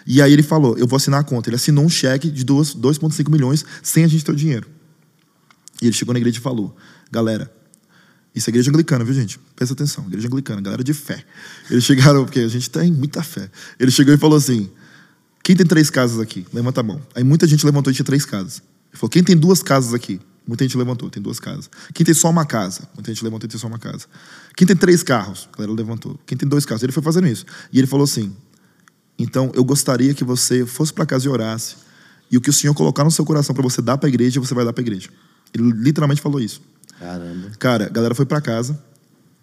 [0.06, 1.50] E aí ele falou: Eu vou assinar a conta.
[1.50, 4.68] Ele assinou um cheque de duas- 2,5 milhões sem a gente ter o dinheiro.
[5.82, 6.76] E ele chegou na igreja e falou:
[7.12, 7.52] Galera,
[8.36, 9.40] isso é igreja anglicana, viu, gente?
[9.56, 11.24] Presta atenção, igreja anglicana, galera de fé.
[11.70, 13.50] Eles chegaram, porque a gente tem muita fé.
[13.80, 14.70] Ele chegou e falou assim:
[15.44, 16.46] Quem tem três casas aqui?
[16.52, 17.02] Levanta a mão.
[17.16, 18.58] Aí muita gente levantou e tinha três casas.
[18.92, 20.20] Ele falou: Quem tem duas casas aqui?
[20.48, 21.70] Muita gente levantou, tem duas casas.
[21.94, 22.88] Quem tem só uma casa?
[22.96, 24.06] Muita gente levantou e tem só uma casa.
[24.56, 25.50] Quem tem três carros?
[25.52, 26.18] A galera levantou.
[26.26, 26.82] Quem tem dois carros?
[26.84, 27.46] Ele foi fazendo isso.
[27.72, 28.34] E ele falou assim:
[29.20, 31.76] Então eu gostaria que você fosse para casa e orasse.
[32.32, 34.40] E o que o Senhor colocar no seu coração para você dar para a igreja,
[34.40, 35.10] você vai dar para a igreja.
[35.54, 36.62] Ele literalmente falou isso.
[37.00, 37.52] Caramba.
[37.60, 38.82] Cara, a galera foi pra casa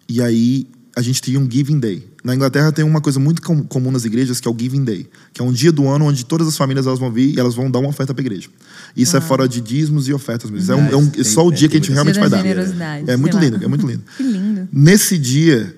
[0.07, 2.07] e aí a gente tinha um Giving Day.
[2.23, 5.09] Na Inglaterra tem uma coisa muito com- comum nas igrejas que é o Giving Day,
[5.33, 7.53] que é um dia do ano onde todas as famílias elas vão vir e elas
[7.53, 8.47] vão dar uma oferta pra igreja.
[8.95, 10.71] Isso é fora de dízimos e ofertas mesmo.
[10.71, 12.37] É, um- é um- é só o Tem- dia que a gente realmente vai da
[12.37, 12.43] dar.
[12.43, 14.03] generosidade, É muito lindo, é muito lindo.
[14.15, 14.69] Que lindo.
[14.71, 15.75] Nesse dia,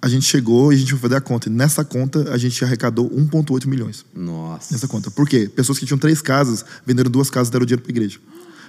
[0.00, 1.48] a gente chegou e a gente foi fazer a conta.
[1.48, 4.04] E nessa conta, a gente arrecadou 1,8 milhões.
[4.14, 4.72] Nossa.
[4.74, 5.10] Nessa conta.
[5.10, 5.50] Por quê?
[5.54, 8.18] Pessoas que tinham três casas, venderam duas casas e deram dinheiro pra igreja.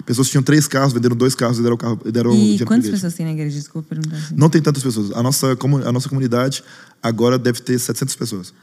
[0.05, 2.89] Pessoas tinham três carros, venderam dois carros e deram, o carro, e deram E quantas
[2.89, 3.57] pessoas tem na igreja?
[3.57, 4.35] Desculpa perguntar assim.
[4.35, 5.11] Não tem tantas pessoas.
[5.11, 6.63] A nossa, a nossa comunidade
[7.01, 8.53] agora deve ter 700 pessoas.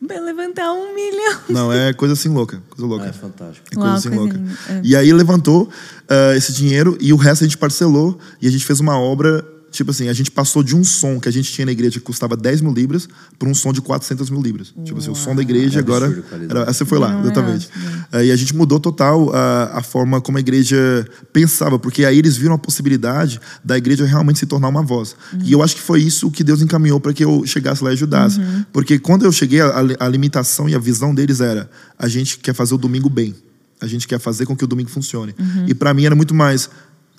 [0.00, 1.40] Vai levantar um milhão.
[1.48, 2.62] Não, é coisa assim louca.
[2.68, 3.06] Coisa louca.
[3.06, 3.66] É fantástico.
[3.70, 4.40] É coisa Uau, assim coisa louca.
[4.68, 4.80] é.
[4.84, 5.70] E aí levantou
[6.08, 9.44] ah, esse dinheiro e o resto a gente parcelou e a gente fez uma obra.
[9.76, 12.04] Tipo assim, a gente passou de um som que a gente tinha na igreja que
[12.04, 13.06] custava 10 mil libras
[13.38, 14.72] para um som de 400 mil libras.
[14.84, 16.06] Tipo assim, o som da igreja É agora.
[16.06, 16.44] absurdo.
[16.50, 17.68] Era, você foi lá, Não, exatamente.
[18.12, 22.18] é e a gente mudou total a, a forma como a igreja pensava, porque aí
[22.18, 25.14] eles viram a possibilidade da igreja realmente se tornar uma voz.
[25.44, 27.92] E eu acho que foi isso que Deus encaminhou para que eu chegasse lá e
[27.92, 28.40] ajudasse.
[28.72, 32.54] Porque quando eu cheguei, a, a limitação e a visão deles era: a gente quer
[32.54, 33.34] fazer o domingo bem.
[33.78, 35.34] A gente quer fazer com que o domingo funcione.
[35.66, 36.70] E para mim era muito mais.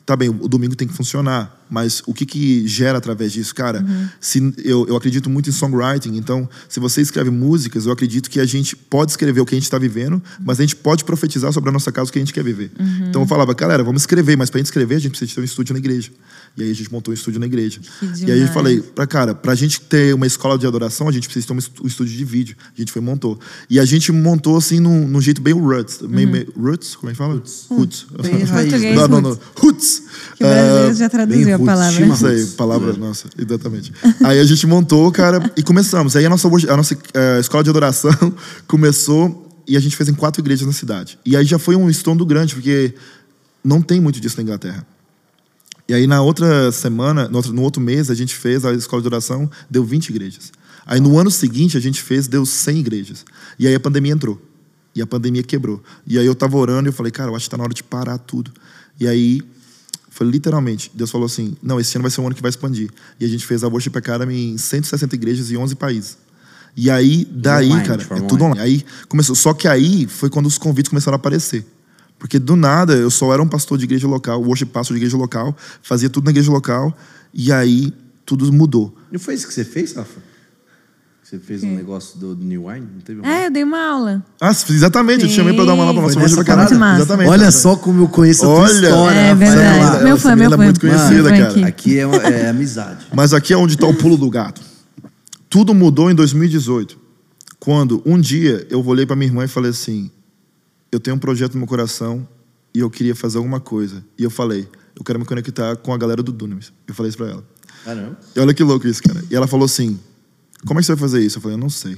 [0.08, 3.54] Tá bem, o domingo tem que funcionar, mas o que, que gera através disso?
[3.54, 3.86] Cara,
[4.22, 8.40] se, eu, eu acredito muito em songwriting, então, se você escreve músicas, eu acredito que
[8.40, 11.52] a gente pode escrever o que a gente está vivendo, mas a gente pode profetizar
[11.52, 12.72] sobre a nossa casa o que a gente quer viver.
[13.10, 15.42] Então eu falava, galera, vamos escrever, mas para a gente escrever, a gente precisa ter
[15.42, 16.10] um estúdio na igreja.
[16.58, 17.80] E aí a gente montou um estúdio na igreja.
[18.26, 21.28] E aí gente falei, pra, cara, pra gente ter uma escola de adoração, a gente
[21.28, 22.56] precisa ter um estúdio de vídeo.
[22.76, 23.40] A gente foi e montou.
[23.70, 26.00] E a gente montou assim num, num jeito bem roots.
[26.02, 26.96] Meio, meio- roots?
[26.96, 27.36] Como é que fala?
[27.36, 27.66] Roots.
[27.70, 28.06] Roots.
[28.22, 29.40] Bem raiz, Português, Não, não, não.
[29.56, 30.02] Roots.
[30.36, 32.28] Que o brasileiro já traduziu a palavra.
[32.28, 33.94] aí, palavra, nossa, exatamente.
[34.24, 36.16] Aí a gente montou, cara, e começamos.
[36.16, 38.12] Aí a nossa, a nossa eh, escola de adoração
[38.68, 41.20] começou e a gente fez em quatro igrejas na cidade.
[41.26, 42.96] E aí já foi um estrondo grande, porque
[43.64, 44.86] não tem muito disso na Inglaterra.
[45.88, 49.02] E aí na outra semana, no outro, no outro mês, a gente fez a escola
[49.02, 50.52] de oração, deu 20 igrejas.
[50.86, 53.26] Aí no ano seguinte a gente fez, deu 100 igrejas.
[53.58, 54.42] E aí a pandemia entrou.
[54.96, 55.82] E a pandemia quebrou.
[56.06, 57.74] E aí eu tava orando e eu falei, cara, eu acho que tá na hora
[57.74, 58.52] de parar tudo.
[59.00, 59.42] E aí
[60.18, 60.90] Foi literalmente.
[60.96, 62.90] Deus falou assim: não, esse ano vai ser um ano que vai expandir.
[63.20, 66.18] E a gente fez a Worship Academy em 160 igrejas e 11 países.
[66.76, 68.60] E aí, daí, online, cara, é tudo online.
[68.60, 68.62] online.
[68.62, 69.36] Aí começou.
[69.36, 71.64] Só que aí foi quando os convites começaram a aparecer.
[72.20, 75.18] Porque do nada eu só era um pastor de igreja local, worship pastor de igreja
[75.18, 76.96] local, fazia tudo na igreja local,
[77.34, 77.94] e aí
[78.26, 78.96] tudo mudou.
[79.12, 80.20] Não foi isso que você fez, Rafa?
[81.24, 82.88] Você fez um negócio do, do New Wine?
[82.96, 84.24] Não teve uma- É, eu dei uma aula.
[84.40, 86.36] Ah, exatamente, eu te chamei pra dar uma aula pra Foi nossa.
[86.38, 87.02] Muito massa.
[87.02, 87.30] Exatamente.
[87.30, 88.72] Olha só como eu conheço a tua Olha.
[88.88, 89.78] história, É verdade.
[89.78, 90.64] Ela- Meu fã, meu é fã.
[90.64, 91.50] muito conhecida, fã cara.
[91.50, 91.64] aqui.
[91.66, 93.06] Aqui é, é amizade.
[93.14, 94.62] Mas aqui é onde está o pulo do gato.
[95.50, 96.98] Tudo mudou em 2018.
[97.60, 100.10] Quando um dia eu olhei para minha irmã e falei assim:
[100.92, 102.28] Eu tenho um projeto no meu coração
[102.74, 104.04] e eu queria fazer alguma coisa.
[104.18, 106.72] E eu falei: Eu quero me conectar com a galera do Dunamis.
[106.88, 107.44] Eu falei isso para ela.
[107.84, 108.18] Caramba.
[108.36, 109.24] E olha que louco isso, cara.
[109.30, 110.00] E ela falou assim:
[110.66, 111.38] Como é que você vai fazer isso?
[111.38, 111.98] Eu falei: Eu não sei.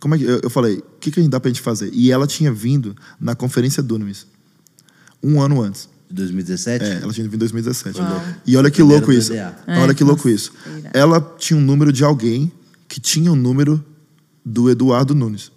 [0.00, 0.24] Como é que...
[0.24, 1.90] Eu eu falei: O que, que dá pra gente fazer?
[1.92, 4.26] E ela tinha vindo na conferência Dunamis.
[5.22, 5.88] Um ano antes.
[6.08, 6.84] De 2017?
[6.84, 8.00] É, ela tinha vindo em 2017.
[8.00, 8.22] Uau.
[8.46, 9.32] E olha que louco isso.
[9.32, 9.56] PDA.
[9.68, 10.52] olha É, que louco isso.
[10.92, 12.52] Ela tinha um número de alguém
[12.88, 13.82] que tinha o número
[14.44, 15.50] do Eduardo Nunes.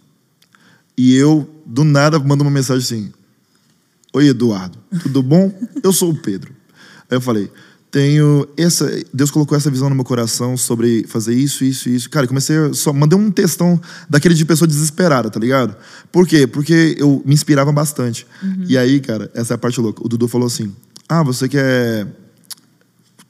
[0.97, 3.13] E eu, do nada, mando uma mensagem assim:
[4.13, 5.53] Oi, Eduardo, tudo bom?
[5.83, 6.53] Eu sou o Pedro.
[7.09, 7.51] Aí eu falei:
[7.91, 8.89] Tenho essa.
[9.13, 12.09] Deus colocou essa visão no meu coração sobre fazer isso, isso, isso.
[12.09, 12.93] Cara, eu comecei a só.
[12.93, 13.79] Mandei um textão
[14.09, 15.75] daquele de pessoa desesperada, tá ligado?
[16.11, 16.47] Por quê?
[16.47, 18.25] Porque eu me inspirava bastante.
[18.67, 20.01] E aí, cara, essa é a parte louca.
[20.05, 20.73] O Dudu falou assim:
[21.09, 22.07] Ah, você quer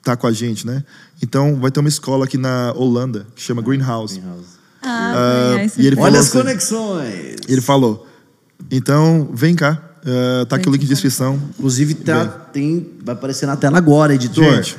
[0.05, 0.84] tá com a gente, né?
[1.22, 4.20] Então vai ter uma escola aqui na Holanda que chama Greenhouse.
[4.20, 4.55] Greenhouse.
[4.88, 7.36] Ah, aí você- e ele Olha as assim- conexões.
[7.47, 8.07] Ele falou:
[8.71, 11.39] Então vem cá, eh, tá aqui o link de inscrição.
[11.57, 14.55] Inclusive, tá, tem, vai aparecer na tela agora, editor.
[14.55, 14.77] Gente.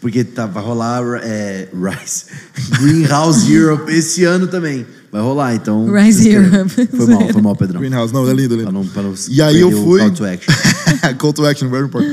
[0.00, 2.26] Porque tá, vai rolar é, Rise.
[2.80, 4.86] Greenhouse Europe esse ano também.
[5.10, 5.90] Vai rolar, então.
[5.92, 6.28] Rise.
[6.30, 6.86] Europe.
[6.96, 7.80] Foi mal, foi mal, Pedrão.
[7.80, 8.72] Greenhouse, não, é lindo, Pra lindo.
[8.72, 10.00] não, pra não E aí eu fui.
[10.00, 10.54] Call to action.
[11.18, 12.12] Call to action, very important.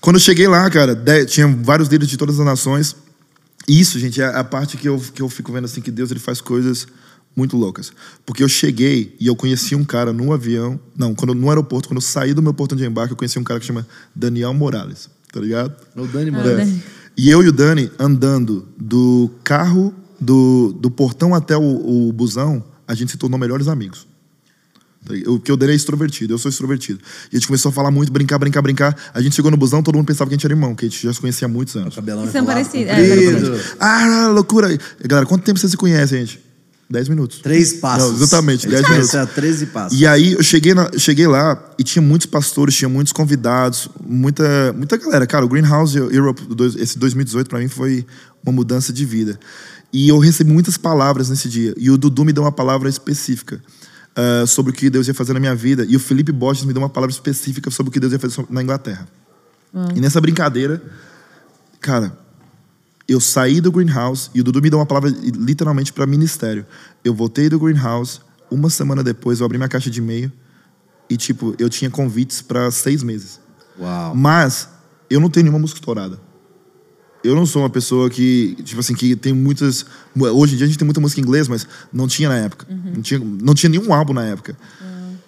[0.00, 2.96] Quando eu cheguei lá, cara, de- tinha vários líderes de todas as nações.
[3.68, 6.20] Isso, gente, é a parte que eu, que eu fico vendo assim que Deus ele
[6.20, 6.86] faz coisas
[7.34, 7.92] muito loucas.
[8.26, 11.98] Porque eu cheguei e eu conheci um cara no avião, não, quando no aeroporto, quando
[11.98, 15.08] eu saí do meu portão de embarque, eu conheci um cara que chama Daniel Morales,
[15.32, 15.74] tá ligado?
[15.96, 16.60] O Dani, Ah, mano.
[16.60, 17.02] É.
[17.16, 22.64] E eu e o Dani andando do carro, do, do portão até o, o busão,
[22.86, 24.06] a gente se tornou melhores amigos.
[25.08, 25.32] Ligado?
[25.38, 27.00] Porque o Dani é extrovertido, eu sou extrovertido.
[27.32, 28.96] E a gente começou a falar muito, brincar, brincar, brincar.
[29.12, 30.88] A gente chegou no busão, todo mundo pensava que a gente era irmão, que a
[30.88, 31.94] gente já se conhecia há muitos anos.
[31.94, 33.60] Cabelão São parecidos, é, comprido.
[33.80, 34.78] Ah, loucura!
[35.04, 36.40] Galera, quanto tempo vocês se conhecem, gente?
[36.88, 37.38] Dez minutos.
[37.38, 38.08] Três passos.
[38.10, 39.14] Não, exatamente, dez minutos.
[39.14, 39.98] a 13 passos.
[39.98, 44.72] E aí eu cheguei, na- cheguei lá e tinha muitos pastores, tinha muitos convidados, muita,
[44.74, 45.26] muita galera.
[45.26, 48.04] Cara, o Greenhouse Europe, dois- esse 2018 para mim foi
[48.44, 49.40] uma mudança de vida.
[49.90, 51.74] E eu recebi muitas palavras nesse dia.
[51.78, 53.60] E o Dudu me deu uma palavra específica
[54.14, 55.84] ah, sobre o que Deus ia fazer na minha vida.
[55.88, 58.44] E o Felipe Borges me deu uma palavra específica sobre o que Deus ia fazer
[58.50, 59.08] na Inglaterra.
[59.94, 60.82] E nessa brincadeira,
[61.80, 62.16] cara,
[63.08, 66.66] eu saí do Greenhouse e o Dudu me deu uma palavra literalmente para ministério.
[67.02, 70.30] Eu voltei do Greenhouse, uma semana depois eu abri minha caixa de e-mail
[71.08, 73.40] e, tipo, eu tinha convites para seis meses.
[73.78, 74.14] Uau.
[74.14, 74.68] Mas
[75.08, 76.20] eu não tenho nenhuma música estourada.
[77.24, 79.86] Eu não sou uma pessoa que, tipo assim, que tem muitas.
[80.16, 82.66] Hoje em dia a gente tem muita música em inglês, mas não tinha na época.
[82.68, 84.56] Não, tinha, não tinha nenhum álbum na época.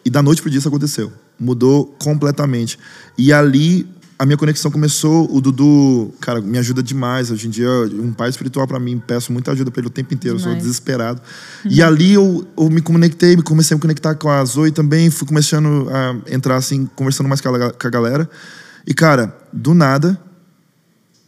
[0.05, 1.13] E da noite pro dia isso aconteceu.
[1.39, 2.79] Mudou completamente.
[3.17, 3.89] E ali
[4.19, 5.29] a minha conexão começou.
[5.35, 7.31] O Dudu, cara, me ajuda demais.
[7.31, 9.03] Hoje em dia, um pai espiritual para mim.
[9.05, 10.37] Peço muita ajuda para ele o tempo inteiro.
[10.37, 10.65] Eu sou Demais.
[10.65, 11.21] desesperado.
[11.65, 15.11] E ali eu, eu me conectei, me comecei a me conectar com a Zoe também.
[15.11, 18.31] Fui começando a entrar assim, conversando mais com a, com a galera.
[18.87, 20.19] E, cara, do nada,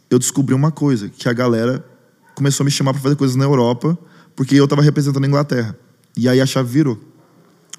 [0.09, 1.83] eu descobri uma coisa, que a galera
[2.35, 3.97] começou a me chamar para fazer coisas na Europa,
[4.35, 5.75] porque eu estava representando a Inglaterra.
[6.15, 6.99] E aí a chave virou.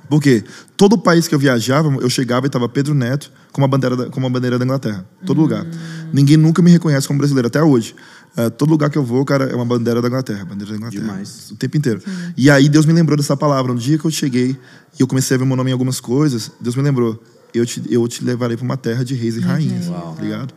[0.09, 0.43] Por quê?
[0.77, 4.07] Todo país que eu viajava, eu chegava e estava Pedro Neto com uma bandeira da,
[4.07, 5.07] com uma bandeira da Inglaterra.
[5.27, 5.67] Todo lugar.
[6.13, 7.95] Ninguém nunca me reconhece como brasileiro, até hoje.
[8.37, 10.45] Eh, todo lugar que eu vou, cara, é uma bandeira da Inglaterra.
[10.45, 11.03] Bandeira da Inglaterra.
[11.03, 11.51] Demais.
[11.51, 12.01] O tempo inteiro.
[12.37, 13.73] E aí Deus me lembrou dessa palavra.
[13.73, 14.57] No dia que eu cheguei
[14.99, 17.23] e eu comecei a ver meu nome em algumas coisas, Deus me lembrou.
[17.53, 19.89] Eu te, eu te levarei para uma terra de reis e rainhas.
[19.89, 20.15] Uau.
[20.15, 20.55] Tá ligado?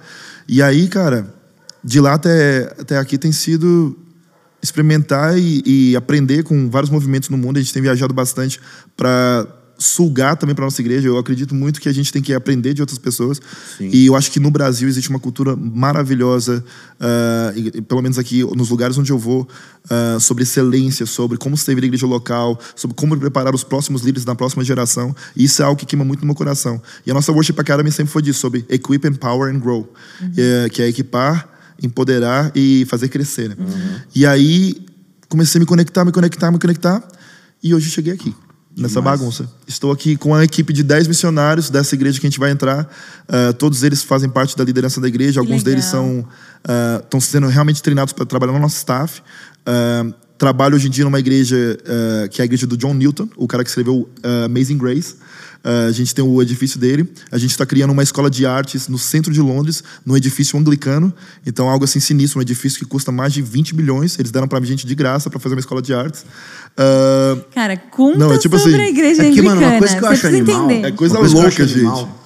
[0.47, 1.33] E aí, cara,
[1.83, 3.97] de lá até, até aqui tem sido
[4.61, 7.57] experimentar e, e aprender com vários movimentos no mundo.
[7.57, 8.59] A gente tem viajado bastante
[8.95, 9.47] para
[9.79, 11.07] sugar também para nossa igreja.
[11.07, 13.41] Eu acredito muito que a gente tem que aprender de outras pessoas.
[13.79, 13.89] Sim.
[13.91, 16.63] E eu acho que no Brasil existe uma cultura maravilhosa,
[16.99, 19.47] ah, e- pelo menos aqui nos lugares onde eu vou,
[19.89, 24.23] ah, sobre excelência, sobre como servir a igreja local, sobre como preparar os próximos líderes
[24.23, 25.15] da próxima geração.
[25.35, 26.79] E isso é algo que queima muito no meu coração.
[27.03, 29.91] E a nossa Worship Academy sempre foi disso, sobre equip, empower and grow,
[30.37, 31.49] É, que é equipar,
[31.81, 33.49] empoderar e fazer crescer.
[33.49, 33.55] né?
[34.13, 34.85] E aí
[35.29, 37.03] comecei a me conectar, me conectar, me conectar,
[37.63, 38.35] e hoje cheguei aqui.
[38.77, 39.19] nessa Demais.
[39.19, 39.49] bagunça.
[39.67, 42.89] Estou aqui com a equipe de 10 missionários dessa igreja que a gente vai entrar.
[43.27, 45.39] Ah, todos eles fazem parte da liderança da igreja.
[45.41, 46.05] Alguns deles legal.
[46.05, 46.27] são
[47.01, 49.21] estão sendo realmente treinados para trabalhar no nosso staff.
[49.65, 50.05] Ah,
[50.37, 51.77] trabalho hoje em dia numa igreja
[52.31, 54.09] que é a igreja do John Newton, o cara que escreveu
[54.45, 55.15] Amazing Grace.
[55.63, 57.07] Ah, a gente tem o edifício dele.
[57.31, 61.13] A gente está criando uma escola de artes no centro de Londres, num edifício anglicano.
[61.45, 64.17] Então, algo assim sinistro, um edifício que custa mais de 20 milhões.
[64.17, 66.25] Eles deram para gente de graça para fazer uma escola de artes.
[66.77, 69.55] Ah, Cara, conta Não, é tipo sobre assim, a igreja É que, anglicana.
[69.55, 70.71] mano, uma coisa que eu Você acho precisa animal.
[70.71, 70.87] entender.
[70.87, 71.73] É coisa eu louca, gente.
[71.79, 72.19] animal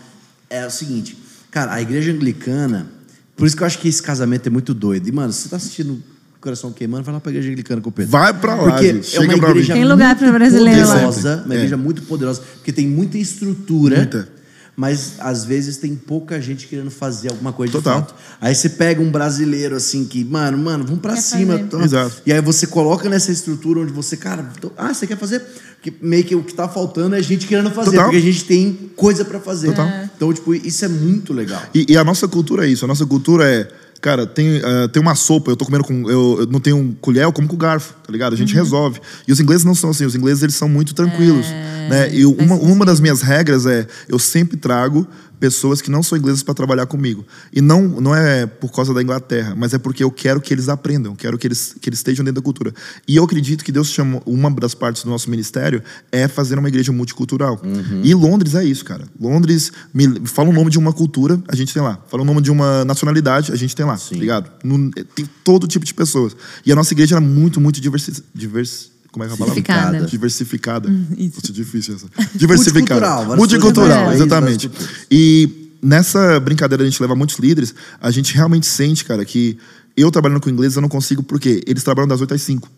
[0.50, 1.18] É o seguinte,
[1.52, 2.88] cara, a igreja anglicana.
[3.36, 5.08] Por isso que eu acho que esse casamento é muito doido.
[5.10, 6.02] E, mano, você tá assistindo
[6.46, 8.12] Coração Queimando, vai lá pra igreja anglicana com o Pedro.
[8.12, 9.16] Vai pra lá, Porque gente.
[9.16, 9.74] é uma Chega igreja.
[9.74, 10.94] Tem lugar pra muito brasileiro lá.
[10.94, 11.58] poderosa, uma É.
[11.58, 13.98] igreja muito poderosa, porque tem muita estrutura.
[13.98, 14.30] Muita.
[14.78, 18.02] Mas às vezes tem pouca gente querendo fazer alguma coisa Total.
[18.02, 18.16] de fato.
[18.42, 21.68] Aí você pega um brasileiro assim que, mano, mano, vamos pra Quer cima.
[21.84, 22.22] Exato.
[22.26, 25.42] E aí você coloca nessa estrutura onde você, cara, então, ah, você quer fazer?
[25.82, 28.04] Porque meio que o que tá faltando é gente querendo fazer, Total.
[28.06, 29.68] porque a gente tem coisa pra fazer.
[29.70, 29.88] Total.
[30.16, 31.62] Então, tipo, isso é muito legal.
[31.74, 32.84] E, e a nossa cultura é isso.
[32.84, 33.68] A nossa cultura é.
[34.02, 36.10] Cara, tem, ah, tem uma sopa, eu tô comendo com.
[36.10, 38.34] Eu, eu não tenho um colher, eu como com garfo, tá ligado?
[38.34, 39.00] A gente resolve.
[39.28, 41.48] E os ingleses não são assim, os ingleses eles são muito tranquilos.
[41.90, 42.14] né?
[42.14, 45.08] E uma, uma das minhas regras é: eu sempre trago
[45.40, 47.26] pessoas que não são ingleses para trabalhar comigo.
[47.54, 50.70] E não, não é por causa da Inglaterra, mas é porque eu quero que eles
[50.70, 52.74] aprendam, quero que eles, que eles estejam dentro da cultura.
[53.08, 55.82] E eu acredito que Deus chamou, uma das partes do nosso ministério
[56.12, 57.62] é fazer uma igreja multicultural.
[58.04, 59.04] E Londres é isso, cara.
[59.20, 62.00] Londres, me, fala o nome de uma cultura, a gente tem lá.
[62.08, 64.52] Fala o nome de uma nacionalidade, a gente tem lá, tá ligado?
[64.64, 66.36] No- tem todo tipo de pessoas.
[66.66, 69.62] E a nossa igreja era muito, muito diversi, divers, como é que é a palavra?
[69.62, 70.06] Diversificada.
[70.06, 70.90] Diversificada.
[71.18, 71.36] isso.
[71.38, 72.08] Nossa, difícil essa.
[72.36, 73.24] Diversificada.
[73.24, 74.68] Multicultural, Multicultural, exatamente.
[74.68, 74.96] culturas.
[75.10, 79.58] E nessa brincadeira de a gente levar muitos líderes, a gente realmente sente, cara, que
[79.96, 82.70] eu trabalhando com ingleses eu não consigo, porque eles trabalham das 8 às 5.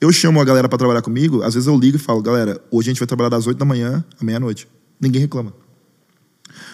[0.00, 2.88] Eu chamo a galera pra trabalhar comigo, às vezes eu ligo e falo, galera, hoje
[2.88, 4.66] a gente vai trabalhar das 8 da manhã à meia-noite.
[5.00, 5.54] Ninguém reclama.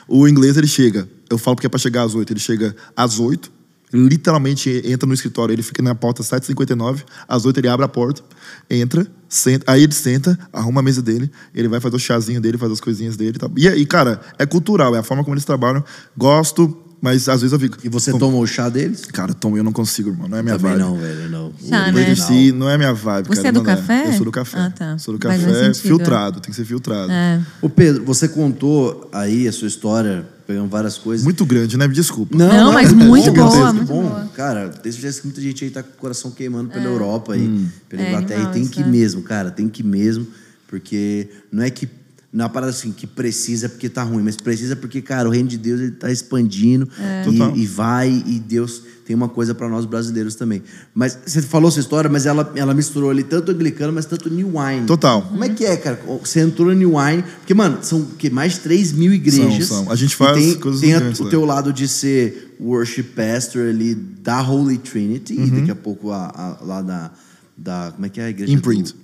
[0.09, 3.19] O inglês, ele chega, eu falo porque é pra chegar às 8, ele chega às
[3.19, 3.53] 8,
[3.93, 8.23] literalmente entra no escritório, ele fica na porta 7h59, às 8 ele abre a porta,
[8.71, 12.57] entra, senta, aí ele senta, arruma a mesa dele, ele vai fazer o chazinho dele,
[12.59, 13.39] faz as coisinhas dele.
[13.39, 13.49] Tá?
[13.57, 15.85] E, e, cara, é cultural, é a forma como eles trabalham.
[16.17, 17.77] Gosto, mas às vezes eu fico.
[17.83, 19.05] E você tomou o chá deles?
[19.07, 20.29] Cara, Tom, eu não consigo, irmão.
[20.29, 20.85] Não é minha Também vibe.
[20.85, 21.53] não, velho, não.
[21.69, 22.15] Chá, O né?
[22.15, 23.49] Si não é minha vibe, Você cara.
[23.49, 23.77] é do não dá.
[23.77, 24.07] café?
[24.07, 24.59] Eu sou do café.
[24.59, 24.99] Ah, tá.
[24.99, 27.11] Sou do café filtrado, tem que ser filtrado.
[27.11, 27.41] É.
[27.61, 31.25] Ô Pedro, você contou aí a sua história, pegando várias coisas.
[31.25, 31.87] Muito grande, né?
[31.87, 32.37] Me desculpa.
[32.37, 34.03] Não, mas é muito bom, boa, é muito bom.
[34.03, 34.31] boa.
[34.35, 37.67] Cara, tem certeza que muita gente aí tá com o coração queimando pela Europa aí,
[37.89, 38.41] pela É, Inglaterra.
[38.43, 40.27] animal e tem que ir mesmo, cara, tem que ir mesmo,
[40.69, 41.89] porque não é que.
[42.33, 45.33] Não é uma parada assim que precisa porque tá ruim, mas precisa porque, cara, o
[45.33, 46.89] reino de Deus ele tá expandindo
[47.25, 47.55] Total.
[47.55, 50.63] e, e vai, e Deus tem uma coisa para nós brasileiros também.
[50.95, 54.53] Mas você falou sua história, mas ela, ela misturou ali tanto anglicano, mas tanto New
[54.59, 54.87] Wine.
[54.87, 55.21] Total.
[55.21, 56.01] Como é que é, cara?
[56.23, 58.31] Você entrou no New Wine, porque, mano, são o quê?
[58.31, 59.67] mais de 3 mil igrejas.
[59.67, 59.93] São, são.
[59.93, 63.95] A gente faz tem, coisas tem a- o teu lado de ser worship pastor ali
[63.95, 65.47] da Holy Trinity, Uhum.
[65.47, 67.11] e daqui a pouco a, a- lá da,
[67.59, 67.91] da.
[67.93, 68.51] Como é que é a igreja?
[68.51, 68.93] Imprint.
[68.93, 68.99] Do,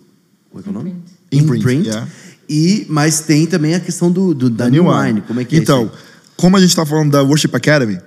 [0.48, 0.94] como é que é o nome?
[1.30, 2.08] Imprint, yeah.
[2.48, 5.20] E, mas tem também a questão do, do- da, New Wine.
[5.22, 5.92] Como é que então, é isso
[6.36, 7.98] como a gente tá falando da Worship Academy,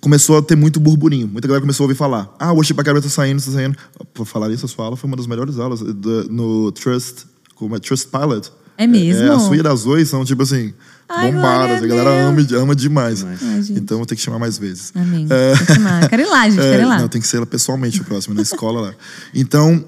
[0.00, 1.26] começou a ter muito burburinho.
[1.26, 2.34] Muita galera começou a ouvir falar.
[2.38, 3.76] Ah, o Worship Academy tá saindo, tá saindo.
[4.12, 7.24] Por falar isso, a sua aula foi uma das melhores aulas do- no Trust,
[7.54, 7.78] como é?
[7.78, 8.52] Trust Pilot.
[8.78, 9.22] É mesmo?
[9.24, 10.74] É, a sua e a da Zoe são, tipo assim,
[11.08, 11.82] Ai, bombadas.
[11.82, 13.24] A galera ama, ama demais.
[13.24, 13.36] Ai,
[13.70, 14.92] então, vou ter que chamar mais vezes.
[14.94, 15.26] Amém.
[15.30, 15.54] É.
[15.54, 16.08] Vou chamar.
[16.10, 16.98] Quero ir lá, gente, É, quero ir lá.
[16.98, 18.94] Não, tem que ser ela pessoalmente o próximo, na escola lá.
[19.34, 19.82] Então,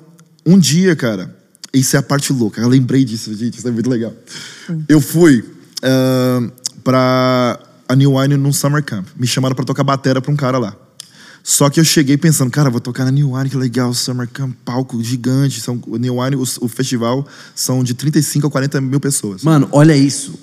[0.46, 1.36] um dia, cara,
[1.72, 2.60] isso é a parte louca.
[2.60, 4.12] Eu lembrei disso, gente, isso é muito legal.
[4.88, 5.44] Eu fui
[5.82, 6.50] ah,
[6.82, 9.06] pra a New Wine num summer camp.
[9.16, 10.76] Me chamaram pra tocar batera pra um cara lá.
[11.42, 14.54] Só que eu cheguei pensando, cara, vou tocar na New Wine, que legal, Summer Camp,
[14.66, 15.62] palco gigante.
[15.62, 19.42] São, o New Wine, o, o festival, são de 35 a 40 mil pessoas.
[19.42, 20.38] Mano, olha isso.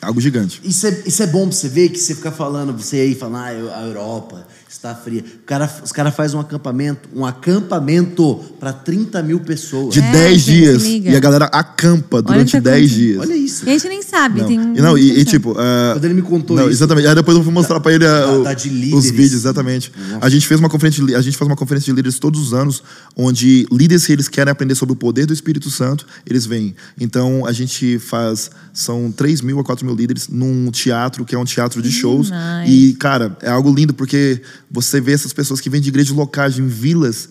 [0.00, 0.60] Algo gigante.
[0.64, 3.68] Isso é, isso é bom pra você ver que você fica falando, você aí falando,
[3.68, 5.24] ah, a Europa está fria.
[5.42, 9.94] O cara, os caras fazem um acampamento, um acampamento pra 30 mil pessoas.
[9.94, 10.84] De É, 10 gente, dias.
[11.12, 12.98] E a galera acampa durante tá 10 acontecendo.
[12.98, 13.20] dias.
[13.20, 13.64] Olha isso.
[13.66, 14.40] E a gente nem sabe.
[14.40, 15.54] Não, Tem um- e, não, e, e, tipo.
[15.58, 16.72] ah, Quando ele me contou não, isso.
[16.72, 17.06] Exatamente.
[17.08, 19.92] Aí depois eu vou mostrar pra ele ah, da- o- da de os vídeos, exatamente.
[20.20, 22.52] A gente fez uma conferência de, a gente faz uma conferência de líderes todos os
[22.54, 22.82] anos,
[23.16, 26.74] onde líderes que eles querem aprender sobre o poder do Espírito Santo, eles vêm.
[27.00, 28.50] Então a gente faz.
[28.72, 32.30] São 3 mil a 4 mil líderes num teatro, que é um teatro de shows.
[32.30, 32.70] nice.
[32.72, 34.40] E, cara, é algo lindo, porque
[34.70, 37.28] você vê essas pessoas que vêm de igrejas locais, em vilas.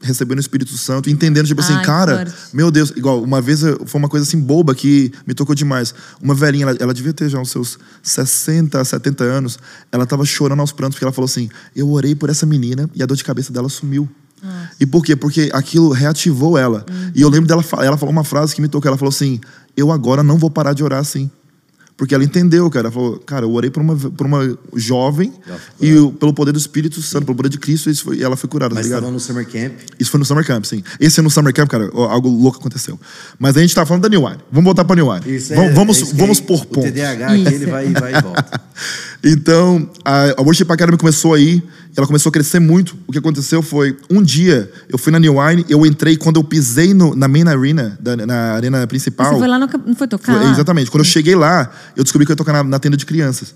[0.00, 2.54] Recebendo o Espírito Santo, entendendo, tipo assim, Ai, cara, forte.
[2.54, 5.92] meu Deus, igual, uma vez foi uma coisa assim boba que me tocou demais.
[6.22, 9.58] Uma velhinha, ela, ela devia ter já uns seus 60, 70 anos,
[9.90, 13.02] ela tava chorando aos prantos porque ela falou assim: Eu orei por essa menina e
[13.02, 14.08] a dor de cabeça dela sumiu.
[14.78, 15.16] E por quê?
[15.16, 16.84] Porque aquilo reativou ela.
[16.88, 17.12] Uhum.
[17.14, 18.88] E eu lembro dela, ela falou uma frase que me tocou.
[18.88, 19.40] Ela falou assim:
[19.76, 21.30] Eu agora não vou parar de orar assim.
[21.98, 22.86] Porque ela entendeu, cara.
[22.86, 25.32] Ela falou, cara, eu orei por uma, por uma jovem
[25.80, 28.36] e eu- pelo poder do Espírito Santo, pelo poder de Cristo, isso foi- e ela
[28.36, 29.10] foi curada, Mas tá ligado?
[29.12, 29.72] no Summer Camp.
[29.98, 30.80] Isso foi no Summer Camp, sim.
[31.00, 32.98] Esse ano no Summer Camp, cara, algo louco aconteceu.
[33.36, 34.38] Mas a gente tá falando da New Wine.
[34.50, 35.36] Vamos voltar pra New Wine.
[35.36, 36.90] Isso vamos é- vamos, é vamos aí, por O pontos.
[36.92, 38.60] TDAH aqui, ele vai, vai e volta.
[39.22, 41.62] Então, a, a Worship Academy começou aí,
[41.96, 42.96] ela começou a crescer muito.
[43.06, 46.44] O que aconteceu foi, um dia, eu fui na New Wine, eu entrei, quando eu
[46.44, 49.32] pisei no- na main arena, da- na arena principal...
[49.32, 50.90] Você foi lá, no, não foi tocar Foi- exatamente.
[50.90, 53.54] Quando eu cheguei lá, eu descobri que eu ia tocar na, na tenda de crianças.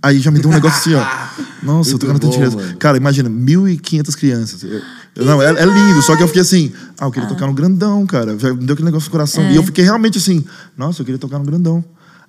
[0.00, 1.04] Aí já me deu um negócio assim, ó.
[1.64, 2.76] Nossa, eu tô na tenda de crianças.
[2.78, 4.62] Cara, imagina, 1.500 crianças.
[4.62, 4.80] Eu-
[5.16, 7.54] eu- não, é, é lindo, só que eu fiquei assim, ah, eu queria tocar no
[7.54, 8.38] grandão, cara.
[8.38, 9.42] Já me deu aquele negócio no coração.
[9.42, 9.52] É.
[9.52, 10.44] E eu fiquei realmente assim,
[10.76, 11.82] nossa, eu queria tocar no grandão.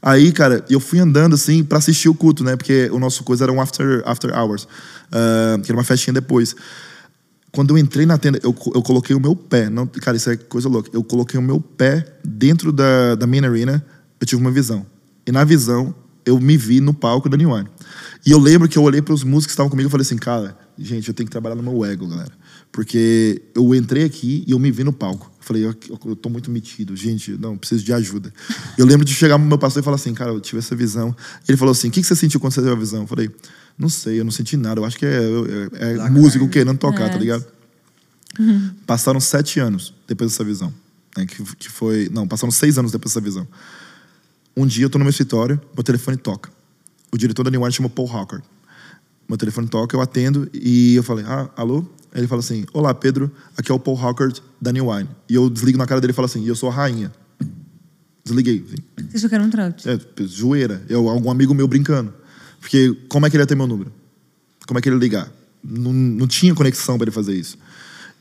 [0.05, 2.55] Aí, cara, eu fui andando assim pra assistir o culto, né?
[2.55, 4.67] Porque o nosso coisa era um after, after hours,
[5.11, 6.55] ah, que era uma festinha depois.
[7.51, 9.67] Quando eu entrei na tenda, eu, eu coloquei o meu pé.
[9.67, 10.91] Não, cara, isso é coisa louca.
[10.93, 13.83] Eu coloquei o meu pé dentro da, da main arena,
[14.21, 14.85] eu tive uma visão.
[15.25, 17.67] E na visão, eu me vi no palco da New One.
[18.23, 20.17] E eu lembro que eu olhei para os músicos que estavam comigo e falei assim,
[20.17, 22.31] cara, gente, eu tenho que trabalhar no meu ego, galera.
[22.71, 25.31] Porque eu entrei aqui e eu me vi no palco.
[25.39, 28.33] Eu falei, eu, eu tô muito metido, gente, não, preciso de ajuda.
[28.77, 31.15] Eu lembro de chegar pro meu pastor e falar assim, cara, eu tive essa visão.
[31.47, 33.01] Ele falou assim, o que, que você sentiu quando você teve a visão?
[33.01, 33.29] Eu falei,
[33.77, 34.81] não sei, eu não senti nada.
[34.81, 35.21] Eu acho que é,
[35.73, 37.09] é, é músico querendo tocar, É.
[37.09, 37.45] tá ligado?
[38.85, 40.73] Passaram sete anos depois dessa visão.
[41.17, 42.09] Né, que, que foi.
[42.11, 43.47] Não, passaram seis anos depois dessa visão.
[44.57, 46.49] Um dia eu tô no meu escritório, meu telefone toca.
[47.11, 48.41] O diretor da New One chama Paul Hawker.
[49.27, 51.85] Meu telefone toca, eu atendo e eu falei, ah, alô?
[52.15, 55.09] Ele fala assim, olá, Pedro, aqui é o Paul Hawker da New Wine.
[55.29, 57.11] E eu desligo na cara dele e falo assim, e eu sou a rainha.
[58.23, 58.65] Desliguei.
[58.65, 59.07] Assim.
[59.09, 59.87] Vocês tocaram um trout.
[59.87, 60.81] É, zoeira.
[60.89, 62.13] Eu, algum amigo meu brincando.
[62.59, 63.91] Porque como é que ele ia ter meu número?
[64.65, 65.31] Como é que ele ia ligar?
[65.63, 67.57] Não, não tinha conexão para ele fazer isso.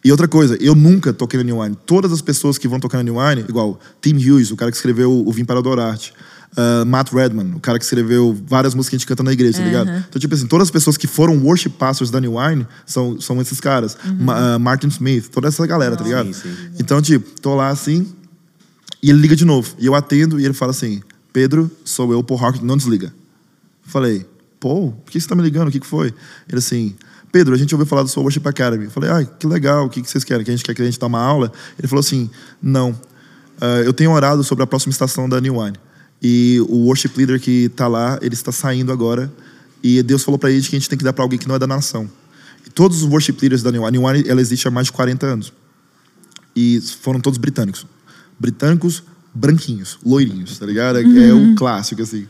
[0.05, 1.79] E outra coisa, eu nunca toquei na New Wine.
[1.87, 4.77] Todas as pessoas que vão tocar na New Wine, igual Tim Hughes, o cara que
[4.77, 6.13] escreveu o Vim para Adorar-te.
[6.57, 9.59] Uh, Matt Redman, o cara que escreveu várias músicas que a gente canta na igreja,
[9.59, 9.91] tá ligado?
[10.09, 13.41] Então, tipo assim, todas as pessoas que foram worship pastors da New Wine são, são
[13.41, 13.97] esses caras.
[14.21, 16.33] Ma- uh, Martin Smith, toda essa galera, tá ligado?
[16.33, 16.71] Sim, sim.
[16.79, 18.07] Então, tipo, tô lá assim,
[19.03, 19.75] e ele liga de novo.
[19.81, 21.03] E eu atendo e ele fala assim:
[21.33, 23.13] Pedro, sou eu, Paul Hawkins, não desliga.
[23.83, 24.25] Falei,
[24.61, 25.69] Paul, por que você tá me ligando?
[25.69, 26.15] O que, que foi?
[26.49, 26.95] Ele assim,
[27.33, 28.87] Pedro, a gente ouviu falar do sua Worship Academy.
[28.87, 30.45] Falei, ah, que legal, o que, que vocês querem?
[30.45, 31.51] Que a gente quer que a gente dê uma aula?
[31.77, 32.31] Ele falou assim:
[32.63, 32.95] não.
[33.61, 35.77] Ah, eu tenho orado sobre a próxima estação da New Wine.
[36.23, 39.33] E o worship leader que tá lá, ele está saindo agora.
[39.83, 41.55] E Deus falou pra gente que a gente tem que dar pra alguém que não
[41.55, 42.11] é da nação.
[42.67, 44.87] E todos os worship leaders da New Wine, a New Wine ela existe há mais
[44.87, 45.53] de 40 anos
[46.55, 47.87] e foram todos britânicos.
[48.39, 49.03] Britânicos,
[49.35, 50.99] branquinhos, loirinhos, tá ligado?
[50.99, 52.27] É, é um clássico, assim.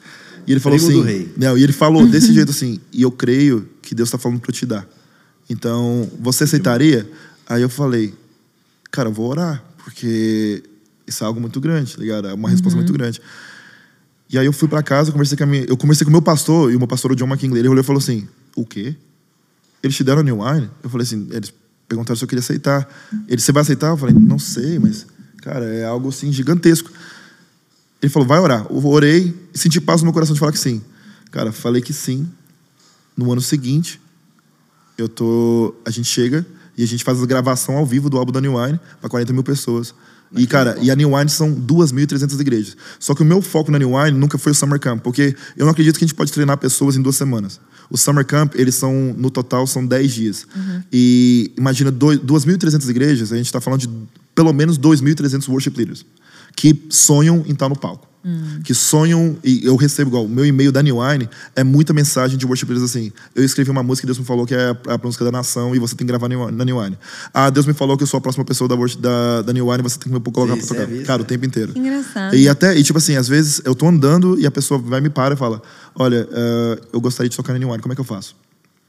[0.46, 1.00] E ele falou Primo assim...
[1.00, 1.32] do rei.
[1.36, 4.50] Não, e ele falou desse jeito assim, e eu creio que Deus está falando para
[4.50, 4.86] eu te dar.
[5.48, 7.08] Então, você aceitaria?
[7.46, 8.14] Aí eu falei,
[8.90, 10.62] cara, eu vou orar, porque
[11.06, 12.28] isso é algo muito grande, tá ligado?
[12.28, 13.20] É uma resposta muito grande.
[14.28, 16.22] E aí eu fui para casa, conversei com a minha, eu conversei com o meu
[16.22, 18.96] pastor, e o meu pastor, o John McKinley, ele olhou e falou assim, o quê?
[19.82, 20.70] Eles te deram New Wine?
[20.82, 21.52] Eu falei assim, eles
[21.86, 22.88] perguntaram se eu queria aceitar.
[23.28, 23.88] Ele, você vai aceitar?
[23.88, 25.06] Eu falei, não sei, mas,
[25.42, 26.90] cara, é algo assim gigantesco.
[28.00, 28.66] Ele falou, vai orar.
[28.68, 30.82] Eu orei senti paz no meu coração de falar que sim.
[31.30, 32.28] Cara, falei que sim.
[33.16, 34.00] No ano seguinte,
[34.98, 35.74] eu tô.
[35.84, 36.44] A gente chega
[36.76, 39.32] e a gente faz a gravação ao vivo do álbum da New Wine para 40
[39.32, 39.94] mil pessoas.
[40.36, 42.76] E, cara, e a New Wine são 2.300 igrejas.
[42.98, 45.64] Só que o meu foco na New Wine nunca foi o Summer Camp, porque eu
[45.64, 47.60] não acredito que a gente pode treinar pessoas em duas semanas.
[47.90, 50.46] O Summer Camp, eles são, no total, são 10 dias.
[50.92, 53.90] E imagina, dois- 2.300 igrejas, a gente está falando de
[54.34, 56.04] pelo menos 2.300 worship leaders
[56.56, 58.08] que sonham em estar no palco.
[58.64, 62.38] Que sonham, e eu recebo igual, o meu e-mail da New Wine é muita mensagem
[62.38, 63.12] de worship leaders assim.
[63.34, 65.78] Eu escrevi uma música e Deus me falou que é a, música da nação e
[65.78, 66.96] você tem que gravar na New Wine.
[67.34, 69.68] Ah, Deus me falou que eu sou a próxima pessoa da, worship, da, da New
[69.68, 70.92] Wine e você tem que me colocar Você pra tocar.
[70.92, 71.28] isso, Cara, o né?
[71.28, 71.72] tempo inteiro.
[71.74, 72.34] Que engraçado.
[72.34, 75.10] E até, e tipo assim, às vezes eu tô andando e a pessoa vai me
[75.10, 75.60] para e fala:
[75.94, 78.34] Olha, eh, eu gostaria de tocar na New Wine, como é que eu faço?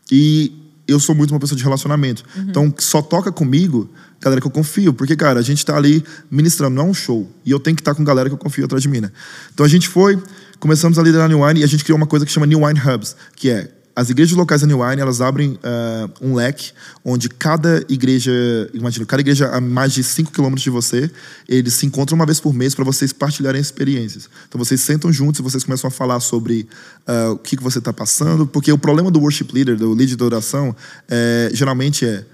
[0.09, 0.51] E
[0.87, 2.23] eu sou muito uma pessoa de relacionamento.
[2.37, 3.89] Então, só toca comigo
[4.21, 4.93] galera que eu confio.
[4.93, 7.29] Porque, cara, a gente tá ali ministrando, não é um show.
[7.45, 9.11] E eu tenho que estar com galera que eu confio atrás de mim, né?
[9.53, 10.21] Então a gente foi,
[10.59, 12.79] começamos a liderar New Wine e a gente criou uma coisa que chama New Wine
[12.79, 17.29] Hubs, que é as igrejas locais da New Wine, elas abrem ah, um leque onde
[17.29, 18.31] cada igreja,
[18.73, 21.09] imagina, cada igreja a mais de 5 quilômetros de você,
[21.47, 24.29] eles se encontram uma vez por mês para vocês partilharem experiências.
[24.49, 26.67] Então vocês sentam juntos e vocês começam a falar sobre
[27.07, 30.13] ah, o que, que você está passando, porque o problema do worship leader, do lead
[30.13, 30.75] de oração,
[31.07, 32.25] é, geralmente é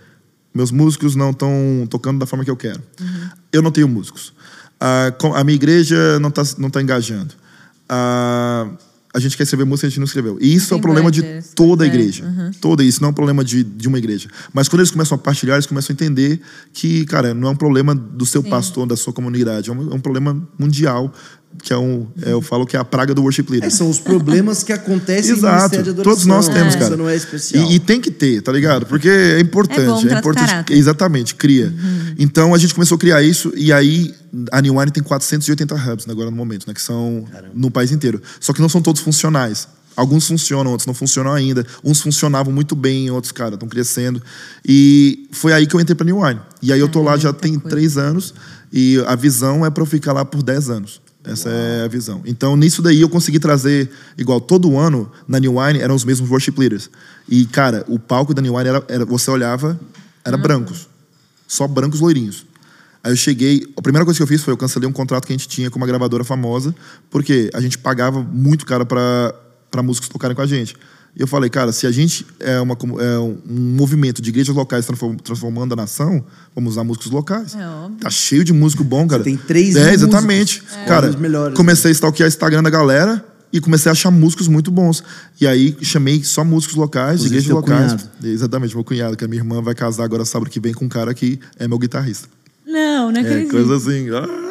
[0.54, 2.82] meus músicos não estão tocando da forma que eu quero.
[3.52, 4.34] Eu não tenho músicos.
[4.80, 7.34] Ah, com- a minha igreja não está não tá engajando.
[7.88, 8.68] Ah,
[9.14, 10.38] a gente quer escrever música, a gente não escreveu.
[10.40, 11.22] E isso é o problema de
[11.54, 12.24] toda a é, igreja.
[12.62, 14.30] Toda isso não é um problema de, de uma igreja.
[14.54, 16.40] Mas quando eles começam a partilhar, eles começam a entender
[16.72, 19.96] que, cara, não é um problema do seu pastor, da sua comunidade, é um, é
[19.96, 21.14] um problema mundial,
[21.64, 23.68] que é um, é, eu falo que é a praga do worship leader.
[23.68, 25.56] É, são os problemas que acontecem no Exato.
[25.56, 26.14] ministério de adoração.
[26.14, 26.98] Todos nós temos, Isso cara.
[26.98, 27.70] não é especial.
[27.70, 28.86] E, e tem que ter, tá ligado?
[28.86, 29.82] Porque é importante.
[29.82, 30.48] É bom, trata o importante.
[30.48, 30.78] caráter.
[30.78, 31.74] Exatamente, cria.
[32.18, 34.14] Então a gente começou a criar isso e aí
[34.52, 36.74] a New Wine tem 480 hubs né, agora no momento, né?
[36.74, 38.22] Que são no país inteiro.
[38.40, 39.68] Só que não são todos funcionais.
[39.96, 41.66] Alguns funcionam, outros não funcionam ainda.
[41.84, 44.22] Uns funcionavam muito bem, outros, cara, estão crescendo.
[44.66, 46.40] E foi aí que eu entrei pra New Wine.
[46.62, 48.34] E aí eu tô lá já tem três anos
[48.72, 51.02] e a visão é para eu ficar lá por 10 anos.
[51.24, 52.22] Essa é a visão.
[52.26, 56.30] Então, nisso daí, eu consegui trazer, igual todo ano, na New Wine, eram os mesmos
[56.30, 56.90] worship leaders.
[57.30, 59.80] E, cara, o palco da New Wine, era, era- você olhava,
[60.26, 60.88] era brancos.
[61.48, 62.46] Só brancos loirinhos.
[63.04, 65.34] Aí eu cheguei, a primeira coisa que eu fiz foi eu cancelei um contrato que
[65.34, 66.74] a gente tinha com uma gravadora famosa,
[67.10, 70.76] porque a gente pagava muito caro para músicos tocarem com a gente.
[71.16, 74.86] E eu falei, cara, se a gente é, uma, é um movimento de igrejas locais
[74.86, 76.24] transform- transformando a nação,
[76.56, 77.54] vamos usar músicos locais.
[77.54, 77.98] É óbvio.
[78.00, 79.22] Tá cheio de músico bom, cara.
[79.24, 80.64] tem três É, exatamente.
[80.84, 80.86] É.
[80.86, 81.12] Cara,
[81.56, 85.04] comecei a stalkear o Instagram da galera e comecei a achar músicos muito bons.
[85.40, 88.04] E aí chamei só músicos locais, de Inclusive igrejas locais.
[88.04, 88.28] cunhado.
[88.34, 90.90] Exatamente, meu cunhado, que a minha irmã vai casar agora sábado que vem com um
[90.90, 92.30] cara que é meu guitarrista.
[92.66, 93.52] Não, não É, acredito.
[93.52, 94.08] coisa assim.
[94.12, 94.51] Ah,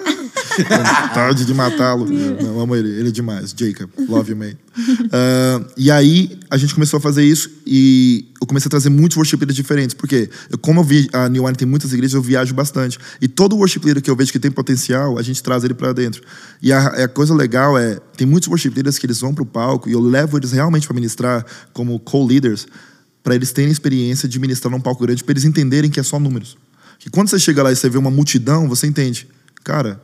[0.58, 2.06] vontade de matá-lo.
[2.06, 3.54] Não, amo ele, ele é demais.
[3.56, 4.56] Jacob, love you, mate.
[5.12, 9.16] Ah, e aí, a gente começou a fazer isso e eu comecei a trazer muitos
[9.16, 9.94] worship leaders diferentes.
[9.94, 12.98] Porque, eu, como eu vi, a New Wine tem muitas igrejas, eu viajo bastante.
[13.20, 15.92] E todo worship leader que eu vejo que tem potencial, a gente traz ele pra
[15.92, 16.22] dentro.
[16.62, 19.88] E a, a coisa legal é, tem muitos worship leaders que eles vão pro palco
[19.88, 22.66] e eu levo eles realmente para ministrar como co-leaders,
[23.22, 26.18] para eles terem experiência de ministrar num palco grande, para eles entenderem que é só
[26.18, 26.56] números.
[26.98, 29.26] Que quando você chega lá e você vê uma multidão, você entende.
[29.64, 30.00] Cara,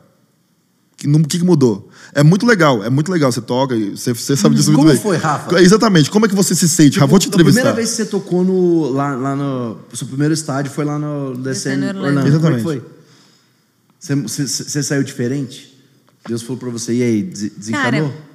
[1.05, 1.89] o que, que mudou?
[2.13, 3.31] É muito legal, é muito legal.
[3.31, 4.99] Você toca, você, você sabe disso muito Como bem.
[4.99, 5.61] foi, Rafa?
[5.61, 6.09] Exatamente.
[6.09, 6.97] Como é que você se sente?
[6.99, 7.75] Rafa, vou te A primeira entrevistar.
[7.75, 9.77] vez que você tocou no, lá, lá no.
[9.93, 11.99] Seu primeiro estádio foi lá no Descendo Descendo Orlando.
[12.07, 12.15] Orlando.
[12.15, 12.63] Como é que Exatamente.
[12.63, 12.97] foi?
[13.99, 15.77] Você, você, você saiu diferente?
[16.27, 18.09] Deus falou pra você, e aí, des- desencanou?
[18.09, 18.27] Cara,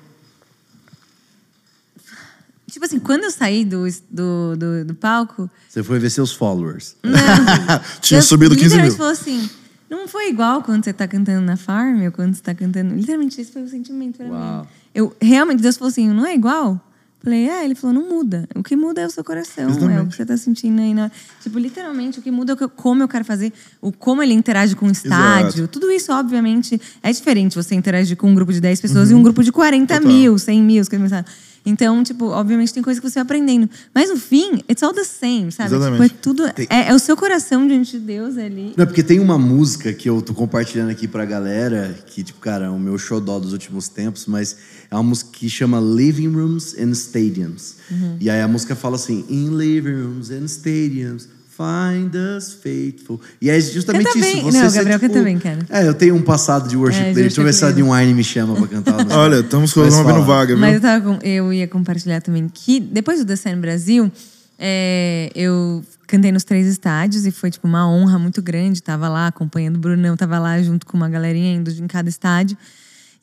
[2.70, 5.50] Tipo assim, quando eu saí do, do, do, do palco.
[5.68, 6.96] Você foi ver seus followers.
[7.02, 7.12] Não,
[8.00, 8.96] Tinha Deus subido 15 literalmente mil.
[8.96, 9.50] falou assim:
[9.96, 12.94] não foi igual quando você tá cantando na farm ou quando você tá cantando.
[12.94, 14.60] Literalmente, esse foi o sentimento pra Uau.
[14.62, 14.66] mim.
[14.94, 16.80] Eu, realmente, Deus falou assim: não é igual?
[17.22, 18.48] Falei, é, ele falou, não muda.
[18.52, 20.08] O que muda é o seu coração, é o Exatamente.
[20.08, 20.92] que você tá sentindo aí.
[20.92, 21.08] Na...
[21.40, 24.86] Tipo, literalmente, o que muda é como eu quero fazer, o como ele interage com
[24.86, 25.68] o estádio.
[25.68, 29.22] Tudo isso, obviamente, é diferente você interagir com um grupo de 10 pessoas e um
[29.22, 30.00] grupo de 40 Uhum.
[30.00, 30.12] Total.
[30.12, 30.84] mil, 100 mil.
[30.84, 31.24] que você-
[31.64, 33.68] Então, tipo, obviamente tem coisa que você vai aprendendo.
[33.94, 35.70] Mas no fim, it's all the same, sabe?
[35.70, 36.14] Tipo, Exatamente.
[36.14, 36.46] é tudo.
[36.46, 38.72] É, é o seu coração diante de Deus ali.
[38.76, 42.40] Não, é porque tem uma música que eu tô compartilhando aqui pra galera, que, tipo,
[42.40, 44.56] cara, é o meu xodó dos últimos tempos, mas
[44.90, 47.76] é uma música que chama Living Rooms and Stadiums.
[47.90, 48.16] Uhum.
[48.20, 53.20] E aí a música fala assim: In living rooms and stadiums, find us faithful.
[53.40, 54.32] E é justamente Canta isso.
[54.36, 54.42] bem.
[54.42, 55.58] Você Não, Gabriel tipo, canta bem, cara.
[55.68, 57.22] É, eu tenho um passado de worship É, de leader.
[57.24, 59.04] Deixa eu ver se a Wine me chama pra cantar.
[59.04, 60.24] no- Olha, estamos Mas resolvendo fala.
[60.26, 60.58] vaga, viu?
[60.58, 64.10] Mas eu, tava com- eu ia compartilhar também que depois do no Brasil,
[64.58, 68.82] é, eu cantei nos três estádios e foi tipo uma honra muito grande.
[68.82, 72.56] Tava lá acompanhando o Brunão, tava lá junto com uma galerinha indo em cada estádio.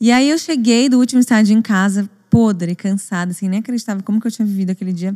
[0.00, 4.20] E aí eu cheguei do último estádio em casa, podre, cansada, assim, nem acreditava como
[4.20, 5.14] que eu tinha vivido aquele dia.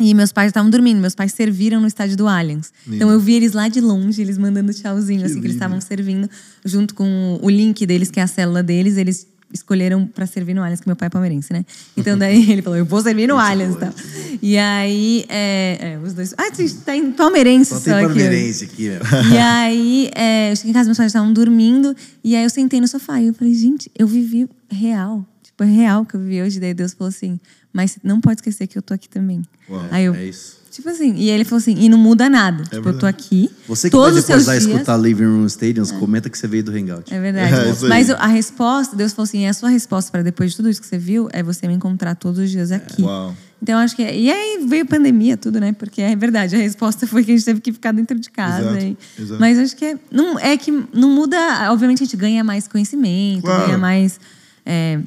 [0.00, 2.72] E meus pais estavam dormindo, meus pais serviram no estádio do Allianz.
[2.86, 6.30] Então eu vi eles lá de longe, eles mandando tchauzinho, assim, que eles estavam servindo,
[6.64, 10.62] junto com o link deles, que é a célula deles, eles escolheram pra servir no
[10.62, 11.64] Allianz, que meu pai é palmeirense, né?
[11.96, 13.94] Então daí ele falou, eu vou servir no Allianz e tal.
[14.42, 16.34] E aí, é, é, os dois.
[16.36, 16.50] Ah,
[16.84, 18.04] tá em palmeirense Só só, tem aqui.
[18.04, 18.08] ó.
[18.08, 19.34] palmeirense aqui, ó.
[19.34, 21.96] E aí, é, eu cheguei em casa, meus pais estavam dormindo.
[22.22, 25.26] E aí eu sentei no sofá e eu falei, gente, eu vivi real.
[25.58, 26.60] Tipo, é real que eu vivi hoje.
[26.60, 27.40] Daí Deus falou assim,
[27.72, 29.42] mas não pode esquecer que eu tô aqui também.
[29.90, 30.56] aí eu, é isso.
[30.70, 32.62] Tipo assim, e ele falou assim, e não muda nada.
[32.62, 33.50] tipo, eu tô aqui.
[33.66, 36.62] Você que todos vai depois lá dias, escutar Living Room Stadiums, comenta que você veio
[36.62, 37.12] do Hangout.
[37.12, 37.52] É verdade.
[37.84, 37.88] É.
[37.88, 40.86] Mas a resposta, Deus falou assim: a sua resposta para depois de tudo isso que
[40.86, 43.02] você viu é você me encontrar todos os dias aqui.
[43.02, 43.34] Uau.
[43.60, 44.02] Então acho que.
[44.04, 45.72] é- E aí veio pandemia, tudo, né?
[45.72, 48.70] Porque é verdade, a resposta foi que a gente teve que ficar dentro de casa.
[48.70, 49.40] Exato, e- exato.
[49.40, 51.72] Mas acho que é, não, é que não muda.
[51.72, 53.66] Obviamente a gente ganha mais conhecimento, Claro.
[53.66, 54.20] ganha mais.
[54.64, 55.00] é,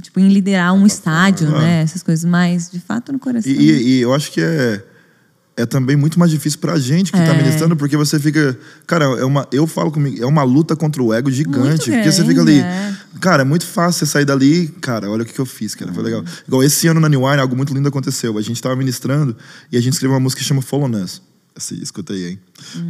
[0.00, 1.82] tipo, em liderar um estádio, né?
[1.82, 3.50] Essas coisas, mas de fato no coração.
[3.50, 4.82] E, e- eu acho que é,
[5.56, 7.36] é também muito mais difícil pra gente que tá É.
[7.36, 8.58] ministrando, porque você fica.
[8.86, 11.90] Cara, é uma, eu falo comigo, é uma luta contra o ego gigante.
[11.90, 12.60] Porque você fica ali.
[12.60, 12.94] é.
[13.20, 14.68] Cara, é muito fácil você sair dali.
[14.82, 15.92] Cara, olha o que, que eu fiz, cara.
[15.92, 16.22] Foi legal.
[16.46, 18.36] Igual esse ano na New Wine, algo muito lindo aconteceu.
[18.36, 19.34] A gente tava ministrando
[19.72, 21.22] e a gente escreveu uma música que chama Fallen Us.
[21.56, 22.38] Esse, escuta aí, hein?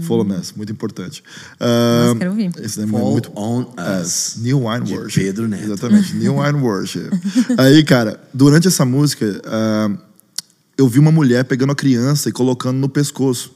[0.02, 1.22] Follow Us, muito importante.
[1.60, 2.50] Nossa, quero ouvir.
[2.60, 3.30] Esse é Fall muito.
[3.36, 3.66] on
[4.00, 4.34] Us.
[4.38, 5.20] New Wine De Worship.
[5.20, 5.64] Pedro Neto.
[5.64, 7.10] Exatamente, New Wine Worship.
[7.56, 9.90] Aí, cara, durante essa música, ah,
[10.76, 13.54] eu vi uma mulher pegando a criança e colocando no pescoço.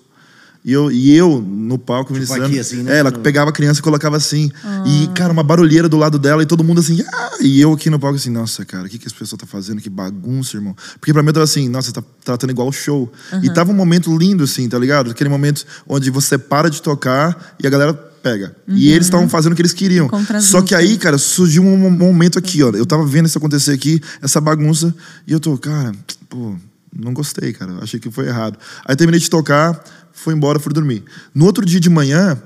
[0.62, 2.44] E eu, e eu no palco, ministrando.
[2.44, 2.96] aqui, assim, né?
[2.96, 4.50] É, ela pegava a criança e colocava assim.
[4.86, 7.02] E, cara, uma barulheira do lado dela e todo mundo assim.
[7.12, 9.46] "Ah!" E eu aqui no palco assim, nossa, cara, o que, que esse pessoal tá
[9.46, 9.80] fazendo?
[9.80, 10.76] Que bagunça, irmão.
[10.98, 13.10] Porque pra mim eu tava assim, nossa, você tá tratando igual show.
[13.42, 15.10] E tava um momento lindo, assim, tá ligado?
[15.10, 18.54] Aquele momento onde você para de tocar e a galera pega.
[18.68, 20.08] E eles estavam fazendo o que eles queriam.
[20.42, 22.68] Só que aí, cara, surgiu um mo- momento aqui, ó.
[22.72, 24.94] Eu tava vendo isso acontecer aqui, essa bagunça,
[25.26, 25.92] e eu tô, cara,
[26.28, 26.54] pô,
[26.94, 27.78] não gostei, cara.
[27.80, 28.58] Achei que foi errado.
[28.84, 29.82] Aí terminei de tocar,
[30.22, 31.02] fui embora, fui dormir.
[31.34, 32.40] No outro dia de manhã,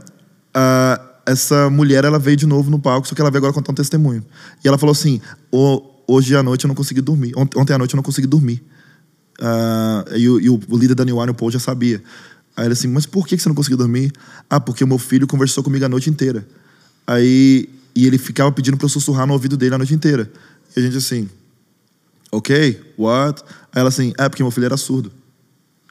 [0.54, 3.72] ah, essa mulher, ela veio de novo no palco, só que ela veio agora contar
[3.72, 4.24] um testemunho.
[4.64, 5.20] E ela falou assim:
[5.50, 7.32] "Ô, hoje à noite eu não consegui dormir.
[7.36, 8.62] Ont- Ontem à noite eu não consegui dormir.
[9.40, 12.02] Ah, e, o, e o- líder da New Wine, o Paul, já sabia.
[12.56, 14.12] Aí ele assim, mas por que você não conseguiu dormir?
[14.48, 16.46] Ah, porque o meu filho conversou comigo a noite inteira.
[17.06, 20.30] Aí, e ele ficava pedindo pra eu sussurrar no ouvido dele a noite inteira.
[20.76, 21.28] E a gente assim,
[22.30, 23.42] ok, what?
[23.72, 25.10] Aí ela assim, é porque meu filho era surdo.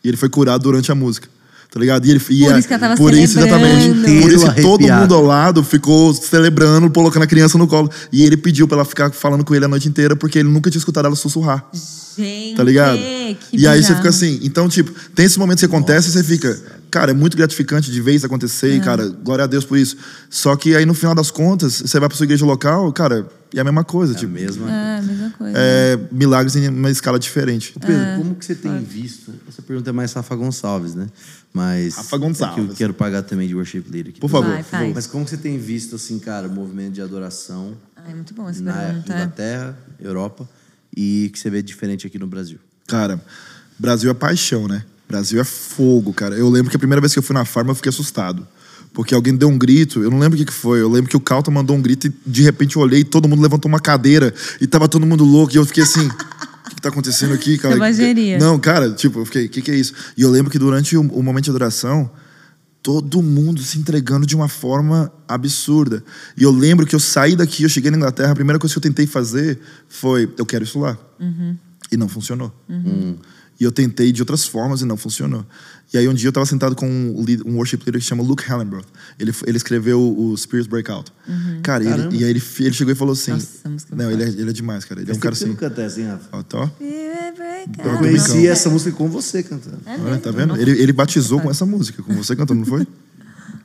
[0.04, 1.28] E ele foi curado durante a música.
[1.74, 2.06] Tá ligado?
[2.06, 3.66] E ele, e Por a- isso que ela tava Por isso, celebrando.
[3.66, 4.00] exatamente.
[4.04, 7.90] Por Inteiro isso que todo mundo ao lado ficou celebrando, colocando a criança no colo.
[8.12, 10.70] E ele pediu pra ela ficar falando com ele a noite inteira, porque ele nunca
[10.70, 11.66] tinha escutado ela sussurrar.
[12.16, 13.00] Gente, Tá ligado?
[13.00, 14.40] que e aí você fica assim.
[14.44, 16.62] Então, tipo, tem esses momentos que acontecem e você fica.
[16.92, 19.98] Cara, é muito gratificante de ver isso acontecer, e, cara, glória a Deus por isso.
[20.30, 23.62] Só que aí no final das contas, você vai pra sua igreja local, cara, é
[23.62, 24.14] a mesma coisa.
[24.14, 24.72] É a tipo, mesma.
[24.72, 25.58] É, a mesma coisa.
[25.58, 27.74] é milagres em uma escala diferente.
[27.80, 29.34] Pedro, como que você tem visto?
[29.47, 31.08] Essa pergunta é mais Rafa Gonçalves, né?
[31.54, 31.95] Mas.
[31.95, 32.64] Rafa Gonçalves.
[32.64, 34.20] é que eu quero pagar também de worship leader aqui.
[34.20, 34.51] Por favor.
[34.51, 34.93] Vai, faz.
[34.93, 38.34] Mas como que você tem visto, assim, cara, o movimento de adoração Ai, é muito
[38.34, 39.14] bom essa na pergunta.
[39.14, 40.49] Inglaterra, Europa
[40.95, 42.60] e que você vê diferente aqui no Brasil?
[42.88, 43.24] Cara,
[43.78, 44.84] Brasil é paixão, né?
[45.08, 46.36] Brasil é fogo, cara.
[46.36, 48.47] Eu lembro que a primeira vez que eu fui na farma eu fiquei assustado.
[48.94, 50.80] Porque alguém deu um grito, eu não lembro o que, que foi.
[50.80, 53.28] Eu lembro que o Calton mandou um grito e de repente eu olhei e todo
[53.28, 55.54] mundo levantou uma cadeira e tava todo mundo louco.
[55.54, 57.74] E eu fiquei assim: o que, que tá acontecendo aqui, cara?
[58.39, 59.94] Não, cara, tipo, eu fiquei: o que, que é isso?
[60.16, 62.10] E eu lembro que durante o, o momento de adoração,
[62.84, 66.04] todo mundo se entregando de uma forma absurda.
[66.38, 68.78] E eu lembro que eu saí daqui, eu cheguei na Inglaterra, a primeira coisa que
[68.78, 70.96] eu tentei fazer foi: eu quero isso lá.
[71.91, 72.54] E não funcionou.
[73.60, 75.46] E eu tentei de outras formas e não funcionou.
[75.94, 78.24] E aí um dia eu estava sentado com um, lead- um worship leader que chama
[78.24, 78.86] Luke Hallenbroth.
[79.20, 81.12] Ele, ele escreveu o Spirit Breakout.
[81.62, 82.08] Cara, Caramba.
[82.08, 83.32] ele, e aí ele, ele chegou e falou assim...
[83.32, 85.02] Nossa, é não, ele é, ele é demais, cara.
[85.02, 85.52] Ele é um cara assim...
[85.52, 86.30] você canta hein, Rafa?
[86.32, 86.70] Ó, ó.
[86.82, 89.78] Eu tô conheci essa música com você cantando.
[89.86, 90.56] Olha, tá vendo?
[90.58, 92.88] Ele, ele batizou com essa música, com você cantando, não foi?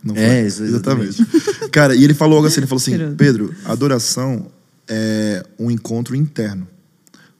[0.05, 0.23] Não foi?
[0.23, 1.27] É, isso, exatamente.
[1.73, 3.17] Cara, e ele falou algo assim, ele falou assim.
[3.17, 4.47] Pedro, adoração
[4.87, 6.69] é um encontro interno.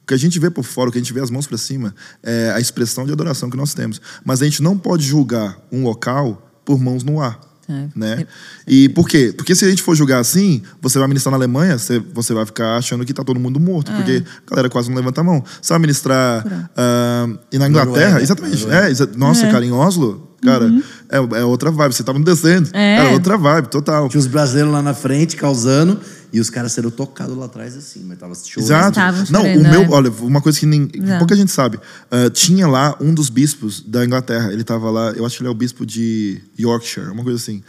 [0.09, 1.55] O que a gente vê por fora, o que a gente vê as mãos para
[1.55, 1.93] cima,
[2.23, 4.01] é a expressão de adoração que nós temos.
[4.25, 7.39] Mas a gente não pode julgar um local por mãos no ar.
[7.69, 8.21] É, Né?
[8.21, 8.27] é-
[8.67, 9.31] E por quê?
[9.37, 12.43] Porque se a gente for julgar assim, você vai ministrar na Alemanha, você, você vai
[12.43, 15.43] ficar achando que tá todo mundo morto, porque a galera quase não levanta a mão.
[15.61, 16.43] Você vai ministrar
[16.75, 18.23] ah, e na Inglaterra, Noruega.
[18.23, 18.61] exatamente.
[18.65, 19.03] Noruega.
[19.03, 20.71] É, nossa, cara, em Oslo, cara,
[21.09, 21.93] é, é outra vibe.
[21.93, 22.71] Você tava no descendo.
[22.73, 23.11] É.
[23.13, 24.09] Outra vibe, total.
[24.09, 25.99] Tinha os brasileiros lá na frente causando
[26.31, 28.65] e os caras sendo tocados lá atrás assim, mas tava chorando.
[28.67, 28.89] Exato.
[28.89, 29.89] Estavam Não, chorando, o meu, é.
[29.89, 31.19] olha, uma coisa que nem, Exato.
[31.19, 31.79] pouca gente sabe.
[32.11, 34.51] Ah, tinha lá um dos bispos da Inglaterra.
[34.53, 37.63] Ele tava lá, eu acho que ele é o bispo de Yorkshire, uma coisa assim.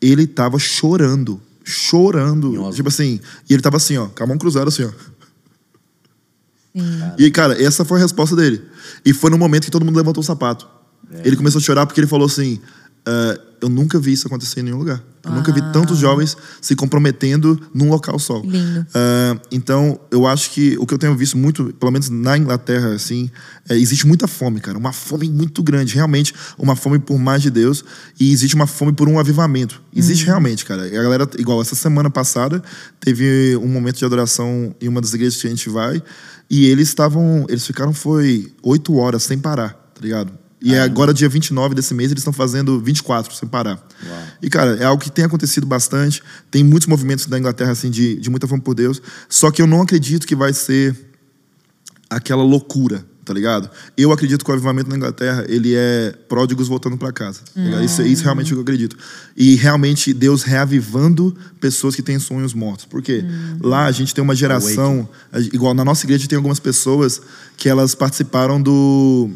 [0.00, 2.72] Ele tava chorando, chorando.
[2.72, 4.90] Tipo assim, e ele tava assim, ó, com a mão cruzada assim, ó.
[6.74, 7.00] Sim.
[7.18, 8.62] E, cara, essa foi a resposta dele.
[9.04, 10.68] E foi no momento que todo mundo levantou o sapato.
[11.12, 11.26] É.
[11.26, 12.60] Ele começou a chorar porque ele falou assim:
[13.04, 15.02] "Ah, Eu nunca vi isso acontecer em nenhum lugar.
[15.22, 18.40] Eu nunca vi tantos jovens se comprometendo num local só.
[18.40, 18.86] Lindo.
[18.94, 22.94] Ah, então, eu acho que o que eu tenho visto muito, pelo menos na Inglaterra,
[22.94, 23.30] assim,
[23.68, 24.78] é, existe muita fome, cara.
[24.78, 25.94] Uma fome muito grande.
[25.94, 27.84] Realmente, uma fome por mais de Deus.
[28.18, 29.82] E existe uma fome por um avivamento.
[29.94, 30.88] Existe realmente, cara.
[30.88, 32.62] E a galera, igual essa semana passada,
[32.98, 36.02] teve um momento de adoração em uma das igrejas que a gente vai.
[36.48, 37.44] E eles estavam.
[37.48, 40.39] Eles ficaram, foi, oito horas sem parar, tá ligado?
[40.62, 43.82] E é agora, dia 29 desse mês, eles estão fazendo 24 sem parar.
[44.42, 46.22] E, cara, é algo que tem acontecido bastante.
[46.50, 49.00] Tem muitos movimentos da Inglaterra, assim, de, de muita fome por Deus.
[49.28, 50.94] Só que eu não acredito que vai ser
[52.10, 53.70] aquela loucura, tá ligado?
[53.96, 57.40] Eu acredito que o avivamento na Inglaterra, ele é pródigos voltando para casa.
[57.56, 57.84] ligado?
[57.84, 58.96] Isso, isso é realmente o que eu acredito.
[59.36, 62.84] E realmente Deus reavivando pessoas que têm sonhos mortos.
[62.84, 63.24] Por quê?
[63.60, 65.08] Lá a gente tem uma geração,
[65.52, 67.22] igual na nossa igreja tem algumas pessoas
[67.56, 69.30] que elas participaram do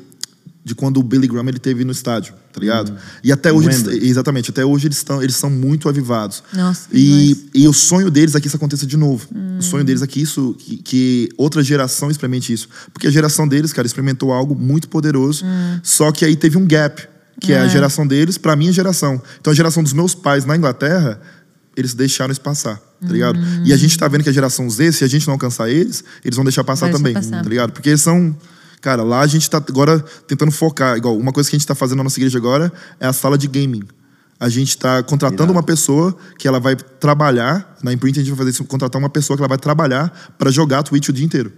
[0.64, 2.96] de quando o Billy Graham ele teve no estádio, tá ligado?
[3.22, 6.42] E até hoje, eles- exatamente, até hoje eles estão eles são muito avivados.
[6.54, 7.44] Nossa, que e, demais.
[7.54, 9.28] e o sonho deles é que isso aconteça de novo.
[9.58, 12.66] O sonho deles é que isso, que, que outra geração experimente isso.
[12.94, 15.44] Porque a geração deles, cara, experimentou algo muito poderoso,
[15.82, 17.06] só que aí teve um gap.
[17.40, 19.20] que é, a geração deles, pra minha geração.
[19.40, 21.20] Então a geração dos meus pais na Inglaterra,
[21.76, 23.38] eles deixaram isso passar, tá ligado?
[23.64, 26.02] E a gente tá vendo que a geração Z, se a gente não alcançar eles,
[26.24, 27.42] eles vão deixar passar Vai deixar também, passar.
[27.42, 27.72] tá ligado?
[27.72, 28.34] Porque eles são.
[28.84, 30.94] Cara, lá a gente tá agora tentando focar.
[30.94, 32.70] Igual, uma coisa que a gente tá fazendo na nossa igreja agora
[33.00, 33.84] é a sala de gaming.
[34.38, 38.36] A gente tá contratando uma pessoa que ela vai trabalhar, na Imprint a gente vai
[38.40, 41.50] fazer isso, contratar uma pessoa que ela vai trabalhar pra jogar Twitch o dia inteiro.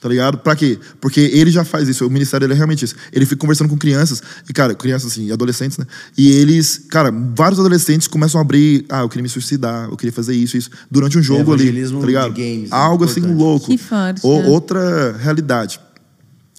[0.00, 0.38] Tá ligado?
[0.38, 0.78] Pra quê?
[1.02, 2.94] Porque ele já faz isso, o ministério dele é realmente isso.
[3.12, 5.84] Ele fica conversando com crianças, e, cara, crianças assim, adolescentes, né?
[6.16, 10.14] E eles, cara, vários adolescentes começam a abrir, ah, eu queria me suicidar, eu queria
[10.14, 11.86] fazer isso, isso, durante um jogo ali.
[12.00, 12.32] Tá ligado?
[12.32, 13.66] de games, é Algo assim louco.
[13.66, 14.48] Que forte, O- né?
[14.48, 15.78] Outra realidade.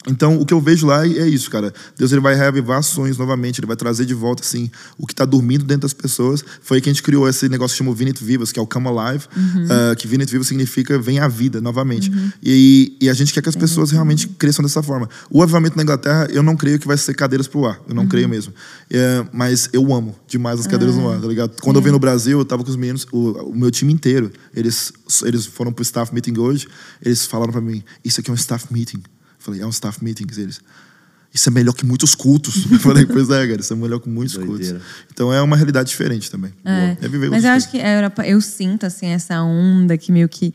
[0.08, 1.74] Então, o que eu vejo lá é isso, cara.
[1.97, 5.24] Deus ele vai reavivar sonhos novamente, ele vai trazer de volta assim o que está
[5.26, 6.43] dormindo dentro das pessoas.
[6.62, 8.68] Foi aí que a gente criou esse negócio que chama Vinit Vivas, que é o
[8.68, 9.68] Come Alive, Uhum.
[9.70, 12.12] ah, que Vinit Vivas significa vem à vida novamente.
[12.43, 15.10] E, e a gente quer que as pessoas realmente cresçam dessa forma.
[15.30, 18.04] O avivamento na Inglaterra, eu não creio que vai ser cadeiras pro ar, eu não
[18.04, 18.10] Uhum.
[18.10, 18.54] creio mesmo.
[18.91, 21.62] É, mas eu amo demais as cadeiras no ar, tá ligado?
[21.62, 24.32] Quando eu vim no Brasil, eu tava com os meninos, o, o meu time inteiro,
[24.54, 24.91] eles,
[25.24, 26.68] eles foram pro staff meeting hoje,
[27.01, 29.01] eles falaram para mim, isso aqui é um staff meeting.
[29.44, 30.62] Falei, é um staff meeting, eles.
[31.34, 32.72] Isso é melhor que muitos cultos.
[32.72, 34.80] Eu falei, pois é, cara, isso é melhor que muitos Doideira.
[34.80, 34.86] cultos.
[35.12, 36.54] Então é uma realidade diferente também.
[36.64, 36.96] É.
[37.02, 40.30] É viver Mas eu acho que a Europa, eu sinto assim essa onda que meio
[40.30, 40.54] que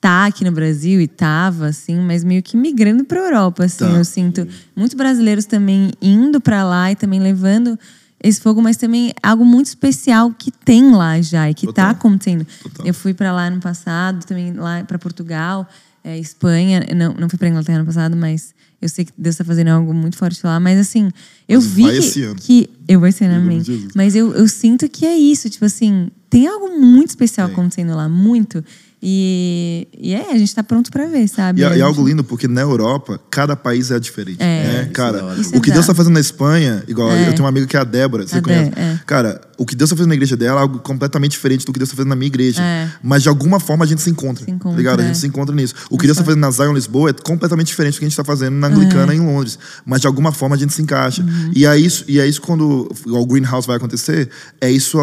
[0.00, 3.78] tá aqui no Brasil e tava assim, mas meio que migrando para Europa assim.
[3.78, 3.90] Tá.
[3.90, 7.76] Eu sinto muitos brasileiros também indo para lá e também levando
[8.22, 11.86] esse fogo, mas também algo muito especial que tem lá já e que Total.
[11.86, 12.46] tá acontecendo.
[12.62, 12.86] Total.
[12.86, 15.68] Eu fui para lá no passado, também lá para Portugal,
[16.08, 19.44] é, Espanha, não não fui para Inglaterra no passado, mas eu sei que Deus está
[19.44, 21.10] fazendo algo muito forte lá, mas assim,
[21.48, 22.36] eu vi vai que, esse ano.
[22.36, 23.88] que eu vou ser Em nome amém.
[23.94, 27.54] Mas eu, eu sinto que é isso, tipo assim, tem algo muito especial Tem.
[27.54, 28.64] acontecendo lá, muito.
[29.02, 31.60] E, e é, a gente tá pronto pra ver, sabe?
[31.60, 34.38] E, é- e gente- algo lindo, porque na Europa, cada país é diferente.
[34.42, 34.44] É.
[34.84, 34.90] né?
[34.92, 35.40] Cara, é.
[35.40, 37.22] Isso o que é Deus está fazendo na Espanha, igual É.
[37.22, 38.72] eu tenho uma amiga que é a Débora, você A conhece?
[38.76, 38.98] É.
[39.06, 41.78] Cara, o que Deus está fazendo na igreja dela é algo completamente diferente do que
[41.78, 42.60] Deus está fazendo na minha igreja.
[42.62, 42.88] É.
[43.02, 44.44] Mas de alguma forma a gente se encontra.
[44.44, 45.00] Se encontra, tá ligado?
[45.00, 45.14] A gente é.
[45.20, 45.74] se encontra nisso.
[45.90, 48.12] O que Deus está fazendo na Zion Lisboa é completamente diferente do que a gente
[48.12, 49.16] está fazendo na Anglicana É.
[49.16, 49.58] em Londres.
[49.86, 51.22] Mas de alguma forma a gente se encaixa.
[51.22, 51.52] Uhum.
[51.54, 54.28] E, é isso, e é isso quando o Greenhouse vai acontecer,
[54.60, 54.98] é isso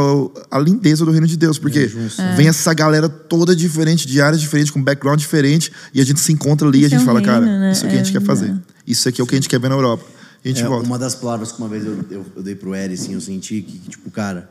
[0.52, 1.58] a, a lindeza do reino de Deus.
[1.58, 1.90] Porque
[2.20, 2.36] É.
[2.36, 6.32] vem essa galera toda diferente, de áreas diferentes, com background diferente, e a gente se
[6.32, 7.72] encontra ali e a é gente o fala, reino, cara, né?
[7.72, 8.50] isso aqui a gente É, quer fazer.
[8.50, 8.58] é.
[8.88, 10.04] Isso aqui é o que a gente quer ver na Europa.
[10.44, 10.86] E a gente É, volta.
[10.88, 13.62] uma das palavras que uma vez eu, eu, eu dei pro Eri, assim, eu senti
[13.62, 14.50] que, que, tipo, cara,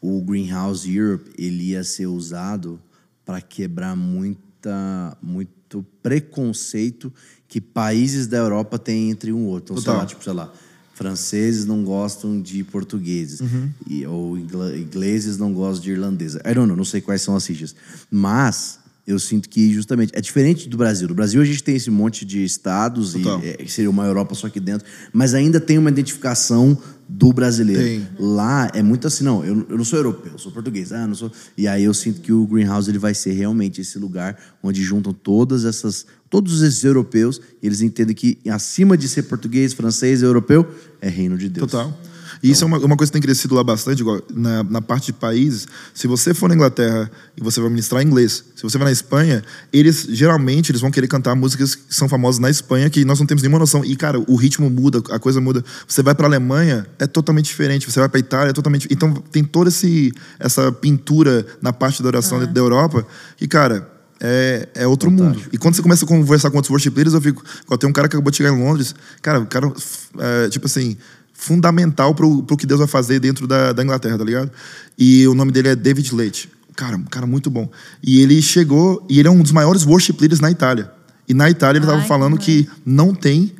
[0.00, 2.78] o Greenhouse Europe, ele ia ser usado
[3.24, 7.12] para quebrar muita, muito preconceito
[7.46, 9.74] que países da Europa têm entre um outro.
[9.78, 10.52] Então, sei lá, tipo, sei lá,
[10.98, 13.40] franceses não gostam de portugueses,
[13.86, 16.34] e, ou ingleses não gostam de irlandês.
[16.34, 17.72] I don't know, não sei quais são as siglas.
[18.10, 21.08] Mas eu sinto que justamente é diferente do Brasil.
[21.08, 23.40] No Brasil a gente tem esse monte de estados Total.
[23.42, 26.76] e é, seria uma Europa só aqui dentro, mas ainda tem uma identificação
[27.08, 27.82] do brasileiro.
[27.82, 28.08] Tem.
[28.18, 31.14] Lá é muito assim, não, eu, eu não sou europeu, eu sou português, ah, não
[31.14, 31.32] sou.
[31.56, 35.14] E aí eu sinto que o Greenhouse ele vai ser realmente esse lugar onde juntam
[35.14, 40.66] todas essas, todos esses europeus, eles entendem que acima de ser português, francês, europeu,
[41.00, 41.70] é reino de Deus.
[41.70, 41.98] Total.
[42.42, 45.06] E isso é uma, uma coisa que tem crescido lá bastante, igual na, na parte
[45.06, 45.66] de países.
[45.92, 48.92] Se você for na Inglaterra e você vai ministrar em inglês, se você vai na
[48.92, 53.18] Espanha, eles geralmente eles vão querer cantar músicas que são famosas na Espanha, que nós
[53.18, 53.84] não temos nenhuma noção.
[53.84, 55.64] E, cara, o ritmo muda, a coisa muda.
[55.86, 57.90] Você vai para Alemanha, é totalmente diferente.
[57.90, 58.88] Você vai para Itália, é totalmente.
[58.90, 63.06] Então tem toda esse, essa pintura na parte da oração dentro da Europa.
[63.40, 63.97] E, cara.
[64.20, 65.40] É, é outro mundo.
[65.52, 67.44] E quando você começa a conversar com outros worship leaders, eu fico.
[67.78, 68.94] Tem um cara que acabou de chegar em Londres.
[69.22, 69.72] Cara, o cara,
[70.18, 70.96] é, tipo assim,
[71.32, 74.50] fundamental pro, pro que Deus vai fazer dentro da, da Inglaterra, tá ligado?
[74.98, 76.50] E o nome dele é David Leite.
[76.74, 77.70] Cara, um cara muito bom.
[78.02, 80.90] E ele chegou, e ele é um dos maiores worship leaders na Itália.
[81.28, 83.52] E na Itália ele Ai, estava falando que não tem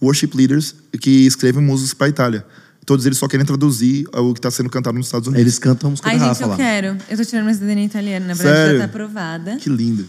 [0.00, 2.46] worship leaders que escrevem músicas para Itália.
[2.86, 5.42] Todos eles só querem traduzir o que está sendo cantado nos Estados Unidos.
[5.42, 6.56] Eles cantam a música Ai, da gente, Rafa eu lá.
[6.56, 6.96] quero.
[7.10, 8.26] Eu tô tirando minha cidadania italiana.
[8.26, 8.72] Na verdade, Sério?
[8.74, 9.56] já tá aprovada.
[9.56, 10.06] Que lindo.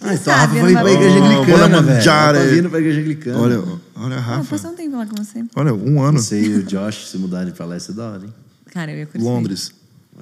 [0.00, 1.94] Ah, então sabe, a Rafa eu vai não pra igreja Oh, anglicana, velho.
[1.96, 2.38] mangiare.
[2.38, 3.38] Tá vindo pra igreja anglicana.
[3.38, 4.44] Olha, olha a Ah, eu Rafa.
[4.50, 5.44] passar um tempo lá com você.
[5.56, 6.18] Olha, um ano.
[6.20, 8.34] Você e o Josh se mudarem pra lá, ia ser da hora, hein?
[8.72, 9.24] Cara, eu ia curtir.
[9.26, 9.72] Londres.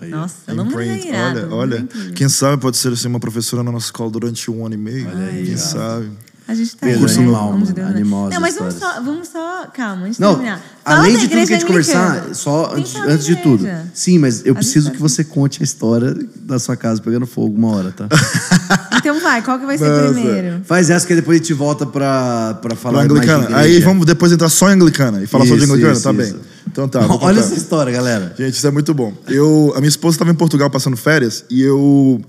[0.00, 1.08] Aí, Nossa, Em Londres é Print.
[1.08, 1.38] irado.
[1.40, 1.78] Olha, Londres é olha.
[1.80, 2.12] incrível.
[2.14, 5.06] Quem sabe pode ser assim, uma professora na nossa escola durante um ano e meio.
[5.08, 6.10] Olha aí, Quem sabe.
[6.52, 7.64] A gente tá Pedro, aí, né?
[7.64, 8.00] de Deus, né?
[8.04, 9.66] Não, mas vamos só, vamos só...
[9.72, 10.60] Calma, antes de Não, terminar.
[10.84, 13.66] Fala além de tudo que a gente conversar, só antes, antes de tudo.
[13.94, 17.56] Sim, mas eu As preciso que você conte a história da sua casa pegando fogo
[17.56, 18.06] uma hora, tá?
[19.02, 20.12] Então vai, qual que vai ser Nossa.
[20.14, 20.60] primeiro?
[20.64, 23.44] Faz essa que depois a gente volta pra, pra falar Pra mais de anglicana.
[23.44, 23.60] igreja.
[23.60, 25.92] Aí vamos depois entrar só em anglicana e falar só de Isso, anglicana?
[25.94, 26.34] isso, tá isso.
[26.34, 26.42] bem.
[26.70, 27.00] Então tá.
[27.08, 28.32] vou Olha essa história, galera.
[28.38, 29.12] Gente, isso é muito bom.
[29.26, 32.20] Eu, a minha esposa estava em Portugal passando férias e eu.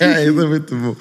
[0.00, 0.96] É, isso é muito bom.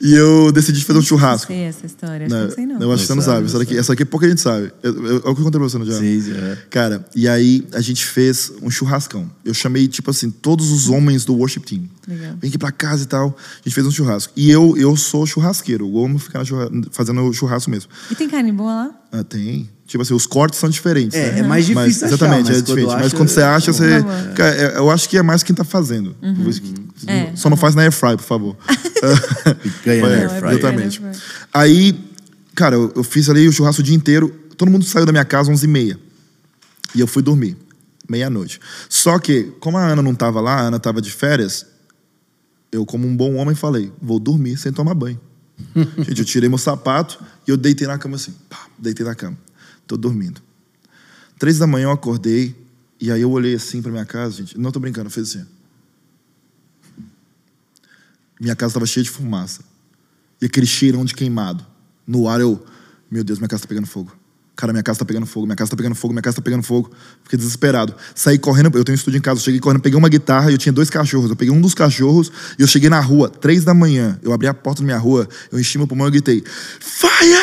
[0.00, 1.48] E eu decidi fazer um churrasco.
[1.52, 2.80] Sei essa história, acho Não, que não sei não.
[2.82, 3.46] Eu acho que você não sabe.
[3.46, 4.72] Essa daqui, essa daqui pouca gente sabe.
[4.82, 5.98] Eu, eu, é o que eu contei pra você, não já?
[5.98, 6.58] Sim, sim, é.
[6.70, 9.30] Cara, e aí a gente fez um churrascão.
[9.44, 11.84] Eu chamei, tipo assim, todos os homens do worship team.
[12.06, 12.36] Legal.
[12.40, 13.36] Vem aqui pra casa e tal.
[13.38, 14.32] A gente fez um churrasco.
[14.36, 15.86] E eu, eu sou churrasqueiro.
[15.88, 17.90] Eu amo ficar churra- fazendo churrasco mesmo.
[18.10, 18.90] E tem carne boa lá?
[19.12, 19.68] Ah, tem.
[19.88, 21.18] Tipo assim, os cortes são diferentes.
[21.18, 21.38] É, né?
[21.38, 22.86] é mais Mas, difícil achar, Exatamente, mas é diferente.
[22.92, 24.04] mas acha, quando você acha, você.
[24.36, 26.14] Cara, é- eu acho que é mais quem tá fazendo.
[27.06, 27.34] É.
[27.34, 28.56] Só não faz na airfry, por favor.
[29.82, 30.52] Ganha na é, airfryer.
[30.52, 31.02] Exatamente.
[31.54, 31.98] Aí,
[32.54, 34.28] cara, eu, eu fiz ali o churrasco o dia inteiro.
[34.58, 35.96] Todo mundo saiu da minha casa às 11h30.
[36.94, 37.56] E eu fui dormir.
[38.06, 38.60] Meia-noite.
[38.90, 41.64] Só que, como a Ana não tava lá, a Ana tava de férias,
[42.70, 45.18] eu, como um bom homem, falei: vou dormir sem tomar banho.
[46.06, 48.34] Gente, eu tirei meu sapato e eu deitei na cama assim.
[48.50, 49.36] Pá, deitei na cama.
[49.88, 50.40] Tô dormindo.
[51.38, 52.54] Três da manhã eu acordei
[53.00, 54.58] e aí eu olhei assim pra minha casa, gente.
[54.58, 55.46] Não tô brincando, fiz assim.
[58.40, 59.62] Minha casa tava cheia de fumaça.
[60.40, 61.66] E aquele cheirão de queimado.
[62.06, 62.64] No ar eu,
[63.10, 64.12] meu Deus, minha casa tá pegando fogo.
[64.54, 66.62] Cara, minha casa tá pegando fogo, minha casa tá pegando fogo, minha casa tá pegando
[66.64, 66.90] fogo.
[67.22, 67.94] Fiquei desesperado.
[68.14, 70.58] Saí correndo, eu tenho um estúdio em casa, cheguei correndo, peguei uma guitarra e eu
[70.58, 71.30] tinha dois cachorros.
[71.30, 74.18] Eu peguei um dos cachorros e eu cheguei na rua, três da manhã.
[74.20, 76.42] Eu abri a porta da minha rua, eu enchi meu pulmão e gritei:
[76.80, 77.38] Fire!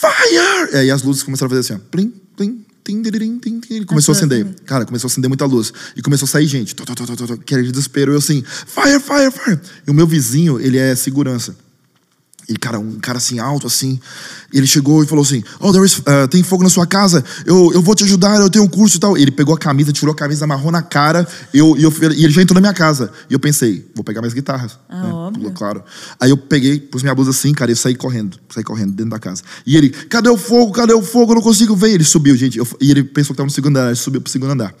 [0.00, 0.72] Fire!
[0.72, 1.90] E aí as luzes começaram a fazer assim, ó.
[1.90, 3.82] Plim, plim, tim, diririm, tim, tim.
[3.84, 4.46] Começou a acender.
[4.64, 5.72] Cara, começou a acender muita luz.
[5.94, 6.74] E começou a sair gente.
[6.74, 8.12] Tó, tó, tó, tó, Que era de desespero.
[8.12, 9.60] Eu assim, fire, fire, fire.
[9.86, 11.54] E o meu vizinho, ele é segurança.
[12.50, 14.00] Ele, cara, um cara assim, alto, assim.
[14.52, 17.24] E ele chegou e falou assim: Oh, there is, uh, tem fogo na sua casa,
[17.46, 19.16] eu, eu vou te ajudar, eu tenho um curso e tal.
[19.16, 22.32] Ele pegou a camisa, tirou a camisa, amarrou na cara, eu, e, eu, e ele
[22.32, 23.12] já entrou na minha casa.
[23.30, 24.76] E eu pensei: vou pegar minhas guitarras.
[24.88, 25.12] Ah, né?
[25.12, 25.52] óbvio.
[25.52, 25.84] Claro.
[26.18, 29.20] Aí eu peguei, pus minha blusa assim, cara, e saí correndo, saí correndo dentro da
[29.20, 29.44] casa.
[29.64, 30.72] E ele: Cadê o fogo?
[30.72, 31.30] Cadê o fogo?
[31.30, 31.92] Eu não consigo ver.
[31.92, 32.58] Ele subiu, gente.
[32.58, 34.74] Eu- e ele pensou que estava no segundo andar, ele subiu pro segundo andar.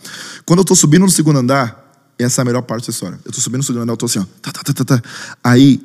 [0.44, 3.18] Quando eu tô subindo no segundo andar, essa é a melhor parte da história.
[3.24, 4.24] Eu tô subindo no segundo andar, eu tô assim, ó.
[4.42, 5.02] Tá, tá, tá, tá, tá.
[5.44, 5.80] Aí,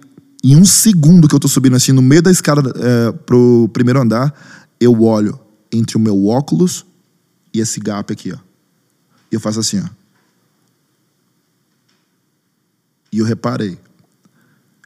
[0.52, 4.00] em um segundo que eu tô subindo assim, no meio da escada é, pro primeiro
[4.00, 4.34] andar,
[4.80, 5.40] eu olho
[5.72, 6.86] entre o meu óculos
[7.54, 8.38] e esse gap aqui, ó.
[9.32, 9.88] E eu faço assim, ó.
[13.12, 13.78] E eu reparei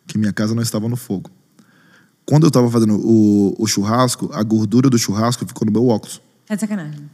[0.08, 1.30] que minha casa não estava no fogo.
[2.26, 6.22] Quando eu tava fazendo o, o churrasco, a gordura do churrasco ficou no meu óculos.
[6.48, 7.10] Tá de sacanagem.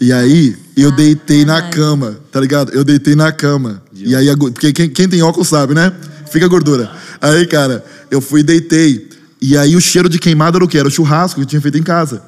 [0.00, 1.70] E aí, eu deitei na Ai.
[1.70, 2.72] cama, tá ligado?
[2.72, 3.82] Eu deitei na cama.
[3.92, 5.92] E aí, a porque quem, quem tem óculos sabe, né?
[6.30, 6.90] Fica a gordura.
[7.20, 9.08] Aí, cara, eu fui e deitei.
[9.40, 10.78] E aí, o cheiro de queimado era o quê?
[10.78, 12.22] Era o churrasco que eu tinha feito em casa.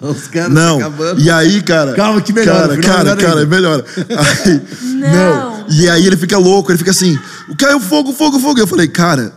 [0.00, 0.78] Os caras Não.
[0.78, 1.20] acabando.
[1.20, 1.94] E aí, cara.
[1.94, 3.84] Calma que melhora, Cara, cara, cara, melhora.
[3.96, 5.64] Aí, Não.
[5.70, 7.16] E aí ele fica louco, ele fica assim:
[7.56, 8.58] caiu fogo, fogo, fogo.
[8.58, 9.32] E eu falei, cara,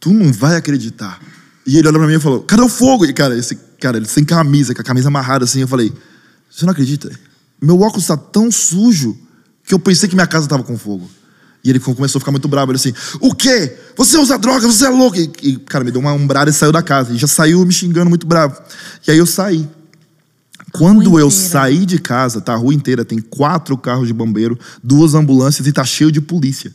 [0.00, 1.20] tu não vai acreditar.
[1.64, 3.06] E ele olhou pra mim e falou: cadê o fogo?
[3.06, 5.60] E, cara, esse cara, ele sem camisa, com a camisa amarrada assim.
[5.60, 5.92] Eu falei:
[6.50, 7.10] você não acredita?
[7.62, 9.16] Meu óculos tá tão sujo
[9.64, 11.08] que eu pensei que minha casa tava com fogo.
[11.64, 12.70] E ele começou a ficar muito bravo.
[12.72, 13.74] Ele assim: O quê?
[13.96, 15.16] Você usa droga, você é louco.
[15.16, 17.12] E, e, cara, me deu uma umbrada e saiu da casa.
[17.12, 18.60] E já saiu me xingando muito bravo.
[19.06, 19.66] E aí eu saí.
[20.72, 22.52] Quando eu saí de casa, tá?
[22.52, 26.72] A rua inteira tem quatro carros de bombeiro, duas ambulâncias e tá cheio de polícia.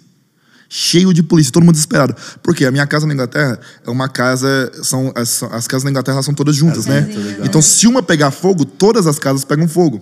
[0.69, 2.15] Cheio de polícia, todo mundo desesperado.
[2.41, 4.71] Porque a minha casa na Inglaterra é uma casa.
[4.83, 7.01] São, as, são- as casas na Inglaterra são todas juntas, né?
[7.01, 7.25] Casinha.
[7.25, 7.45] Legal.
[7.45, 10.01] Então, se uma pegar fogo, todas as casas pegam fogo.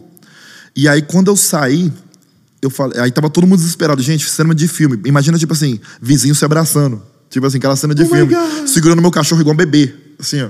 [0.75, 1.91] E aí, quando eu saí,
[2.61, 2.99] eu falei.
[2.99, 4.01] Aí tava todo mundo desesperado.
[4.01, 4.99] Gente, cinema de filme.
[5.05, 7.01] Imagina, tipo assim, vizinho se abraçando.
[7.29, 8.33] Tipo assim, aquela cena de Oh filme.
[8.67, 9.93] Segurando meu cachorro igual um bebê.
[10.19, 10.49] Assim, ó.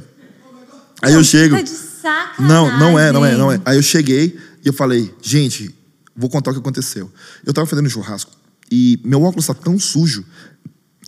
[1.01, 1.55] Aí eu chego.
[1.55, 2.47] Tá de sacanagem.
[2.47, 3.61] Não, não é, não é, não é.
[3.65, 5.73] Aí eu cheguei e eu falei, gente,
[6.15, 7.11] vou contar o que aconteceu.
[7.45, 8.31] Eu tava fazendo churrasco
[8.71, 10.25] e meu óculos tá tão sujo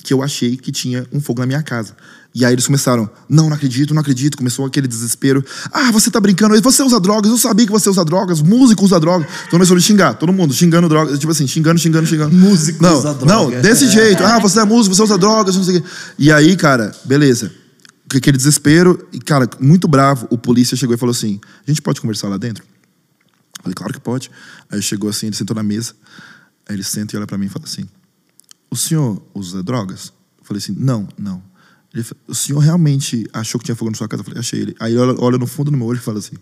[0.04, 1.96] que eu achei que tinha um fogo na minha casa.
[2.34, 4.38] E aí eles começaram, não, não acredito, não acredito.
[4.38, 5.44] Começou aquele desespero.
[5.72, 9.00] Ah, você tá brincando, você usa drogas, eu sabia que você usa drogas, músico usa
[9.00, 9.28] drogas.
[9.28, 12.36] Então começou a xingar, todo mundo, xingando drogas, tipo assim, xingando, xingando, xingando.
[12.36, 13.34] Músico não, usa droga.
[13.56, 14.24] Não, desse jeito.
[14.24, 15.88] Ah, você é músico, você usa drogas, não sei o quê.
[16.20, 17.52] E aí, cara, beleza.
[18.16, 22.00] Aquele desespero, e, cara, muito bravo, o polícia chegou e falou assim: a gente pode
[22.00, 22.64] conversar lá dentro?
[22.64, 24.32] Eu falei, claro que pode.
[24.72, 25.94] Aí chegou assim, ele sentou na mesa.
[26.68, 27.88] Aí ele senta e olha pra mim e fala assim:
[28.70, 30.14] O senhor usa drogas?
[30.38, 31.50] Eu falei assim: Não, não.
[31.94, 34.22] Ele o senhor realmente achou que tinha fogo na sua casa?
[34.22, 34.76] Eu falei, achei ele.
[34.80, 36.36] Aí ele olha, olha no fundo do meu olho e fala assim: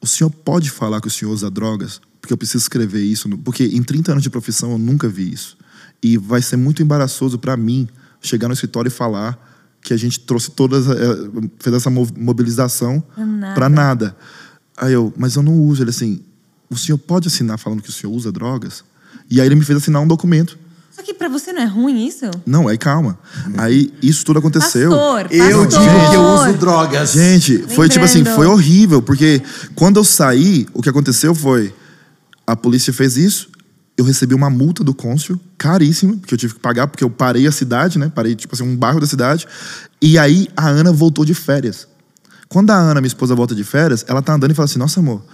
[0.00, 2.00] O senhor pode falar que o senhor usa drogas?
[2.20, 3.28] Porque eu preciso escrever isso.
[3.28, 5.56] no- Porque em 30 anos de profissão eu nunca vi isso.
[6.02, 7.88] E vai ser muito embaraçoso pra mim
[8.20, 9.38] chegar no escritório e falar
[9.82, 10.86] que a gente trouxe todas.
[10.88, 13.54] eh, fez essa mo- mobilização nada.
[13.54, 14.16] pra nada.
[14.76, 15.82] Aí eu, mas eu não uso.
[15.82, 16.22] Ele assim,
[16.70, 18.84] o senhor pode assinar falando que o senhor usa drogas?
[19.30, 20.58] E aí ele me fez assinar um documento.
[20.94, 22.30] Só que pra você não é ruim isso?
[22.46, 23.18] Não, aí calma.
[23.58, 24.90] Aí isso tudo aconteceu.
[24.90, 25.80] Pastor, Eu pastor.
[25.80, 27.12] digo que eu uso drogas.
[27.12, 29.42] Gente, foi tipo assim, foi horrível, porque
[29.74, 31.74] quando eu saí, o que aconteceu foi
[32.46, 33.48] a polícia fez isso,
[33.96, 37.46] eu recebi uma multa do cônsul, caríssima, que eu tive que pagar, porque eu parei
[37.46, 38.10] a cidade, né?
[38.14, 39.46] Parei, tipo assim, um bairro da cidade.
[40.00, 41.88] E aí a Ana voltou de férias.
[42.48, 45.00] Quando a Ana, minha esposa, volta de férias, ela tá andando e fala assim: Nossa,
[45.00, 45.24] amor,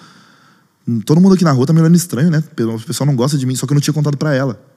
[1.04, 2.42] todo mundo aqui na rua tá me olhando estranho, né?
[2.58, 4.69] O pessoal não gosta de mim, só que eu não tinha contado para ela.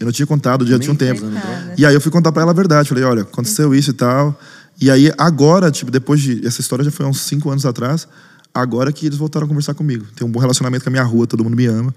[0.00, 1.20] Eu não tinha contado, já tinha um tempo.
[1.22, 1.74] Coitada.
[1.76, 2.88] E aí eu fui contar para ela a verdade.
[2.88, 4.38] Falei: Olha, aconteceu isso e tal.
[4.80, 6.46] E aí agora, tipo, depois de.
[6.46, 8.06] Essa história já foi há uns cinco anos atrás.
[8.52, 10.04] Agora que eles voltaram a conversar comigo.
[10.14, 11.92] Tem um bom relacionamento com a minha rua, todo mundo me ama.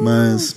[0.00, 0.56] Mas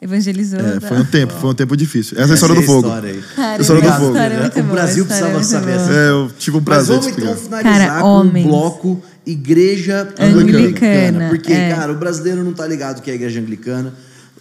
[0.00, 0.60] Evangelizou.
[0.60, 0.88] é, tá?
[0.88, 2.18] foi um tempo, foi um tempo difícil.
[2.18, 2.88] Essa é a história Essa do é a fogo.
[2.88, 3.22] história aí.
[3.34, 4.10] Cara, História do essa fogo.
[4.12, 5.92] história é O Brasil essa precisava é saber boa.
[6.00, 7.60] É, eu tive um Mas prazer de vamos então explicar.
[7.62, 8.46] finalizar Cara, com homens.
[8.46, 11.28] um bloco Igreja Anglicana, Anglicana.
[11.28, 11.74] Porque, é.
[11.74, 13.92] cara, o brasileiro não tá ligado que é a Igreja Anglicana.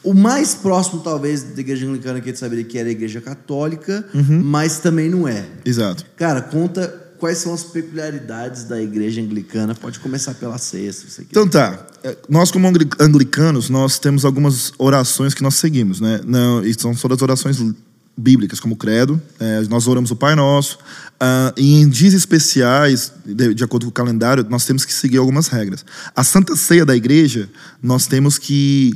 [0.05, 4.05] O mais próximo, talvez, da Igreja Anglicana que ele saberia que era a Igreja Católica,
[4.13, 4.41] Uhum.
[4.43, 5.45] mas também não é.
[5.65, 6.05] Exato.
[6.15, 9.73] Cara, conta quais são as peculiaridades da Igreja Anglicana.
[9.73, 11.29] Pode começar pela ceia, se você quiser.
[11.31, 11.87] Então tá.
[12.03, 16.21] É, Nós, como angli- anglicanos, nós temos algumas orações que nós seguimos, né?
[16.25, 17.57] Não, e são todas orações
[18.17, 19.19] bíblicas, como o credo.
[19.39, 20.77] É, nós oramos o Pai Nosso.
[21.19, 25.17] Ah, e em dias especiais, de, de acordo com o calendário, nós temos que seguir
[25.17, 25.83] algumas regras.
[26.15, 27.49] A Santa Ceia da Igreja,
[27.81, 28.95] nós temos que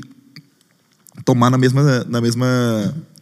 [1.29, 2.47] tomar na mesma, na mesma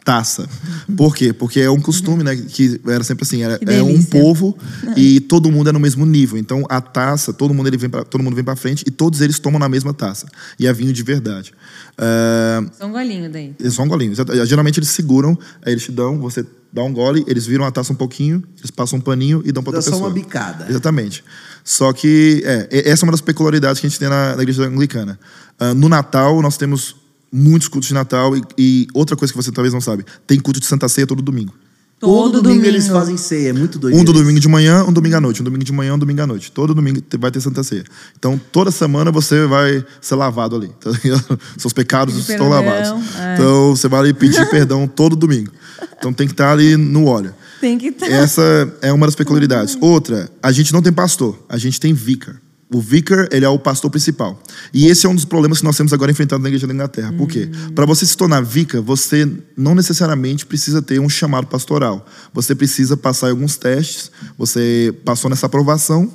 [0.06, 0.48] taça.
[0.96, 1.34] Por quê?
[1.34, 2.34] Porque é um costume, né?
[2.38, 4.58] Que era sempre assim, era, é um povo
[4.96, 6.38] e todo mundo é no mesmo nível.
[6.38, 9.20] Então a taça, todo mundo ele vem para todo mundo vem para frente e todos
[9.20, 10.26] eles tomam na mesma taça.
[10.58, 11.52] E é vinho de verdade.
[11.98, 13.54] Ah, Só um golinho daí.
[13.62, 14.14] é só um golinho.
[14.14, 14.34] Exato.
[14.46, 17.92] Geralmente eles seguram, aí eles te dão, você dá um gole, eles viram a taça
[17.92, 20.10] um pouquinho, eles passam um paninho e dão para Dá outra só pessoa.
[20.10, 20.68] uma bicada.
[20.70, 21.22] Exatamente.
[21.66, 24.64] Só que é, essa é uma das peculiaridades que a gente tem na, na igreja
[24.66, 25.20] anglicana.
[25.60, 26.96] Ah, no Natal, nós temos
[27.32, 30.60] muitos cultos de Natal e, e outra coisa que você talvez não sabe, tem culto
[30.60, 31.54] de Santa Ceia todo domingo.
[32.00, 33.98] Todo, domingo, eles fazem ceia, é muito doido.
[33.98, 35.42] Um do domingo de manhã, um domingo à noite.
[35.42, 36.52] Um domingo de manhã, um domingo à noite.
[36.52, 37.84] Todo domingo vai ter Santa Ceia.
[38.16, 40.68] Então, toda semana você vai ser lavado ali.
[40.80, 40.92] tá?
[41.58, 43.16] Seus pecados estão perdão, lavados.
[43.18, 43.34] é.
[43.34, 45.52] Então, você vai ali pedir perdão todo domingo.
[45.98, 47.34] Então, tem que estar ali no óleo.
[47.60, 48.06] Tem que estar.
[48.06, 49.76] Essa é uma das peculiaridades.
[49.82, 52.40] Outra, a gente não tem pastor, a gente tem vicar.
[52.70, 54.42] O vicar, ele é o pastor principal.
[54.74, 57.14] E esse é um dos problemas que nós temos agora enfrentando na igreja da Inglaterra.
[57.14, 57.50] Por quê?
[57.74, 59.26] Para você se tornar vicar, você
[59.56, 62.06] não necessariamente precisa ter um chamado pastoral.
[62.34, 66.12] Você precisa passar alguns testes, você passou nessa aprovação,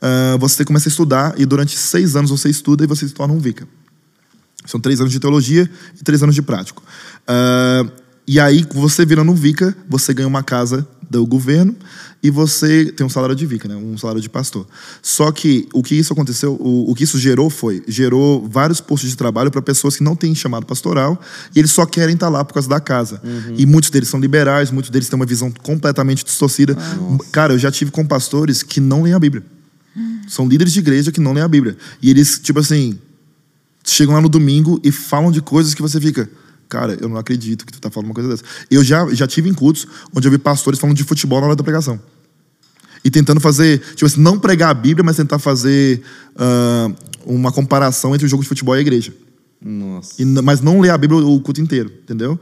[0.00, 3.34] ah, você começa a estudar e durante seis anos você estuda e você se torna
[3.34, 3.66] um vicar.
[4.66, 5.68] São três anos de teologia
[5.98, 6.82] e três anos de prático.
[7.26, 7.84] Ah,
[8.28, 11.74] e aí, você virando um vica, você ganha uma casa do governo
[12.22, 13.74] e você tem um salário de vica, né?
[13.74, 14.66] um salário de pastor.
[15.00, 19.08] Só que o que isso aconteceu, o, o que isso gerou foi, gerou vários postos
[19.08, 21.18] de trabalho para pessoas que não têm chamado pastoral
[21.56, 23.18] e eles só querem estar lá por causa da casa.
[23.56, 26.76] E muitos deles são liberais, muitos deles têm uma visão completamente distorcida.
[27.32, 29.42] Cara, eu já tive com pastores que não leem a Bíblia.
[30.28, 31.78] São líderes de igreja que não leem a Bíblia.
[32.02, 32.98] E eles, tipo assim,
[33.82, 36.28] chegam lá no domingo e falam de coisas que você fica.
[36.68, 38.44] Cara, eu não acredito que tu tá falando uma coisa dessa.
[38.70, 41.56] Eu já, já tive em cultos onde eu vi pastores falando de futebol na hora
[41.56, 41.98] da pregação.
[43.04, 46.02] E tentando fazer, tipo assim, não pregar a Bíblia, mas tentar fazer
[46.36, 46.90] ah,
[47.24, 49.14] uma comparação entre o jogo de futebol e a igreja.
[49.60, 50.12] Nossa.
[50.22, 52.38] E mas não ler a Bíblia o culto inteiro, entendeu?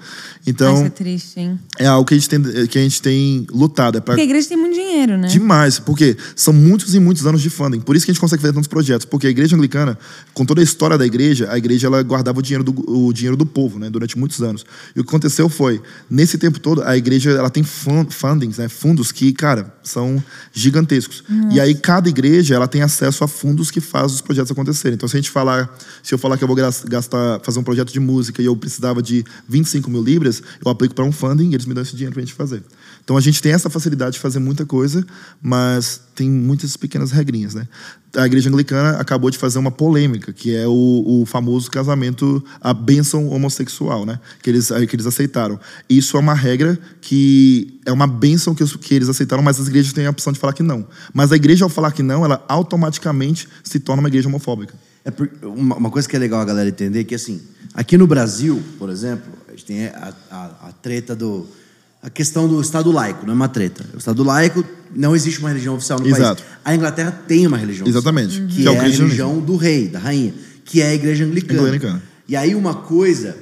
[0.47, 1.59] Então, Isso é triste, hein?
[1.79, 3.97] é algo que a gente tem, que a gente tem lutado.
[3.97, 5.27] É pra Porque a igreja tem muito dinheiro, né?
[5.29, 7.81] Demais, porque são muitos e muitos anos de funding.
[7.81, 9.07] Por isso que a gente consegue fazer tantos projetos.
[9.07, 9.99] Porque a igreja anglicana,
[10.35, 13.37] com toda a história da igreja, a igreja ela guardava o dinheiro do, o dinheiro
[13.37, 14.67] do povo, né, durante muitos anos.
[14.95, 15.81] E o que aconteceu foi,
[16.11, 20.23] nesse tempo todo, a igreja ela tem fun- fundings, né, fundos que, cara, são
[20.53, 21.25] gigantescos.
[21.51, 24.95] E aí cada igreja ela tem acesso a fundos que fazem os projetos acontecerem.
[24.97, 27.63] Então, se a gente falar, se eu falar que eu vou gas- gastar, fazer um
[27.63, 31.51] projeto de música e eu precisava de 25 mil libras, eu aplico para um funding
[31.51, 32.63] e eles me dão esse dinheiro para a gente fazer.
[33.03, 35.07] Então a gente tem essa facilidade de fazer muita coisa,
[35.41, 37.69] mas tem muitas pequenas regrinhas, né?
[38.17, 42.73] A igreja anglicana acabou de fazer uma polêmica, que é o, o famoso casamento, a
[42.73, 44.19] bênção homossexual, né?
[44.43, 45.61] Que eles, que eles aceitaram.
[45.89, 49.93] Isso é uma regra que é uma bênção que, que eles aceitaram, mas as igrejas
[49.93, 50.87] têm a opção de falar que não.
[51.13, 54.75] Mas a igreja, ao falar que não, ela automaticamente se torna uma igreja homofóbica.
[55.07, 57.41] É por- uma, uma coisa que é legal a galera entender é que, assim,
[57.73, 61.47] aqui no Brasil, por exemplo, a gente tem a, a- a treta do.
[62.03, 63.85] A questão do Estado laico, não é uma treta.
[63.95, 64.65] O Estado laico
[64.95, 66.43] não existe uma religião oficial no Exato.
[66.43, 66.57] país.
[66.65, 68.41] A Inglaterra tem uma religião Exatamente.
[68.43, 70.35] oficial, que, Que é o é a religião do rei, da rainha,
[70.65, 71.63] que é a igreja anglicana.
[71.63, 72.03] Anglicana.
[72.29, 73.37] E aí uma coisa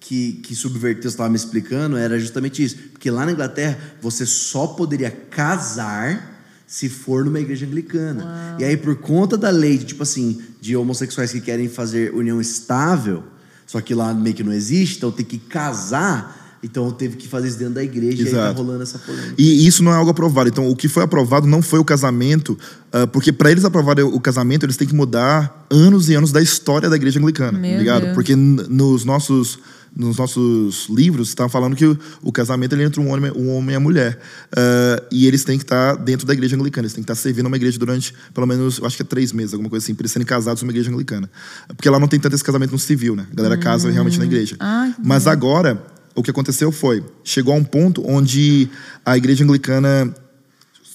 [0.00, 2.76] que, que subverteu, você estava me explicando, era justamente isso.
[2.92, 6.37] Porque lá na Inglaterra, você só poderia casar
[6.68, 8.56] se for numa igreja anglicana.
[8.58, 12.38] E aí, por conta da lei, de, tipo assim, de homossexuais que querem fazer união
[12.38, 13.24] estável,
[13.66, 17.48] só que lá meio que não existe, então tem que casar, então teve que fazer
[17.48, 18.62] isso dentro da igreja e aí tá Exato.
[18.62, 19.34] rolando essa polêmica.
[19.38, 20.50] E isso não é algo aprovado.
[20.50, 22.58] Então, o que foi aprovado não foi o casamento,
[22.92, 26.42] ah, porque para eles aprovarem o casamento, eles têm que mudar anos e anos da
[26.42, 28.02] história da igreja anglicana, Meu ligado?
[28.02, 28.14] Deus.
[28.14, 29.58] Porque nos nossos
[29.96, 33.54] nos nossos livros está falando que o, o casamento ele é entre um homem, um
[33.54, 34.18] homem e a mulher.
[34.52, 37.20] Uh, e eles têm que estar tá dentro da igreja anglicana, eles têm que estar
[37.20, 39.94] tá servindo uma igreja durante pelo menos, acho que é três meses, alguma coisa assim,
[39.94, 41.30] para eles serem casados numa igreja anglicana.
[41.68, 43.26] Porque lá não tem tanto esse casamento no civil, né?
[43.32, 43.60] A galera hum.
[43.60, 44.56] casa realmente na igreja.
[44.60, 45.82] Ah, Mas agora,
[46.14, 48.68] o que aconteceu foi, chegou a um ponto onde
[49.04, 50.14] a igreja anglicana,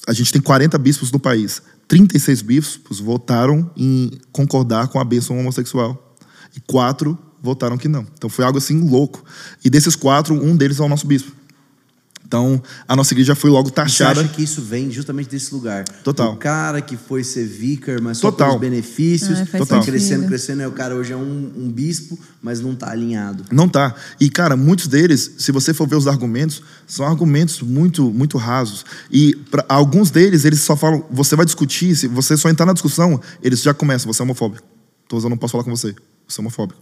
[0.07, 1.61] a gente tem 40 bispos no país.
[1.87, 6.15] 36 bispos votaram em concordar com a bênção homossexual.
[6.55, 8.07] E quatro votaram que não.
[8.17, 9.23] Então foi algo assim louco.
[9.63, 11.31] E desses quatro, um deles é o nosso bispo.
[12.25, 14.15] Então, a nossa igreja foi logo taxada.
[14.15, 15.83] Você acha que isso vem justamente desse lugar?
[16.03, 16.33] Total.
[16.33, 18.47] O cara que foi ser vicar, mas só Total.
[18.47, 19.83] pelos benefícios, Ah, foi sentido.
[19.85, 23.43] crescendo, crescendo, e o cara hoje é um, um bispo, mas não tá alinhado.
[23.51, 23.93] Não tá.
[24.19, 28.83] E, cara, muitos deles, se você for ver os argumentos, são argumentos muito, muito rasos.
[29.11, 32.73] E pra, alguns deles, eles só falam, você vai discutir, se você só entrar na
[32.73, 34.65] discussão, eles já começam, você é homofóbico.
[35.05, 35.93] Então eu não posso falar com você,
[36.27, 36.81] você é homofóbico.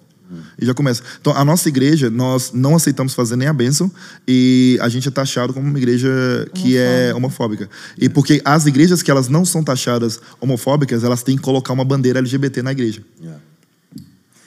[0.60, 1.02] E já começa.
[1.20, 3.92] Então, a nossa igreja, nós não aceitamos fazer nem a bênção
[4.28, 6.10] e a gente é taxado como uma igreja
[6.54, 7.70] que é homofóbica.
[7.98, 11.84] E porque as igrejas que elas não são taxadas homofóbicas, elas têm que colocar uma
[11.86, 13.02] bandeira LGBT na igreja.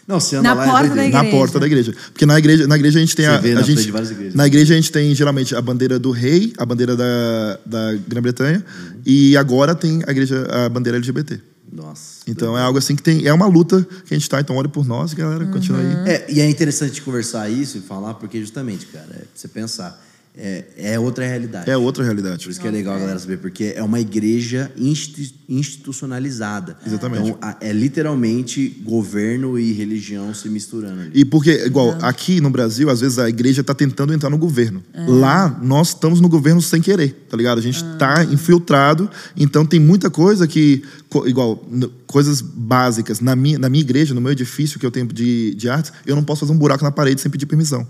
[0.06, 1.30] Não, você anda Na lá é porta da Na igreja.
[1.30, 1.94] porta da igreja.
[2.12, 4.10] Porque na igreja, na igreja a gente tem Você a, a na gente de várias
[4.10, 4.34] igrejas.
[4.34, 8.62] Na igreja a gente tem geralmente a bandeira do rei, a bandeira da, da Grã-Bretanha
[8.64, 9.00] Uhum.
[9.06, 11.40] e agora tem a igreja a bandeira LGBT.
[11.74, 12.22] Nossa.
[12.28, 14.68] Então é algo assim que tem é uma luta que a gente tá, então ore
[14.68, 16.08] por nós, galera, continua aí.
[16.08, 20.00] É, e é interessante conversar isso e falar, porque justamente, cara, é pra você pensar,
[20.36, 21.70] é, é outra realidade.
[21.70, 22.44] É outra realidade.
[22.44, 26.76] Por isso que é legal a galera saber, porque é uma igreja insti- institucionalizada.
[26.86, 27.28] Exatamente.
[27.28, 31.10] Então, a- é literalmente governo e religião se misturando ali.
[31.14, 34.82] E porque, igual, aqui no Brasil, às vezes a igreja tá tentando entrar no governo.
[34.92, 35.04] É.
[35.06, 37.58] Lá, nós estamos no governo sem querer, tá ligado?
[37.58, 41.64] A gente tá infiltrado, então tem muita coisa que, co- igual,
[42.06, 43.20] coisas básicas.
[43.20, 46.16] Na minha, na minha igreja, no meu edifício que eu tenho de, de artes, eu
[46.16, 47.86] não posso fazer um buraco na parede sem pedir permissão.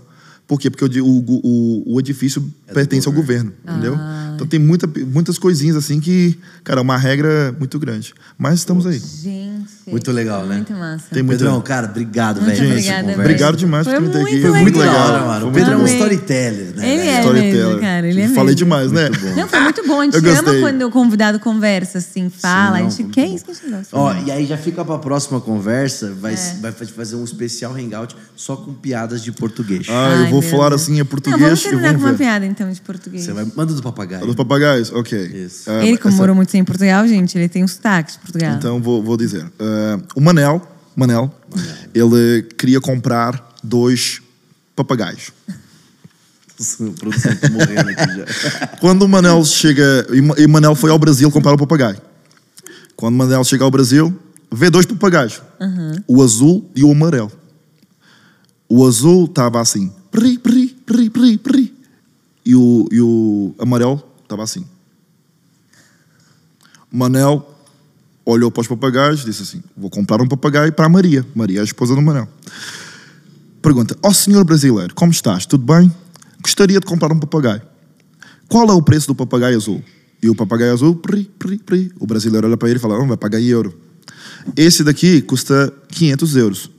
[0.47, 0.69] Por quê?
[0.69, 3.97] Porque o, o, o, o edifício É pertence ao governo, entendeu?
[4.35, 8.13] Então tem muita, muitas coisinhas assim que, cara, é uma regra muito grande.
[8.37, 8.99] Mas estamos aí.
[8.99, 9.73] Gente.
[9.87, 10.55] Muito legal, né?
[10.55, 11.03] Muito massa.
[11.11, 12.69] Tem muito- Pedrão, cara, obrigado, Muito velho.
[12.71, 13.19] obrigada, velho.
[13.19, 14.31] Obrigado demais por me ter aqui.
[14.31, 14.93] muito Foi muito legal.
[14.95, 15.47] da hora, mano.
[15.49, 16.89] O Pedro é um storyteller, né?
[16.89, 17.65] Ele é Storyteller.
[17.67, 18.07] mesmo, cara.
[18.07, 18.55] Ele é Falei mesmo.
[18.55, 19.09] demais, né?
[19.09, 19.35] Muito bom.
[19.35, 20.01] Não, foi muito bom.
[20.01, 22.79] A gente Eu ama quando o convidado conversa, assim, fala.
[22.79, 23.95] não, a gente que é isso que a gente gosta.
[23.95, 26.55] Ó, e aí já fica pra próxima conversa, vai, É.
[26.61, 29.85] vai fazer um especial hangout só com piadas de português.
[29.89, 30.81] Ah, Ai, eu vou falar Deus.
[30.81, 33.23] assim em Não, português vamos e terminar com vamos uma piada, então, de português.
[33.23, 34.25] Você vai, manda do papagaio.
[34.25, 34.91] Dos papagaios?
[34.91, 35.17] Ok.
[35.19, 35.69] Isso.
[35.69, 38.19] Ah, Ele, como essa- morou muito tempo em Portugal, gente, ele tem um sotaque de
[38.19, 38.55] Portugal.
[38.55, 39.45] Então vou, vou dizer.
[39.75, 40.61] Ah, o Manel,
[40.95, 41.33] Manel,
[41.93, 44.21] ele queria comprar dois
[44.75, 45.31] papagaios.
[46.57, 48.67] Já.
[48.79, 50.07] Quando o Manel chega.
[50.37, 52.01] E Manel foi ao Brasil comprar o papagaio.
[52.95, 54.17] Quando o Manel chega ao Brasil,
[54.51, 55.41] vê dois papagaios:
[56.07, 57.31] o azul e o amarelo.
[58.69, 61.73] O azul estava assim, pri, pri, pri, pri, pri.
[62.45, 64.65] E o, e o amarelo estava assim.
[66.91, 67.54] O Manel
[68.25, 71.25] olhou para os papagaios e disse assim: Vou comprar um papagaio para a Maria.
[71.35, 72.27] Maria é a esposa do Manel.
[73.61, 75.45] Pergunta: Ó senhor brasileiro, como estás?
[75.45, 75.91] Tudo bem?
[76.41, 77.61] Gostaria de comprar um papagaio.
[78.47, 79.83] Qual é o preço do papagaio azul?
[80.21, 81.91] E o papagaio azul, pri, pri, pri.
[81.99, 83.79] O brasileiro olha para ele e fala: "Ah, vai pagar em euro.
[84.55, 86.69] Esse daqui custa 500 euros.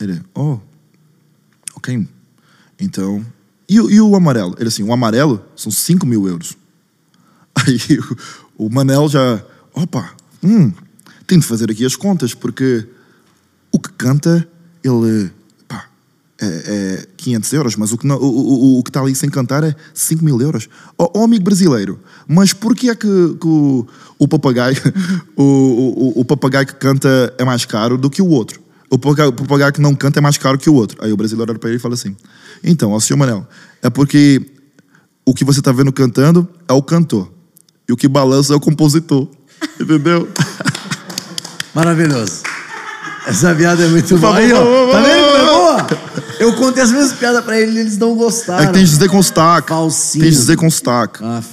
[0.00, 0.58] Ele, oh,
[1.74, 2.06] ok.
[2.80, 3.24] Então,
[3.68, 4.54] e, o- e o amarelo?
[4.58, 6.56] Ele assim, o amarelo são 5 mil euros.
[7.54, 7.78] Aí
[8.58, 9.42] o, o Manel já,
[9.74, 10.14] opa,
[10.46, 10.72] hum,
[11.26, 12.86] tem de fazer aqui as contas, porque
[13.72, 14.46] o que canta,
[14.82, 15.30] ele,
[15.66, 15.84] pá,
[16.40, 16.46] é,
[17.02, 19.64] é 500 euros, mas o que, não- o, o, o que está ali sem cantar
[19.64, 20.68] é 5 mil euros.
[20.96, 21.98] Ó ó, amigo brasileiro,
[22.28, 23.86] mas porquê é que, que o,
[24.18, 24.76] o papagaio,
[25.36, 28.60] o, o papagaio que canta é mais caro do que o outro?
[28.88, 30.96] O papagaio, o papagaio que não canta é mais caro que o outro.
[31.04, 32.14] Aí o brasileiro olha para ele e fala assim,
[32.62, 33.46] então, ó, senhor Manel,
[33.82, 34.40] é porque
[35.24, 37.32] o que você está vendo cantando é o cantor.
[37.88, 39.28] E o que balança é o compositor.
[39.80, 40.28] Entendeu?
[41.74, 42.42] Maravilhoso.
[43.26, 44.36] Essa piada é muito boa.
[44.36, 44.92] Aí, ó.
[44.92, 45.86] Tá vendo como é boa?
[46.38, 48.62] Eu contei as mesmas piadas pra eles e eles não gostaram.
[48.62, 49.68] É que tem que dizer com sotaque.
[49.68, 50.22] Falsinho.
[50.22, 51.24] Tem que dizer com sotaque.
[51.24, 51.48] Aff.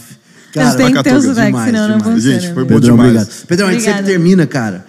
[0.56, 2.16] Mas tem que ter o sotaque, demais, senão não demais.
[2.16, 2.40] funciona.
[2.40, 2.70] Gente, foi né?
[2.70, 3.12] bom Pedrão, demais.
[3.12, 3.48] obrigado.
[3.48, 4.86] Pedrão, a gente sempre termina, cara,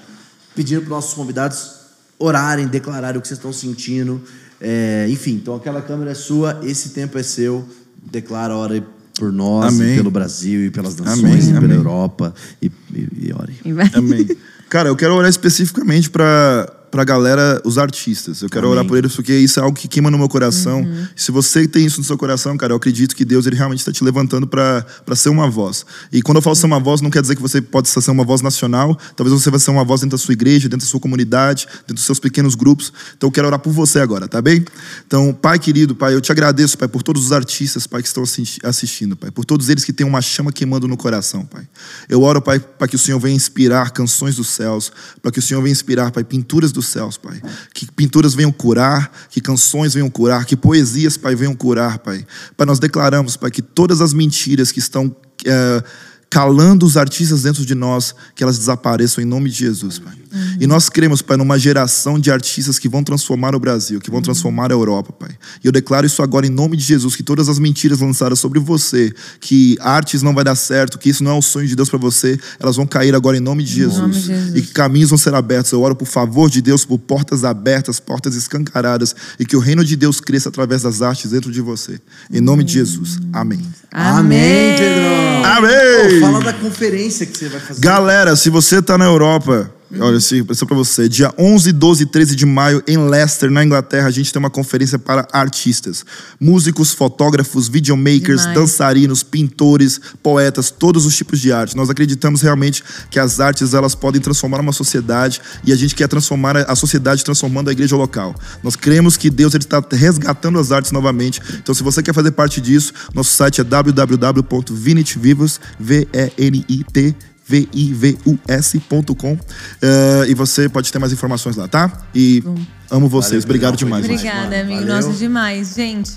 [0.55, 1.71] pedindo para nossos convidados
[2.19, 4.23] orarem, declararem o que vocês estão sentindo.
[4.61, 7.67] É, enfim, então aquela câmera é sua, esse tempo é seu.
[8.11, 8.85] Declara, ore
[9.19, 9.95] por nós, Amém.
[9.95, 11.77] e pelo Brasil, e pelas nações, Amém, e pela amém.
[11.77, 12.35] Europa.
[12.61, 13.55] E, e, e ore.
[13.95, 14.29] Amém.
[14.69, 18.41] Cara, eu quero orar especificamente para pra galera, os artistas.
[18.41, 18.79] Eu quero Amém.
[18.79, 20.83] orar por eles porque isso é algo que queima no meu coração.
[20.83, 21.09] Uhum.
[21.17, 23.91] Se você tem isso no seu coração, cara, eu acredito que Deus ele realmente está
[23.91, 25.85] te levantando pra ser uma voz.
[26.13, 28.23] E quando eu falo ser uma voz, não quer dizer que você pode ser uma
[28.23, 28.97] voz nacional.
[29.17, 31.95] Talvez você vai ser uma voz dentro da sua igreja, dentro da sua comunidade, dentro
[31.97, 32.93] dos seus pequenos grupos.
[33.17, 34.65] Então eu quero orar por você agora, tá bem?
[35.05, 38.23] Então, Pai querido, Pai, eu te agradeço, Pai, por todos os artistas, Pai, que estão
[38.23, 41.67] assisti- assistindo, Pai, por todos eles que têm uma chama queimando no coração, Pai.
[42.09, 45.43] Eu oro, Pai, para que o Senhor venha inspirar canções dos céus, para que o
[45.43, 47.41] Senhor venha inspirar, Pai, pinturas dos céus, Pai.
[47.73, 52.27] Que pinturas venham curar, que canções venham curar, que poesias, Pai, venham curar, Pai.
[52.57, 55.83] Pai, nós declaramos, Pai, que todas as mentiras que estão eh,
[56.31, 60.24] calando os artistas dentro de nós, que elas desapareçam em nome de Jesus, Pai.
[60.61, 64.23] E nós cremos, Pai, numa geração de artistas que vão transformar o Brasil, que vão
[64.23, 65.31] transformar a Europa, Pai.
[65.63, 68.59] E eu declaro isso agora em nome de Jesus, que todas as mentiras lançadas sobre
[68.61, 71.89] você, que artes não vai dar certo, que isso não é o sonho de Deus
[71.89, 73.99] para você, elas vão cair agora em nome de Jesus.
[73.99, 74.55] nome de Jesus.
[74.55, 75.73] E que caminhos vão ser abertos.
[75.73, 79.85] Eu oro por favor de Deus, por portas abertas, portas escancaradas, e que o reino
[79.85, 82.01] de Deus cresça através das artes dentro de você.
[82.33, 83.19] Em nome de Jesus.
[83.33, 83.61] Amém.
[83.91, 85.45] Amém, Pedrão.
[85.45, 86.21] Amém.
[86.21, 87.81] Pô, fala da conferência que você vai fazer.
[87.81, 89.71] Galera, se você tá na Europa,
[90.01, 91.09] olha, isso é pra você.
[91.09, 94.51] Dia 11, 12 e 13 de maio, em Leicester, na Inglaterra, a gente tem uma
[94.51, 96.05] conferência para artistas.
[96.41, 98.59] Músicos, fotógrafos, videomakers, Demais.
[98.59, 101.77] dançarinos, pintores, poetas, todos os tipos de arte.
[101.77, 106.09] Nós acreditamos realmente que as artes, elas podem transformar uma sociedade e a gente quer
[106.09, 108.35] transformar a sociedade transformando a igreja local.
[108.63, 111.41] Nós cremos que Deus está resgatando as artes novamente.
[111.55, 117.15] Então, se você quer fazer parte disso, nosso site é www.vinitvivos, V-E-N-I-T
[117.47, 119.39] vivus.com
[119.83, 121.91] Eh, e você pode ter mais informações lá, tá?
[122.15, 122.43] E
[122.91, 123.43] amo vocês.
[123.45, 124.05] Valeu, Obrigado demais.
[124.05, 124.21] demais.
[124.21, 124.73] Obrigada, mano.
[124.77, 124.85] amigo.
[124.87, 125.75] Nossa, demais.
[125.75, 126.13] Gente,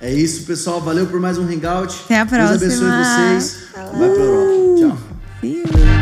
[0.00, 0.80] É isso, pessoal.
[0.80, 1.94] Valeu por mais um Hangout.
[2.06, 3.04] Até a Deus abençoe próxima.
[3.38, 3.56] vocês.
[3.74, 6.01] Vai pra Europa.